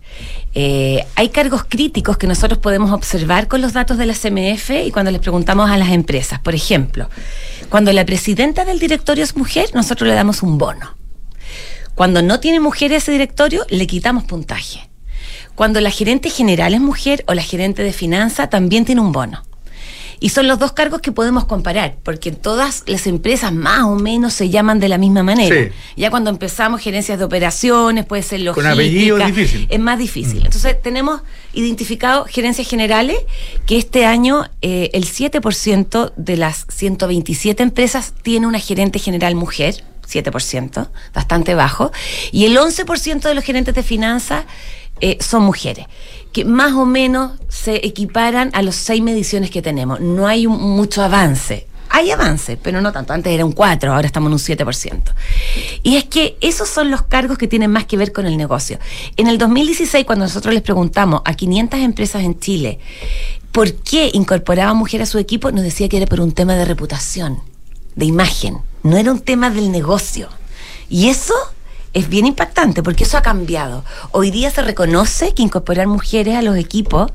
Eh, 0.54 1.04
hay 1.16 1.30
cargos 1.30 1.64
críticos 1.68 2.16
que 2.16 2.28
nosotros 2.28 2.60
podemos 2.60 2.92
observar 2.92 3.48
con 3.48 3.60
los 3.60 3.72
datos 3.72 3.98
de 3.98 4.06
la 4.06 4.14
CMF 4.14 4.70
y 4.86 4.92
cuando 4.92 5.10
les 5.10 5.20
preguntamos 5.20 5.68
a 5.68 5.76
las 5.76 5.90
empresas. 5.90 6.38
Por 6.38 6.54
ejemplo, 6.54 7.10
cuando 7.68 7.92
la 7.92 8.06
presidenta 8.06 8.64
del 8.64 8.78
directorio 8.78 9.24
es 9.24 9.36
mujer, 9.36 9.70
nosotros 9.74 10.08
le 10.08 10.14
damos 10.14 10.44
un 10.44 10.58
bono. 10.58 10.96
Cuando 11.96 12.22
no 12.22 12.38
tiene 12.38 12.60
mujer 12.60 12.92
ese 12.92 13.10
directorio, 13.10 13.66
le 13.68 13.88
quitamos 13.88 14.22
puntaje. 14.22 14.88
Cuando 15.56 15.80
la 15.80 15.90
gerente 15.90 16.30
general 16.30 16.72
es 16.72 16.80
mujer 16.80 17.24
o 17.26 17.34
la 17.34 17.42
gerente 17.42 17.82
de 17.82 17.92
finanza, 17.92 18.48
también 18.48 18.84
tiene 18.84 19.00
un 19.00 19.10
bono. 19.10 19.42
Y 20.22 20.28
son 20.28 20.46
los 20.46 20.60
dos 20.60 20.70
cargos 20.70 21.00
que 21.00 21.10
podemos 21.10 21.46
comparar, 21.46 21.96
porque 22.04 22.30
todas 22.30 22.84
las 22.86 23.08
empresas 23.08 23.52
más 23.52 23.82
o 23.82 23.96
menos 23.96 24.32
se 24.32 24.50
llaman 24.50 24.78
de 24.78 24.88
la 24.88 24.96
misma 24.96 25.24
manera. 25.24 25.72
Ya 25.96 26.10
cuando 26.10 26.30
empezamos 26.30 26.80
gerencias 26.80 27.18
de 27.18 27.24
operaciones, 27.24 28.06
puede 28.06 28.22
ser 28.22 28.40
logística. 28.40 28.70
Con 28.70 28.80
apellido 28.80 29.18
es 29.18 29.26
difícil. 29.26 29.66
Es 29.68 29.80
más 29.80 29.98
difícil. 29.98 30.42
Mm. 30.42 30.46
Entonces 30.46 30.80
tenemos 30.80 31.22
identificado 31.54 32.24
gerencias 32.26 32.68
generales 32.68 33.16
que 33.66 33.76
este 33.76 34.06
año 34.06 34.44
eh, 34.62 34.90
el 34.92 35.06
7% 35.06 36.12
de 36.14 36.36
las 36.36 36.66
127 36.68 37.60
empresas 37.60 38.14
tiene 38.22 38.46
una 38.46 38.60
gerente 38.60 39.00
general 39.00 39.34
mujer. 39.34 39.82
7%, 40.08 40.88
bastante 41.14 41.54
bajo, 41.54 41.90
y 42.32 42.44
el 42.44 42.56
11% 42.56 43.22
de 43.22 43.34
los 43.34 43.44
gerentes 43.44 43.74
de 43.74 43.82
finanzas 43.82 44.44
eh, 45.00 45.16
son 45.20 45.42
mujeres, 45.42 45.86
que 46.32 46.44
más 46.44 46.72
o 46.72 46.84
menos 46.84 47.32
se 47.48 47.86
equiparan 47.86 48.50
a 48.54 48.62
las 48.62 48.76
seis 48.76 49.02
mediciones 49.02 49.50
que 49.50 49.62
tenemos. 49.62 50.00
No 50.00 50.26
hay 50.26 50.46
mucho 50.46 51.02
avance. 51.02 51.66
Hay 51.94 52.10
avance, 52.10 52.56
pero 52.56 52.80
no 52.80 52.90
tanto. 52.90 53.12
Antes 53.12 53.32
era 53.32 53.44
un 53.44 53.52
4, 53.52 53.92
ahora 53.92 54.06
estamos 54.06 54.28
en 54.28 54.32
un 54.32 54.38
7%. 54.38 55.02
Y 55.82 55.96
es 55.96 56.04
que 56.04 56.38
esos 56.40 56.68
son 56.68 56.90
los 56.90 57.02
cargos 57.02 57.36
que 57.36 57.46
tienen 57.46 57.70
más 57.70 57.84
que 57.84 57.98
ver 57.98 58.12
con 58.12 58.24
el 58.24 58.38
negocio. 58.38 58.78
En 59.18 59.26
el 59.26 59.36
2016, 59.36 60.06
cuando 60.06 60.24
nosotros 60.24 60.54
les 60.54 60.62
preguntamos 60.62 61.20
a 61.26 61.34
500 61.34 61.80
empresas 61.80 62.22
en 62.22 62.40
Chile 62.40 62.78
por 63.52 63.74
qué 63.74 64.10
incorporaban 64.14 64.78
mujeres 64.78 65.10
a 65.10 65.12
su 65.12 65.18
equipo, 65.18 65.52
nos 65.52 65.64
decía 65.64 65.90
que 65.90 65.98
era 65.98 66.06
por 66.06 66.22
un 66.22 66.32
tema 66.32 66.54
de 66.54 66.64
reputación, 66.64 67.40
de 67.94 68.06
imagen. 68.06 68.56
No 68.82 68.96
era 68.96 69.12
un 69.12 69.20
tema 69.20 69.50
del 69.50 69.70
negocio. 69.70 70.30
Y 70.88 71.08
eso 71.08 71.34
es 71.92 72.08
bien 72.08 72.26
impactante 72.26 72.82
porque 72.82 73.04
eso 73.04 73.18
ha 73.18 73.22
cambiado. 73.22 73.84
Hoy 74.10 74.30
día 74.30 74.50
se 74.50 74.62
reconoce 74.62 75.34
que 75.34 75.42
incorporar 75.42 75.86
mujeres 75.86 76.36
a 76.36 76.42
los 76.42 76.56
equipos 76.56 77.12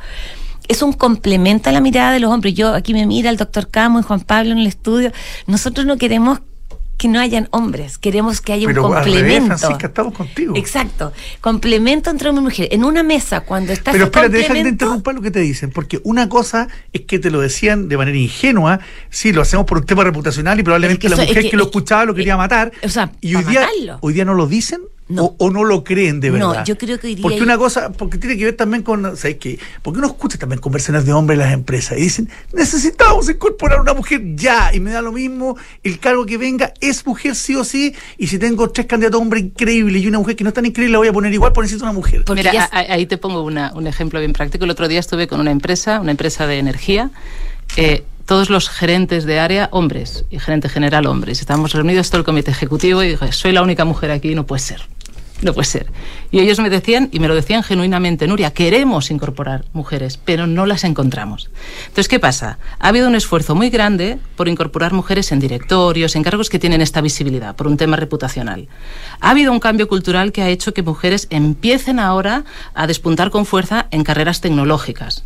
es 0.68 0.82
un 0.82 0.94
complemento 0.94 1.70
a 1.70 1.74
la 1.74 1.82
mirada 1.82 2.12
de 2.12 2.20
los 2.20 2.32
hombres. 2.32 2.54
Yo 2.54 2.74
aquí 2.74 2.94
me 2.94 3.06
mira 3.06 3.30
el 3.30 3.38
doctor 3.38 3.70
Camo 3.70 4.00
y 4.00 4.04
Juan 4.04 4.22
Pablo 4.22 4.52
en 4.52 4.60
el 4.60 4.68
estudio. 4.68 5.12
Nosotros 5.46 5.86
no 5.86 5.98
queremos 5.98 6.40
que 6.98 7.08
no 7.08 7.20
hayan 7.20 7.48
hombres, 7.52 7.98
queremos 7.98 8.42
que 8.42 8.54
haya 8.54 8.68
un 8.68 8.74
complemento. 8.74 9.58
Francisca, 9.58 9.88
estamos 9.88 10.14
contigo. 10.14 10.56
Exacto, 10.56 11.14
complemento 11.42 12.10
entre 12.10 12.30
hombres 12.30 12.42
y 12.42 12.46
mujeres. 12.46 12.74
En 12.74 12.84
una 12.84 13.04
mesa, 13.04 13.42
cuando 13.42 13.72
estás 13.72 13.92
Pero 13.94 14.06
espérate, 14.06 14.38
déjame 14.38 14.64
de 14.64 14.70
interrumpir 14.70 15.14
lo 15.14 15.22
que 15.22 15.32
te 15.32 15.40
dicen, 15.40 15.70
porque 15.70 16.02
una 16.04 16.28
cosa 16.28 16.68
es 16.94 17.02
que 17.02 17.20
te 17.20 17.30
lo 17.30 17.40
decían 17.40 17.88
de 17.88 17.98
manera 17.98 18.18
ingenua, 18.18 18.80
sí, 19.10 19.32
lo 19.32 19.42
hacemos 19.42 19.66
por 19.66 19.78
un 19.78 19.86
tema 19.86 20.04
reputacional 20.04 20.60
y 20.60 20.64
probablemente 20.64 21.08
la 21.08 21.18
mujer 21.18 21.50
que, 21.50 21.56
lo 21.56 21.66
escuchaba 21.66 22.06
lo 22.06 22.16
quería 22.16 22.36
matar. 22.36 22.72
O 22.84 22.90
sea, 22.90 23.12
y 23.22 23.36
hoy 23.36 23.44
día, 23.44 23.68
hoy 24.02 24.14
día 24.14 24.26
no 24.26 24.34
lo 24.34 24.48
dicen 24.48 24.82
No. 25.10 25.36
O, 25.38 25.50
no 25.50 25.64
lo 25.64 25.84
creen 25.84 26.20
de 26.20 26.32
verdad. 26.32 26.58
No, 26.60 26.66
yo 26.66 26.78
creo 26.78 27.00
que 27.00 27.18
Porque 27.22 27.42
una 27.42 27.58
cosa, 27.58 27.92
porque 27.92 28.18
tiene 28.18 28.38
que 28.38 28.46
ver 28.46 28.56
también 28.56 28.84
con, 28.84 29.16
¿sabes 29.16 29.38
qué? 29.38 29.58
Porque 29.82 30.00
uno 30.00 30.08
escucha 30.08 30.38
también 30.38 30.60
conversaciones 30.60 31.06
de 31.06 31.14
hombres 31.14 31.40
en 31.40 31.46
las 31.46 31.54
empresas 31.54 31.98
y 31.98 32.02
dicen, 32.02 32.30
necesitamos 32.52 33.30
incorporar 33.30 33.80
una 33.80 33.94
mujer 33.94 34.22
ya, 34.36 34.74
y 34.74 34.80
me 34.82 34.92
da 34.92 35.02
lo 35.02 35.14
mismo, 35.14 35.56
el 35.84 36.00
cargo 36.00 36.26
que 36.26 36.38
venga 36.38 36.74
es 36.82 37.06
mujer 37.06 37.36
sí 37.36 37.56
o 37.56 37.64
sí, 37.64 37.96
y 38.18 38.28
si 38.28 38.38
tengo 38.38 38.70
tres 38.70 38.86
candidatos 38.86 39.22
hombres 39.22 39.44
increíbles 39.44 40.04
y 40.04 40.08
una 40.08 40.20
mujer 40.20 40.36
que 40.36 40.44
no 40.44 40.50
es 40.50 40.54
tan 40.54 40.66
increíble, 40.66 40.92
la 40.92 40.98
voy 40.98 41.08
a 41.08 41.14
poner 41.14 41.34
igual 41.34 41.54
porque 41.54 41.66
necesito 41.66 41.86
una 41.86 41.94
mujer. 41.94 42.26
Mira, 42.34 42.70
ahí 42.72 43.06
te 43.06 43.18
pongo 43.18 43.44
un 43.44 43.88
ejemplo 43.88 44.20
bien 44.20 44.34
práctico. 44.34 44.66
El 44.66 44.72
otro 44.72 44.88
día 44.88 45.00
estuve 45.00 45.28
con 45.28 45.40
una 45.40 45.52
empresa, 45.52 46.02
una 46.02 46.12
empresa 46.12 46.48
de 46.48 46.60
energía, 46.60 47.12
eh, 47.78 48.04
todos 48.26 48.50
los 48.50 48.70
gerentes 48.70 49.24
de 49.24 49.40
área 49.40 49.70
hombres 49.72 50.26
y 50.30 50.40
gerente 50.40 50.68
general 50.68 51.08
hombres. 51.08 51.40
Estábamos 51.40 51.72
reunidos 51.74 52.10
todo 52.10 52.20
el 52.20 52.26
comité 52.26 52.52
ejecutivo 52.52 53.02
y 53.02 53.10
dije, 53.10 53.32
soy 53.32 53.54
la 53.54 53.62
única 53.62 53.86
mujer 53.86 54.12
aquí, 54.12 54.36
no 54.36 54.46
puede 54.46 54.62
ser. 54.62 54.86
No 55.42 55.54
puede 55.54 55.68
ser. 55.68 55.88
Y 56.32 56.40
ellos 56.40 56.60
me 56.60 56.70
decían, 56.70 57.10
y 57.12 57.20
me 57.20 57.28
lo 57.28 57.36
decían 57.36 57.62
genuinamente, 57.62 58.28
Nuria, 58.28 58.52
queremos 58.52 59.12
incorporar 59.12 59.66
mujeres, 59.72 60.18
pero 60.18 60.48
no 60.48 60.66
las 60.66 60.84
encontramos. 60.84 61.52
Entonces, 61.82 62.08
¿qué 62.08 62.20
pasa? 62.20 62.58
Ha 62.80 62.88
habido 62.88 63.08
un 63.08 63.16
esfuerzo 63.16 63.54
muy 63.54 63.70
grande 63.70 64.18
por 64.36 64.48
incorporar 64.48 64.94
mujeres 64.94 65.32
en 65.32 65.40
directorios, 65.40 66.16
en 66.16 66.24
cargos 66.24 66.50
que 66.50 66.58
tienen 66.58 66.82
esta 66.82 67.02
visibilidad, 67.02 67.56
por 67.56 67.68
un 67.68 67.78
tema 67.78 67.98
reputacional. 67.98 68.68
Ha 69.20 69.30
habido 69.30 69.52
un 69.52 69.60
cambio 69.60 69.88
cultural 69.88 70.32
que 70.32 70.42
ha 70.42 70.50
hecho 70.50 70.74
que 70.74 70.82
mujeres 70.82 71.28
empiecen 71.30 72.00
ahora 72.00 72.44
a 72.74 72.88
despuntar 72.88 73.30
con 73.30 73.46
fuerza 73.46 73.86
en 73.92 74.04
carreras 74.04 74.42
tecnológicas, 74.42 75.24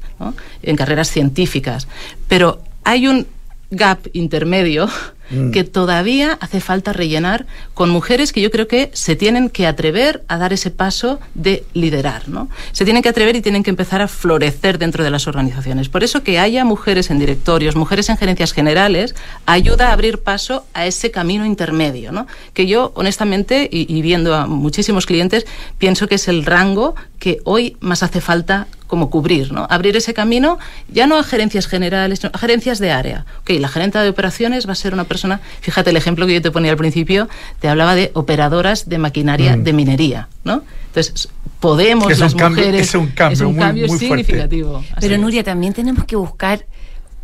en 0.62 0.76
carreras 0.76 1.10
científicas. 1.10 1.88
Pero 2.28 2.62
hay 2.84 3.08
un 3.08 3.28
gap 3.70 4.08
intermedio 4.12 4.90
mm. 5.32 5.52
que 5.52 5.64
todavía 5.64 6.38
hace 6.42 6.60
falta 6.60 6.94
rellenar 6.94 7.46
con 7.74 7.90
mujeres 7.90 8.34
que 8.34 8.42
yo 8.42 8.52
creo 8.52 8.68
que 8.68 8.92
se 8.94 9.16
tienen 9.16 9.50
que 9.50 9.68
atrever 9.68 10.24
a 10.28 10.38
dar 10.38 10.54
ese 10.54 10.72
paso 10.72 11.20
de 11.34 11.64
liderar, 11.74 12.30
¿no? 12.30 12.50
Se 12.72 12.86
tienen 12.86 13.04
que 13.04 13.10
atrever 13.10 13.36
y 13.36 13.42
tienen 13.42 13.64
que 13.64 13.70
empezar 13.70 14.02
a 14.02 14.08
florecer 14.08 14.78
dentro 14.78 15.04
de 15.04 15.10
las 15.10 15.28
organizaciones. 15.28 15.90
Por 15.90 16.04
eso 16.04 16.24
que 16.24 16.40
haya 16.40 16.66
mujeres 16.66 17.10
en 17.10 17.20
directorios, 17.20 17.76
mujeres 17.76 18.10
en 18.10 18.18
gerencias 18.18 18.54
generales, 18.54 19.16
ayuda 19.46 19.90
a 19.90 19.94
abrir 19.94 20.20
paso 20.20 20.66
a 20.74 20.86
ese 20.86 21.12
camino 21.12 21.46
intermedio, 21.46 22.12
¿no? 22.12 22.28
Que 22.54 22.68
yo, 22.68 22.92
honestamente, 22.96 23.70
y, 23.72 24.02
viendo 24.02 24.36
a 24.36 24.48
muchísimos 24.48 25.06
clientes, 25.06 25.46
pienso 25.78 26.08
que 26.08 26.16
es 26.16 26.28
el 26.28 26.46
rango 26.46 26.96
que 27.20 27.40
hoy 27.44 27.78
más 27.80 28.04
hace 28.04 28.20
falta 28.20 28.68
como 28.88 29.10
cubrir, 29.10 29.54
¿no? 29.54 29.68
Abrir 29.70 29.96
ese 29.96 30.14
camino 30.14 30.60
ya 30.90 31.08
no 31.08 31.18
a 31.18 31.24
gerencias 31.24 31.68
generales, 31.68 32.20
sino 32.20 32.32
a 32.34 32.38
gerencias 32.38 32.80
de 32.80 32.92
área. 32.92 33.26
Ok, 33.42 33.52
la 33.52 33.70
gerenta 33.70 34.02
de 34.04 34.10
operaciones 34.10 34.68
va 34.68 34.74
a 34.74 34.76
ser 34.76 34.94
una 34.94 35.06
persona, 35.06 35.21
fíjate 35.62 35.90
el 35.90 35.98
ejemplo 35.98 36.26
que 36.26 36.34
yo 36.36 36.42
te 36.42 36.52
ponía 36.52 36.72
al 36.72 36.78
principio, 36.78 37.30
te 37.60 37.68
hablaba 37.68 37.96
de 37.96 38.12
operadoras 38.14 38.90
de 38.90 38.98
maquinaria 38.98 39.56
mm. 39.56 39.64
de 39.64 39.74
minería, 39.74 40.30
¿no? 40.44 40.64
Entonces, 40.88 41.30
podemos 41.60 42.18
las 42.20 42.34
mujeres... 42.34 42.90
es 42.90 42.96
un 42.96 43.08
cambio, 43.08 43.48
un 43.48 43.56
cambio 43.56 43.88
muy, 43.88 44.00
significativo. 44.00 44.84
Pero 45.00 45.18
Nuria, 45.18 45.44
también 45.44 45.74
tenemos 45.74 46.06
que 46.06 46.16
buscar... 46.16 46.66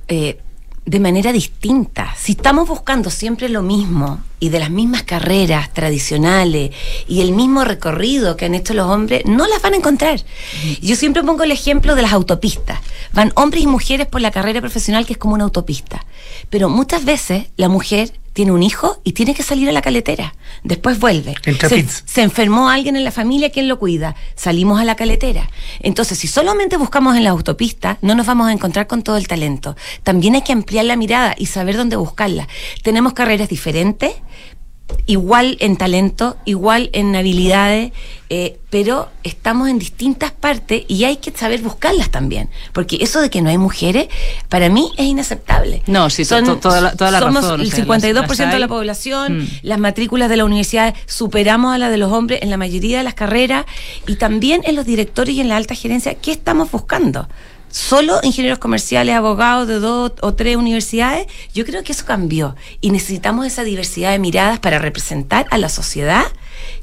Eh, 0.08 0.39
de 0.88 1.02
manera 1.02 1.34
distinta. 1.34 2.14
Si 2.16 2.32
estamos 2.32 2.68
buscando 2.68 3.10
siempre 3.10 3.50
lo 3.50 3.62
mismo 3.62 4.24
y 4.39 4.49
de 4.49 4.59
las 4.59 4.69
mismas 4.69 5.03
carreras 5.03 5.73
tradicionales 5.73 6.71
y 7.07 7.21
el 7.21 7.31
mismo 7.31 7.63
recorrido 7.63 8.38
que 8.38 8.45
han 8.45 8.55
hecho 8.55 8.73
los 8.73 8.88
hombres, 8.88 9.25
no 9.25 9.47
las 9.47 9.61
van 9.61 9.73
a 9.73 9.77
encontrar. 9.77 10.19
Yo 10.81 10.95
siempre 10.95 11.23
pongo 11.23 11.43
el 11.43 11.51
ejemplo 11.51 11.95
de 11.95 12.01
las 12.03 12.13
autopistas. 12.13 12.79
Van 13.13 13.31
hombres 13.35 13.63
y 13.63 13.67
mujeres 13.67 14.07
por 14.07 14.21
la 14.21 14.31
carrera 14.31 14.61
profesional 14.61 15.05
que 15.05 15.13
es 15.13 15.19
como 15.19 15.33
una 15.33 15.45
autopista. 15.45 16.05
Pero 16.49 16.69
muchas 16.69 17.05
veces 17.05 17.47
la 17.57 17.69
mujer 17.69 18.11
tiene 18.38 18.51
un 18.51 18.61
hijo 18.61 19.01
y 19.03 19.13
tiene 19.13 19.33
que 19.33 19.41
salir 19.41 19.67
a 19.67 19.71
la 19.71 19.81
caletera. 19.81 20.35
Después 20.63 20.99
vuelve. 20.99 21.33
Se, 21.43 21.88
se, 21.88 22.21
enfermó 22.21 22.69
alguien 22.69 22.95
en 22.95 23.03
la 23.03 23.09
familia, 23.09 23.49
¿quién 23.49 23.67
lo 23.67 23.79
cuida? 23.79 24.15
Salimos 24.35 24.79
a 24.79 24.85
la 24.85 24.93
caletera. 24.93 25.49
Entonces, 25.79 26.19
si 26.19 26.27
solamente 26.27 26.77
buscamos 26.77 27.15
en 27.15 27.23
la 27.23 27.31
autopista, 27.31 27.97
no 28.03 28.13
nos 28.13 28.27
vamos 28.27 28.47
a 28.47 28.51
encontrar 28.51 28.85
con 28.85 29.01
todo 29.01 29.17
el 29.17 29.27
talento. 29.27 29.75
También 30.03 30.35
hay 30.35 30.43
que 30.43 30.53
ampliar 30.53 30.85
la 30.85 30.95
mirada 30.95 31.33
y 31.35 31.47
saber 31.47 31.77
dónde 31.77 31.95
buscarla. 31.95 32.47
Tenemos 32.83 33.13
carreras 33.13 33.49
diferentes, 33.49 34.13
igual 35.05 35.57
en 35.59 35.77
talento, 35.77 36.38
igual 36.45 36.89
en 36.93 37.15
habilidades, 37.15 37.91
eh, 38.29 38.59
pero 38.69 39.09
estamos 39.23 39.69
en 39.69 39.79
distintas 39.79 40.31
partes 40.31 40.83
y 40.88 41.05
hay 41.05 41.17
que 41.17 41.31
saber 41.31 41.61
buscarlas 41.61 42.09
también, 42.09 42.49
porque 42.73 42.97
eso 43.01 43.21
de 43.21 43.29
que 43.29 43.41
no 43.41 43.49
hay 43.49 43.57
mujeres, 43.57 44.07
para 44.49 44.69
mí 44.69 44.91
es 44.97 45.05
inaceptable. 45.05 45.81
No, 45.88 46.09
sí, 46.09 46.25
Son, 46.25 46.59
toda 46.59 46.81
la, 46.81 46.91
toda 46.93 47.11
la 47.11 47.19
somos 47.19 47.45
el 47.59 47.71
52% 47.71 48.51
de 48.51 48.59
la 48.59 48.67
población, 48.67 49.39
mm. 49.39 49.47
las 49.63 49.79
matrículas 49.79 50.29
de 50.29 50.38
la 50.38 50.45
universidad 50.45 50.93
superamos 51.05 51.73
a 51.73 51.77
las 51.77 51.91
de 51.91 51.97
los 51.97 52.11
hombres 52.11 52.41
en 52.41 52.49
la 52.49 52.57
mayoría 52.57 52.97
de 52.97 53.03
las 53.03 53.13
carreras 53.13 53.65
y 54.07 54.15
también 54.15 54.61
en 54.65 54.75
los 54.75 54.85
directores 54.85 55.35
y 55.35 55.41
en 55.41 55.47
la 55.47 55.55
alta 55.55 55.75
gerencia, 55.75 56.15
¿qué 56.15 56.31
estamos 56.31 56.69
buscando? 56.69 57.27
Solo 57.78 58.19
ingenieros 58.23 58.57
comerciales, 58.57 59.15
abogados 59.15 59.67
de 59.67 59.80
dos 59.80 60.13
o 60.21 60.34
tres 60.34 60.57
universidades, 60.57 61.28
yo 61.53 61.63
creo 61.63 61.84
que 61.84 61.91
eso 61.91 62.05
cambió 62.05 62.55
y 62.82 62.89
necesitamos 62.89 63.45
esa 63.45 63.63
diversidad 63.63 64.11
de 64.11 64.19
miradas 64.19 64.57
para 64.59 64.80
representar 64.80 65.45
a 65.51 65.59
la 65.59 65.69
sociedad 65.69 66.25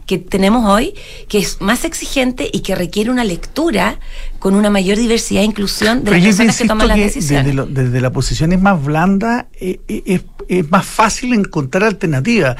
que 0.06 0.18
tenemos 0.18 0.64
hoy, 0.70 0.94
que 1.28 1.38
es 1.38 1.60
más 1.60 1.84
exigente 1.84 2.48
y 2.52 2.60
que 2.60 2.76
requiere 2.76 3.10
una 3.10 3.24
lectura 3.24 3.98
con 4.38 4.54
una 4.54 4.70
mayor 4.70 4.96
diversidad 4.96 5.42
e 5.42 5.46
inclusión 5.46 6.04
de 6.04 6.12
las 6.12 6.20
personas 6.20 6.58
que 6.58 6.68
toman 6.68 6.88
las 6.88 6.98
decisiones. 6.98 7.56
Desde, 7.70 8.00
la 8.00 8.12
posición 8.12 8.52
es 8.52 8.60
más 8.60 8.82
blanda, 8.82 9.48
eh, 9.60 9.80
eh, 9.88 10.20
es, 10.48 10.70
más 10.70 10.86
fácil 10.86 11.32
encontrar 11.32 11.84
alternativas, 11.84 12.56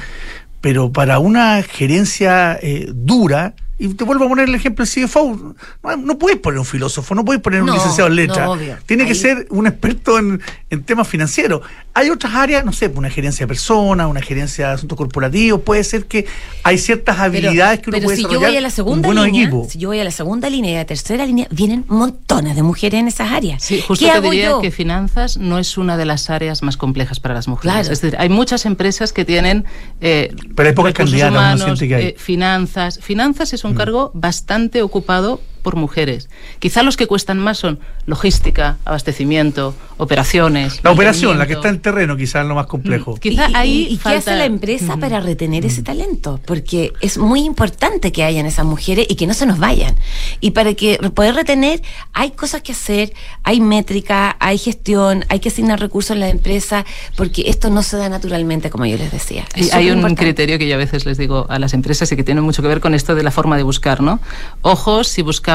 pero 0.60 0.90
para 0.90 1.20
una 1.20 1.62
gerencia 1.62 2.58
eh, 2.60 2.90
dura, 2.92 3.54
y 3.78 3.88
te 3.94 4.04
vuelvo 4.04 4.24
a 4.24 4.28
poner 4.28 4.48
el 4.48 4.54
ejemplo 4.54 4.84
del 4.84 5.04
CFO. 5.08 5.54
No, 5.82 5.96
no 5.96 6.18
puedes 6.18 6.38
poner 6.38 6.60
un 6.60 6.66
filósofo, 6.66 7.14
no 7.14 7.24
puedes 7.24 7.42
poner 7.42 7.62
un 7.62 7.70
licenciado 7.70 8.08
en 8.08 8.16
letras. 8.16 8.50
Tiene 8.86 9.06
que 9.06 9.14
ser 9.14 9.46
un 9.50 9.66
experto 9.66 10.18
en, 10.18 10.40
temas 10.84 11.08
financieros. 11.08 11.62
Hay 11.96 12.10
otras 12.10 12.34
áreas, 12.34 12.64
no 12.64 12.72
sé, 12.72 12.90
una 12.94 13.08
gerencia 13.08 13.44
de 13.44 13.48
personas, 13.48 14.08
una 14.08 14.20
gerencia 14.20 14.68
de 14.68 14.74
asuntos 14.74 14.98
corporativos. 14.98 15.60
Puede 15.60 15.84
ser 15.84 16.06
que 16.06 16.26
hay 16.64 16.76
ciertas 16.76 17.20
habilidades 17.20 17.80
que 17.80 17.90
uno 17.90 18.00
puede 18.00 18.16
si 18.16 18.22
Yo 18.24 18.40
voy 18.40 18.56
a 18.56 18.60
la 18.60 18.70
segunda 18.70 19.08
línea, 19.08 19.50
Si 19.68 19.78
yo 19.78 19.88
voy 19.88 20.00
a 20.00 20.04
la 20.04 20.10
segunda 20.10 20.50
línea 20.50 20.72
y 20.72 20.74
a 20.74 20.78
la 20.78 20.84
tercera 20.86 21.24
línea, 21.24 21.46
vienen 21.50 21.84
montones 21.86 22.56
de 22.56 22.64
mujeres 22.64 22.98
en 22.98 23.06
esas 23.06 23.30
áreas. 23.30 23.62
Sí, 23.62 23.80
justo 23.80 24.04
te 24.04 24.20
diría 24.20 24.54
que 24.60 24.72
finanzas 24.72 25.36
no 25.36 25.60
es 25.60 25.78
una 25.78 25.96
de 25.96 26.04
las 26.04 26.30
áreas 26.30 26.62
más 26.62 26.76
complejas 26.76 27.20
para 27.20 27.34
las 27.34 27.46
mujeres. 27.46 27.88
Es 27.88 28.00
decir, 28.00 28.16
hay 28.18 28.28
muchas 28.28 28.66
empresas 28.66 29.12
que 29.12 29.24
tienen. 29.24 29.64
Eh, 30.00 30.34
Pero 30.56 30.68
hay 30.68 30.74
pocas 30.74 30.94
candidatas, 30.94 31.80
eh, 31.80 32.16
finanzas. 32.18 32.98
Finanzas 33.00 33.52
es 33.52 33.62
un 33.62 33.74
mm. 33.74 33.76
cargo 33.76 34.10
bastante 34.14 34.82
ocupado 34.82 35.40
por 35.64 35.74
mujeres. 35.74 36.28
Quizá 36.60 36.84
los 36.84 36.96
que 36.96 37.08
cuestan 37.08 37.38
más 37.38 37.58
son 37.58 37.80
logística, 38.06 38.76
abastecimiento, 38.84 39.74
operaciones. 39.96 40.78
La 40.84 40.92
operación, 40.92 41.38
la 41.38 41.46
que 41.46 41.54
está 41.54 41.70
en 41.70 41.80
terreno, 41.80 42.16
quizás 42.16 42.42
es 42.42 42.48
lo 42.48 42.54
más 42.54 42.66
complejo. 42.66 43.16
Mm, 43.16 43.18
quizá 43.18 43.50
¿Y, 43.50 43.54
ahí 43.54 43.86
¿y, 43.90 43.96
qué 43.96 44.10
hace 44.10 44.36
la 44.36 44.44
empresa 44.44 44.98
para 44.98 45.20
retener 45.20 45.64
ese 45.64 45.82
talento? 45.82 46.38
Porque 46.44 46.92
es 47.00 47.16
muy 47.18 47.40
importante 47.40 48.12
que 48.12 48.22
hayan 48.22 48.46
esas 48.46 48.66
mujeres 48.66 49.06
y 49.08 49.16
que 49.16 49.26
no 49.26 49.32
se 49.32 49.46
nos 49.46 49.58
vayan. 49.58 49.96
Y 50.40 50.50
para 50.50 50.74
que 50.74 50.98
poder 51.14 51.34
retener, 51.34 51.82
hay 52.12 52.32
cosas 52.32 52.60
que 52.60 52.72
hacer, 52.72 53.14
hay 53.42 53.60
métrica, 53.60 54.36
hay 54.38 54.58
gestión, 54.58 55.24
hay 55.30 55.40
que 55.40 55.48
asignar 55.48 55.80
recursos 55.80 56.12
en 56.12 56.20
la 56.20 56.28
empresa, 56.28 56.84
porque 57.16 57.44
esto 57.46 57.70
no 57.70 57.82
se 57.82 57.96
da 57.96 58.10
naturalmente, 58.10 58.68
como 58.68 58.84
yo 58.84 58.98
les 58.98 59.10
decía. 59.10 59.46
hay 59.72 59.90
un 59.90 60.14
criterio 60.14 60.58
que 60.58 60.68
yo 60.68 60.74
a 60.74 60.78
veces 60.78 61.06
les 61.06 61.16
digo 61.16 61.46
a 61.48 61.58
las 61.58 61.72
empresas 61.72 62.12
y 62.12 62.16
que 62.16 62.22
tiene 62.22 62.42
mucho 62.42 62.60
que 62.60 62.68
ver 62.68 62.80
con 62.80 62.94
esto 62.94 63.14
de 63.14 63.22
la 63.22 63.30
forma 63.30 63.56
de 63.56 63.62
buscar, 63.62 64.02
¿no? 64.02 64.20
Ojos 64.60 65.08
si 65.08 65.22
buscamos 65.22 65.53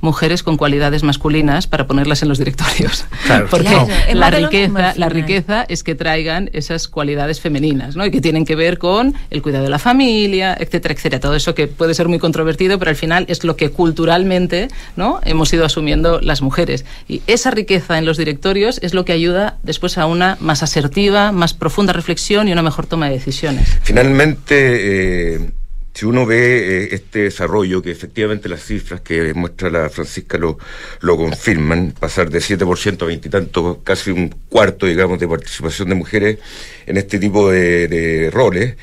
mujeres 0.00 0.42
con 0.42 0.56
cualidades 0.56 1.02
masculinas 1.02 1.66
para 1.66 1.86
ponerlas 1.86 2.22
en 2.22 2.28
los 2.28 2.38
directorios. 2.38 3.04
Porque 3.50 3.76
la, 4.12 4.30
riqueza, 4.30 4.94
la 4.96 5.08
riqueza 5.08 5.64
es 5.68 5.82
que 5.82 5.94
traigan 5.94 6.50
esas 6.52 6.88
cualidades 6.88 7.40
femeninas, 7.40 7.96
¿no? 7.96 8.06
Y 8.06 8.10
que 8.10 8.20
tienen 8.20 8.44
que 8.44 8.56
ver 8.56 8.78
con 8.78 9.14
el 9.30 9.42
cuidado 9.42 9.64
de 9.64 9.70
la 9.70 9.78
familia, 9.78 10.56
etcétera, 10.58 10.94
etcétera. 10.94 11.20
Todo 11.20 11.34
eso 11.34 11.54
que 11.54 11.66
puede 11.66 11.94
ser 11.94 12.08
muy 12.08 12.18
controvertido, 12.18 12.78
pero 12.78 12.90
al 12.90 12.96
final 12.96 13.24
es 13.28 13.44
lo 13.44 13.56
que 13.56 13.70
culturalmente 13.70 14.68
¿no? 14.96 15.20
hemos 15.24 15.52
ido 15.52 15.64
asumiendo 15.64 16.20
las 16.20 16.42
mujeres. 16.42 16.84
Y 17.08 17.22
esa 17.26 17.50
riqueza 17.50 17.98
en 17.98 18.04
los 18.04 18.16
directorios 18.16 18.78
es 18.82 18.94
lo 18.94 19.04
que 19.04 19.12
ayuda 19.12 19.58
después 19.62 19.98
a 19.98 20.06
una 20.06 20.36
más 20.40 20.62
asertiva, 20.62 21.32
más 21.32 21.54
profunda 21.54 21.92
reflexión 21.92 22.48
y 22.48 22.52
una 22.52 22.62
mejor 22.62 22.86
toma 22.86 23.06
de 23.06 23.12
decisiones. 23.12 23.78
Finalmente, 23.82 25.34
eh, 25.34 25.50
si 25.98 26.06
uno 26.06 26.26
ve 26.26 26.84
eh, 26.84 26.88
este 26.92 27.24
desarrollo, 27.24 27.82
que 27.82 27.90
efectivamente 27.90 28.48
las 28.48 28.62
cifras 28.62 29.00
que 29.00 29.34
muestra 29.34 29.68
la 29.68 29.90
Francisca 29.90 30.38
lo, 30.38 30.56
lo 31.00 31.16
confirman, 31.16 31.90
pasar 31.90 32.30
de 32.30 32.38
7% 32.38 33.02
a 33.02 33.04
20 33.04 33.26
y 33.26 33.30
tanto, 33.32 33.82
casi 33.82 34.12
un 34.12 34.32
cuarto, 34.48 34.86
digamos, 34.86 35.18
de 35.18 35.26
participación 35.26 35.88
de 35.88 35.96
mujeres 35.96 36.38
en 36.86 36.98
este 36.98 37.18
tipo 37.18 37.50
de, 37.50 38.30
roles, 38.32 38.76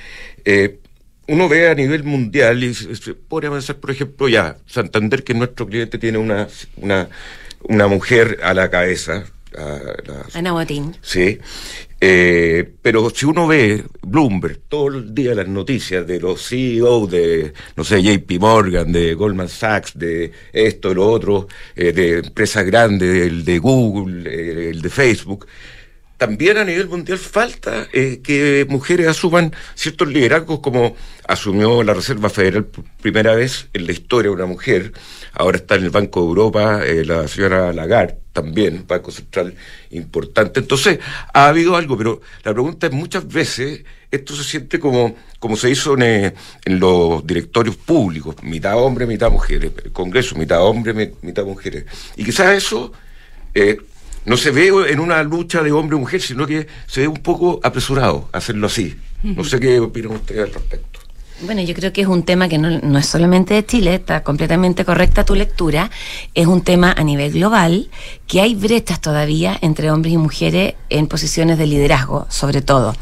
eh, 0.44 0.80
uno 1.28 1.48
ve 1.48 1.70
a 1.70 1.74
nivel 1.74 2.04
mundial 2.04 2.62
y 2.66 2.74
se, 2.74 3.14
podría 3.14 3.50
pensar, 3.50 3.78
por 3.78 3.92
ejemplo, 3.92 4.28
ya, 4.28 4.58
Santander, 4.66 5.24
que 5.24 5.34
nuestro 5.34 5.68
cliente 5.68 5.98
tiene 5.98 6.18
una, 6.18 6.50
una, 6.76 7.08
una 7.62 7.88
mujer 7.88 8.42
a 8.44 8.54
la 8.54 8.70
cabeza. 8.70 9.24
Ana 10.34 10.52
Botín. 10.52 10.98
Sí. 11.02 11.40
Eh, 12.08 12.74
pero 12.84 13.10
si 13.10 13.26
uno 13.26 13.48
ve 13.48 13.84
Bloomberg 14.04 14.60
todo 14.70 14.90
el 14.90 15.16
día 15.16 15.34
las 15.34 15.48
noticias 15.48 16.06
de 16.06 16.20
los 16.20 16.48
CEO 16.48 17.08
de, 17.08 17.52
no 17.76 17.84
sé, 17.84 18.04
JP 18.04 18.40
Morgan, 18.40 18.92
de 18.92 19.16
Goldman 19.16 19.50
Sachs, 19.50 19.98
de 19.98 20.32
esto, 20.54 20.90
de 20.90 20.96
lo 20.96 21.10
otro, 21.10 21.48
eh, 21.76 21.94
de 21.94 22.20
empresas 22.20 22.64
grandes, 22.64 23.26
el 23.26 23.44
de 23.44 23.58
Google, 23.58 24.70
el 24.70 24.84
de 24.84 24.90
Facebook, 24.92 25.48
también 26.18 26.58
a 26.58 26.64
nivel 26.64 26.88
mundial 26.88 27.18
falta 27.18 27.88
eh, 27.92 28.22
que 28.24 28.66
mujeres 28.70 29.08
asuman 29.08 29.54
ciertos 29.76 30.08
liderazgos 30.08 30.60
como 30.60 30.96
asumió 31.28 31.84
la 31.84 31.94
Reserva 31.94 32.30
Federal 32.30 32.66
por 32.66 32.86
primera 33.02 33.36
vez 33.36 33.68
en 33.74 33.86
la 33.86 33.92
historia 33.92 34.32
una 34.32 34.46
mujer, 34.46 34.94
ahora 35.34 35.58
está 35.58 35.76
en 35.76 35.84
el 35.84 35.90
Banco 35.90 36.22
de 36.22 36.28
Europa 36.28 36.86
eh, 36.86 37.04
la 37.06 37.28
señora 37.28 37.74
Lagarde 37.74 38.18
también, 38.32 38.86
Banco 38.88 39.12
Central 39.12 39.56
importante. 39.92 40.60
Entonces, 40.60 41.00
ha 41.34 41.48
habido 41.48 41.76
algo, 41.78 41.98
pero 41.98 42.22
la 42.44 42.54
pregunta 42.54 42.88
es 42.88 42.94
muchas 42.94 43.28
veces, 43.28 43.84
esto 44.12 44.36
se 44.36 44.44
siente 44.44 44.78
como, 44.80 45.16
como 45.40 45.56
se 45.56 45.70
hizo 45.70 45.94
en, 45.96 46.04
eh, 46.04 46.34
los 46.66 47.26
directorios 47.26 47.78
públicos, 47.78 48.36
mitad 48.44 48.78
hombres, 48.78 49.08
mitad 49.08 49.32
mujeres, 49.32 49.72
el 49.84 49.92
Congreso, 49.92 50.36
mitad 50.36 50.64
hombres, 50.64 51.14
mitad 51.22 51.46
mujeres. 51.46 51.86
Y 52.16 52.24
quizás 52.24 52.54
eso... 52.54 52.94
no 54.26 54.38
se 54.38 54.52
ve 54.52 54.72
en 54.90 55.00
una 55.00 55.24
lucha 55.24 55.62
de 55.62 55.72
hombre 55.72 55.98
mujer, 55.98 56.22
sino 56.22 56.46
que 56.48 56.68
se 56.88 57.02
ve 57.02 57.08
un 57.08 57.18
poco 57.18 57.60
apresurado 57.64 58.30
hacerlo 58.32 58.68
así. 58.68 58.96
No 59.24 59.44
sé 59.44 59.60
qué 59.60 59.80
opinan 59.80 60.14
ustedes 60.14 60.44
al 60.44 60.54
respecto. 60.54 61.00
Bueno, 61.42 61.62
yo 61.62 61.74
creo 61.74 61.92
que 61.92 62.02
es 62.02 62.08
un 62.08 62.24
tema 62.24 62.48
que 62.48 62.58
no, 62.58 62.70
no, 62.80 62.98
es 62.98 63.08
solamente 63.08 63.54
de 63.54 63.66
Chile, 63.66 63.96
está 63.96 64.24
completamente 64.24 64.86
correcta 64.86 65.26
tu 65.26 65.36
lectura, 65.36 65.92
es 66.34 66.48
un 66.48 66.62
tema 66.62 66.94
a 66.96 67.04
nivel 67.04 67.34
global, 67.34 67.90
que 68.26 68.40
hay 68.40 68.56
brechas 68.56 69.02
todavía 69.02 69.58
entre 69.62 69.92
hombres 69.92 70.14
y 70.14 70.18
mujeres 70.18 70.76
en 70.90 71.08
posiciones 71.08 71.58
de 71.58 71.68
liderazgo, 71.68 72.26
sobre 72.30 72.62
todo. 72.62 72.96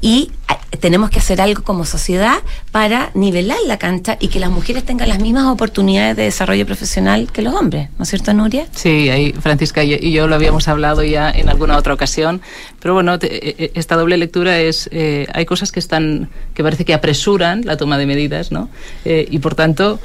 Y 0.00 0.32
tenemos 0.80 1.10
que 1.10 1.18
hacer 1.18 1.40
algo 1.40 1.62
como 1.62 1.84
sociedad 1.84 2.38
para 2.72 3.10
nivelar 3.14 3.58
la 3.66 3.78
cancha 3.78 4.16
y 4.20 4.28
que 4.28 4.38
las 4.38 4.50
mujeres 4.50 4.84
tengan 4.84 5.08
las 5.08 5.20
mismas 5.20 5.46
oportunidades 5.46 6.16
de 6.16 6.24
desarrollo 6.24 6.66
profesional 6.66 7.30
que 7.32 7.42
los 7.42 7.54
hombres, 7.54 7.88
¿no 7.98 8.02
es 8.02 8.10
cierto, 8.10 8.32
Nuria? 8.34 8.66
Sí, 8.72 9.08
ahí 9.08 9.32
Francisca 9.32 9.82
y 9.82 10.12
yo 10.12 10.26
lo 10.26 10.34
habíamos 10.34 10.68
hablado 10.68 11.02
ya 11.02 11.30
en 11.30 11.48
alguna 11.48 11.76
otra 11.76 11.94
ocasión, 11.94 12.40
pero 12.80 12.94
bueno, 12.94 13.18
te, 13.18 13.64
e, 13.64 13.72
esta 13.74 13.96
doble 13.96 14.16
lectura 14.16 14.58
es, 14.58 14.88
eh, 14.92 15.26
hay 15.32 15.46
cosas 15.46 15.72
que 15.72 15.80
están, 15.80 16.30
que 16.54 16.62
parece 16.62 16.84
que 16.84 16.94
apresuran 16.94 17.62
la 17.64 17.76
toma 17.76 17.98
de 17.98 18.06
medidas, 18.06 18.52
¿no? 18.52 18.68
Eh, 19.04 19.26
y 19.30 19.38
por 19.38 19.54
tanto, 19.54 20.00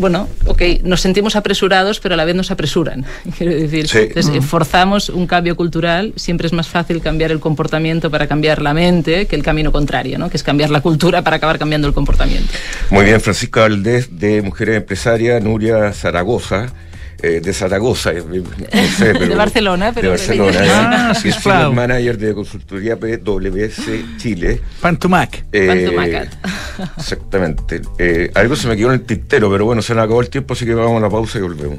bueno, 0.00 0.28
ok, 0.46 0.62
nos 0.82 1.00
sentimos 1.00 1.36
apresurados, 1.36 2.00
pero 2.00 2.14
a 2.14 2.16
la 2.16 2.24
vez 2.24 2.34
nos 2.34 2.50
apresuran. 2.50 3.04
Quiero 3.38 3.54
decir, 3.54 3.88
sí. 3.88 3.98
entonces, 3.98 4.42
mm. 4.42 4.42
forzamos 4.42 5.08
un 5.10 5.26
cambio 5.26 5.56
cultural, 5.56 6.12
siempre 6.16 6.46
es 6.46 6.52
más 6.52 6.68
fácil 6.68 7.00
cambiar 7.00 7.30
el 7.30 7.40
comportamiento 7.40 8.10
para 8.10 8.26
cambiar 8.26 8.62
la 8.62 8.74
mente 8.74 9.26
que 9.26 9.36
el 9.36 9.42
camino 9.42 9.72
contrario, 9.72 10.18
¿no? 10.18 10.30
que 10.30 10.36
es 10.36 10.42
cambiar 10.42 10.70
la 10.70 10.80
cultura 10.80 11.22
para 11.22 11.36
acabar 11.36 11.58
cambiando 11.58 11.86
el 11.86 11.94
comportamiento. 11.94 12.52
Muy 12.90 13.04
bien, 13.04 13.20
Francisca 13.20 13.60
Valdés, 13.60 14.18
de 14.18 14.42
Mujeres 14.42 14.76
Empresarias, 14.76 15.42
Nuria 15.42 15.92
Zaragoza. 15.92 16.72
Eh, 17.22 17.40
de 17.40 17.52
Zaragoza, 17.52 18.12
eh, 18.12 18.24
no 18.26 18.42
sé, 18.96 19.12
pero, 19.12 19.26
de 19.26 19.34
Barcelona, 19.34 19.92
pero 19.92 20.12
de 20.12 20.16
Barcelona, 20.16 21.10
ah, 21.10 21.14
sí, 21.14 21.28
es 21.28 21.44
el 21.44 21.72
manager 21.72 22.16
de 22.16 22.34
consultoría 22.34 22.96
PwC 22.98 24.16
Chile. 24.16 24.62
Pantumac. 24.80 25.44
Eh. 25.52 26.28
Exactamente. 26.96 27.82
Eh, 27.98 28.30
algo 28.34 28.56
se 28.56 28.68
me 28.68 28.76
quedó 28.76 28.88
en 28.88 28.94
el 28.94 29.02
tintero, 29.02 29.50
pero 29.50 29.66
bueno, 29.66 29.82
se 29.82 29.94
nos 29.94 30.04
acabó 30.04 30.22
el 30.22 30.30
tiempo, 30.30 30.54
así 30.54 30.64
que 30.64 30.74
vamos 30.74 30.96
a 30.96 31.00
la 31.00 31.10
pausa 31.10 31.38
y 31.38 31.42
volvemos. 31.42 31.78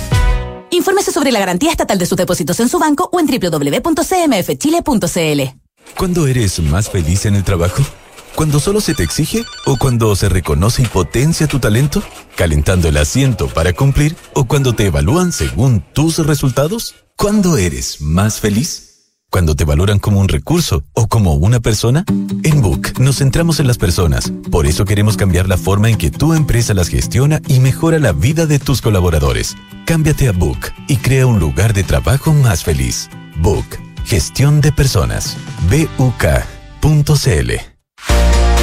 Infórmese 0.71 1.11
sobre 1.11 1.31
la 1.31 1.39
garantía 1.39 1.69
estatal 1.69 1.99
de 1.99 2.05
sus 2.05 2.17
depósitos 2.17 2.59
en 2.59 2.67
su 2.69 2.79
banco 2.79 3.09
o 3.11 3.19
en 3.19 3.27
www.cmfchile.cl. 3.27 5.41
¿Cuándo 5.97 6.27
eres 6.27 6.59
más 6.59 6.89
feliz 6.89 7.25
en 7.25 7.35
el 7.35 7.43
trabajo? 7.43 7.83
¿Cuando 8.35 8.59
solo 8.59 8.81
se 8.81 8.95
te 8.95 9.03
exige 9.03 9.43
o 9.65 9.77
cuando 9.77 10.15
se 10.15 10.29
reconoce 10.29 10.83
y 10.83 10.85
potencia 10.85 11.47
tu 11.47 11.59
talento? 11.59 12.01
¿Calentando 12.35 12.87
el 12.87 12.95
asiento 12.97 13.47
para 13.47 13.73
cumplir 13.73 14.15
o 14.33 14.45
cuando 14.45 14.73
te 14.73 14.85
evalúan 14.85 15.33
según 15.33 15.83
tus 15.93 16.25
resultados? 16.25 16.95
¿Cuándo 17.17 17.57
eres 17.57 18.01
más 18.01 18.39
feliz? 18.39 18.90
¿Cuando 19.31 19.55
te 19.55 19.63
valoran 19.63 19.97
como 19.97 20.19
un 20.19 20.27
recurso 20.27 20.83
o 20.91 21.07
como 21.07 21.35
una 21.35 21.61
persona? 21.61 22.03
En 22.43 22.61
Book 22.61 22.99
nos 22.99 23.19
centramos 23.19 23.61
en 23.61 23.67
las 23.67 23.77
personas. 23.77 24.29
Por 24.51 24.67
eso 24.67 24.83
queremos 24.83 25.15
cambiar 25.15 25.47
la 25.47 25.57
forma 25.57 25.89
en 25.89 25.97
que 25.97 26.11
tu 26.11 26.33
empresa 26.33 26.73
las 26.73 26.89
gestiona 26.89 27.39
y 27.47 27.61
mejora 27.61 27.97
la 27.97 28.11
vida 28.11 28.45
de 28.45 28.59
tus 28.59 28.81
colaboradores. 28.81 29.55
Cámbiate 29.85 30.27
a 30.27 30.33
Book 30.33 30.59
y 30.89 30.97
crea 30.97 31.27
un 31.27 31.39
lugar 31.39 31.73
de 31.73 31.85
trabajo 31.85 32.33
más 32.33 32.65
feliz. 32.65 33.09
Book. 33.37 33.65
Gestión 34.03 34.59
de 34.59 34.73
personas. 34.73 35.37
BUK.cl 35.69 37.51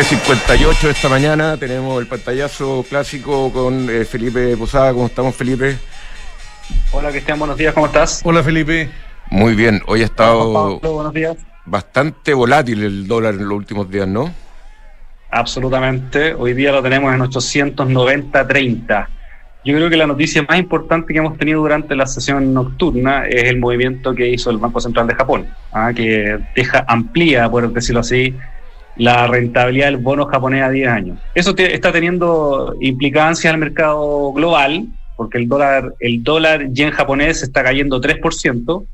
58 0.00 0.88
esta 0.88 1.08
mañana 1.10 1.56
tenemos 1.58 2.00
el 2.00 2.08
pantallazo 2.08 2.84
clásico 2.88 3.52
con 3.52 3.90
eh, 3.90 4.06
Felipe 4.06 4.56
Posada. 4.56 4.92
¿Cómo 4.92 5.06
estamos, 5.06 5.34
Felipe? 5.36 5.76
Hola, 6.92 7.10
Cristian, 7.10 7.38
buenos 7.38 7.58
días, 7.58 7.74
¿cómo 7.74 7.86
estás? 7.86 8.22
Hola, 8.24 8.42
Felipe. 8.42 8.88
Muy 9.30 9.54
bien, 9.54 9.82
hoy 9.86 10.00
ha 10.00 10.06
estado 10.06 10.78
buenos 10.80 11.12
días. 11.12 11.36
bastante 11.66 12.32
volátil 12.32 12.82
el 12.82 13.06
dólar 13.06 13.34
en 13.34 13.46
los 13.46 13.56
últimos 13.56 13.90
días, 13.90 14.08
¿no? 14.08 14.32
Absolutamente, 15.30 16.34
hoy 16.34 16.54
día 16.54 16.72
lo 16.72 16.82
tenemos 16.82 17.14
en 17.14 17.20
890.30. 17.20 19.08
Yo 19.64 19.76
creo 19.76 19.90
que 19.90 19.96
la 19.96 20.06
noticia 20.06 20.42
más 20.42 20.58
importante 20.58 21.12
que 21.12 21.18
hemos 21.18 21.36
tenido 21.36 21.60
durante 21.60 21.94
la 21.94 22.06
sesión 22.06 22.52
nocturna 22.54 23.26
es 23.26 23.44
el 23.44 23.58
movimiento 23.58 24.14
que 24.14 24.28
hizo 24.28 24.50
el 24.50 24.56
Banco 24.56 24.80
Central 24.80 25.06
de 25.06 25.14
Japón, 25.14 25.46
¿ah? 25.70 25.92
que 25.94 26.38
deja 26.56 26.84
amplía, 26.88 27.48
por 27.50 27.70
decirlo 27.72 28.00
así, 28.00 28.34
la 28.96 29.26
rentabilidad 29.26 29.86
del 29.86 29.96
bono 29.96 30.26
japonés 30.26 30.62
a 30.62 30.70
10 30.70 30.88
años. 30.88 31.18
Eso 31.34 31.54
está 31.56 31.92
teniendo 31.92 32.74
implicancia 32.80 33.50
al 33.50 33.58
mercado 33.58 34.32
global, 34.32 34.86
porque 35.16 35.38
el 35.38 35.48
dólar, 35.48 35.94
el 36.00 36.22
dólar 36.22 36.72
yen 36.72 36.90
japonés 36.90 37.42
está 37.42 37.62
cayendo 37.62 38.00
3%, 38.00 38.84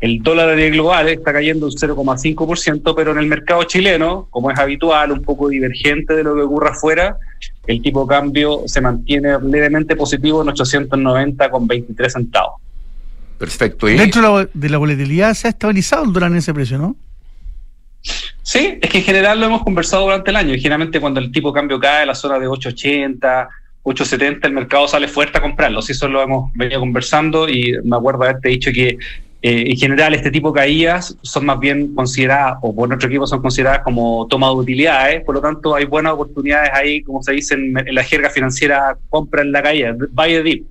el 0.00 0.22
dólar 0.22 0.56
global 0.70 1.08
está 1.10 1.32
cayendo 1.32 1.66
un 1.66 1.72
0,5%, 1.72 2.94
pero 2.96 3.12
en 3.12 3.18
el 3.18 3.26
mercado 3.26 3.64
chileno, 3.64 4.28
como 4.30 4.50
es 4.50 4.58
habitual, 4.58 5.12
un 5.12 5.22
poco 5.22 5.48
divergente 5.48 6.14
de 6.14 6.24
lo 6.24 6.34
que 6.34 6.40
ocurre 6.40 6.70
afuera, 6.70 7.16
el 7.66 7.82
tipo 7.82 8.02
de 8.02 8.08
cambio 8.08 8.62
se 8.66 8.80
mantiene 8.80 9.38
levemente 9.42 9.94
positivo 9.96 10.42
en 10.42 10.48
890 10.48 11.50
con 11.50 11.66
23 11.66 12.12
centavos. 12.12 12.54
Perfecto. 13.38 13.86
Dentro 13.86 14.48
de 14.52 14.68
la 14.68 14.78
volatilidad 14.78 15.34
se 15.34 15.48
ha 15.48 15.50
estabilizado 15.50 16.04
el 16.04 16.12
dólar 16.12 16.30
en 16.30 16.38
ese 16.38 16.52
precio, 16.54 16.78
¿no? 16.78 16.96
Sí, 18.42 18.78
es 18.80 18.90
que 18.90 18.98
en 18.98 19.04
general 19.04 19.38
lo 19.38 19.46
hemos 19.46 19.62
conversado 19.62 20.04
durante 20.04 20.30
el 20.30 20.36
año. 20.36 20.54
Y 20.54 20.60
generalmente 20.60 21.00
cuando 21.00 21.20
el 21.20 21.30
tipo 21.30 21.52
de 21.52 21.54
cambio 21.54 21.78
cae 21.78 22.02
a 22.02 22.06
la 22.06 22.14
zona 22.14 22.38
de 22.38 22.46
880, 22.46 23.48
870, 23.82 24.48
el 24.48 24.54
mercado 24.54 24.88
sale 24.88 25.08
fuerte 25.08 25.38
a 25.38 25.40
comprarlo. 25.40 25.80
Sí, 25.82 25.92
eso 25.92 26.08
lo 26.08 26.22
hemos 26.22 26.52
venido 26.54 26.80
conversando 26.80 27.48
y 27.48 27.76
me 27.84 27.96
acuerdo 27.96 28.24
haberte 28.24 28.48
dicho 28.48 28.70
que 28.72 28.98
eh, 29.42 29.70
en 29.70 29.76
general 29.76 30.14
este 30.14 30.30
tipo 30.30 30.52
de 30.52 30.60
caídas 30.60 31.16
son 31.22 31.46
más 31.46 31.58
bien 31.58 31.94
consideradas, 31.94 32.58
o 32.60 32.74
por 32.74 32.88
nuestro 32.88 33.08
equipo 33.08 33.26
son 33.26 33.40
consideradas 33.40 33.80
como 33.82 34.26
toma 34.28 34.48
de 34.48 34.54
utilidades, 34.54 35.24
por 35.24 35.34
lo 35.34 35.40
tanto 35.40 35.74
hay 35.74 35.86
buenas 35.86 36.12
oportunidades 36.12 36.70
ahí, 36.74 37.02
como 37.02 37.22
se 37.22 37.32
dice 37.32 37.54
en, 37.54 37.72
la 37.72 38.02
jerga 38.02 38.28
financiera, 38.28 38.98
compra 39.08 39.40
en 39.40 39.52
la 39.52 39.62
caída, 39.62 39.96
buy 40.12 40.42
dip. 40.42 40.66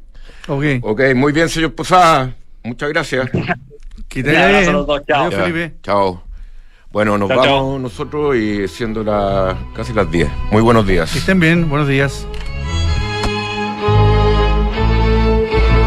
Ok, 0.48 0.64
okay 0.84 1.16
muy 1.16 1.32
bien, 1.32 1.50
señor 1.50 1.74
Posada, 1.74 2.36
muchas 2.64 2.90
gracias. 2.90 3.28
que 4.08 4.24
te 4.24 4.32
Chao. 5.08 5.32
Chao. 5.82 6.29
Bueno, 6.92 7.20
nos 7.20 7.30
vamos 7.30 7.80
nosotros 7.80 8.36
y 8.36 8.68
siendo 8.68 9.04
la, 9.04 9.56
casi 9.76 9.94
las 9.94 10.10
10. 10.10 10.28
Muy 10.52 10.64
buenos 10.64 10.88
días. 10.88 11.12
Que 11.12 11.20
estén 11.20 11.40
bien, 11.40 11.70
buenos 11.70 11.88
días. 11.88 12.26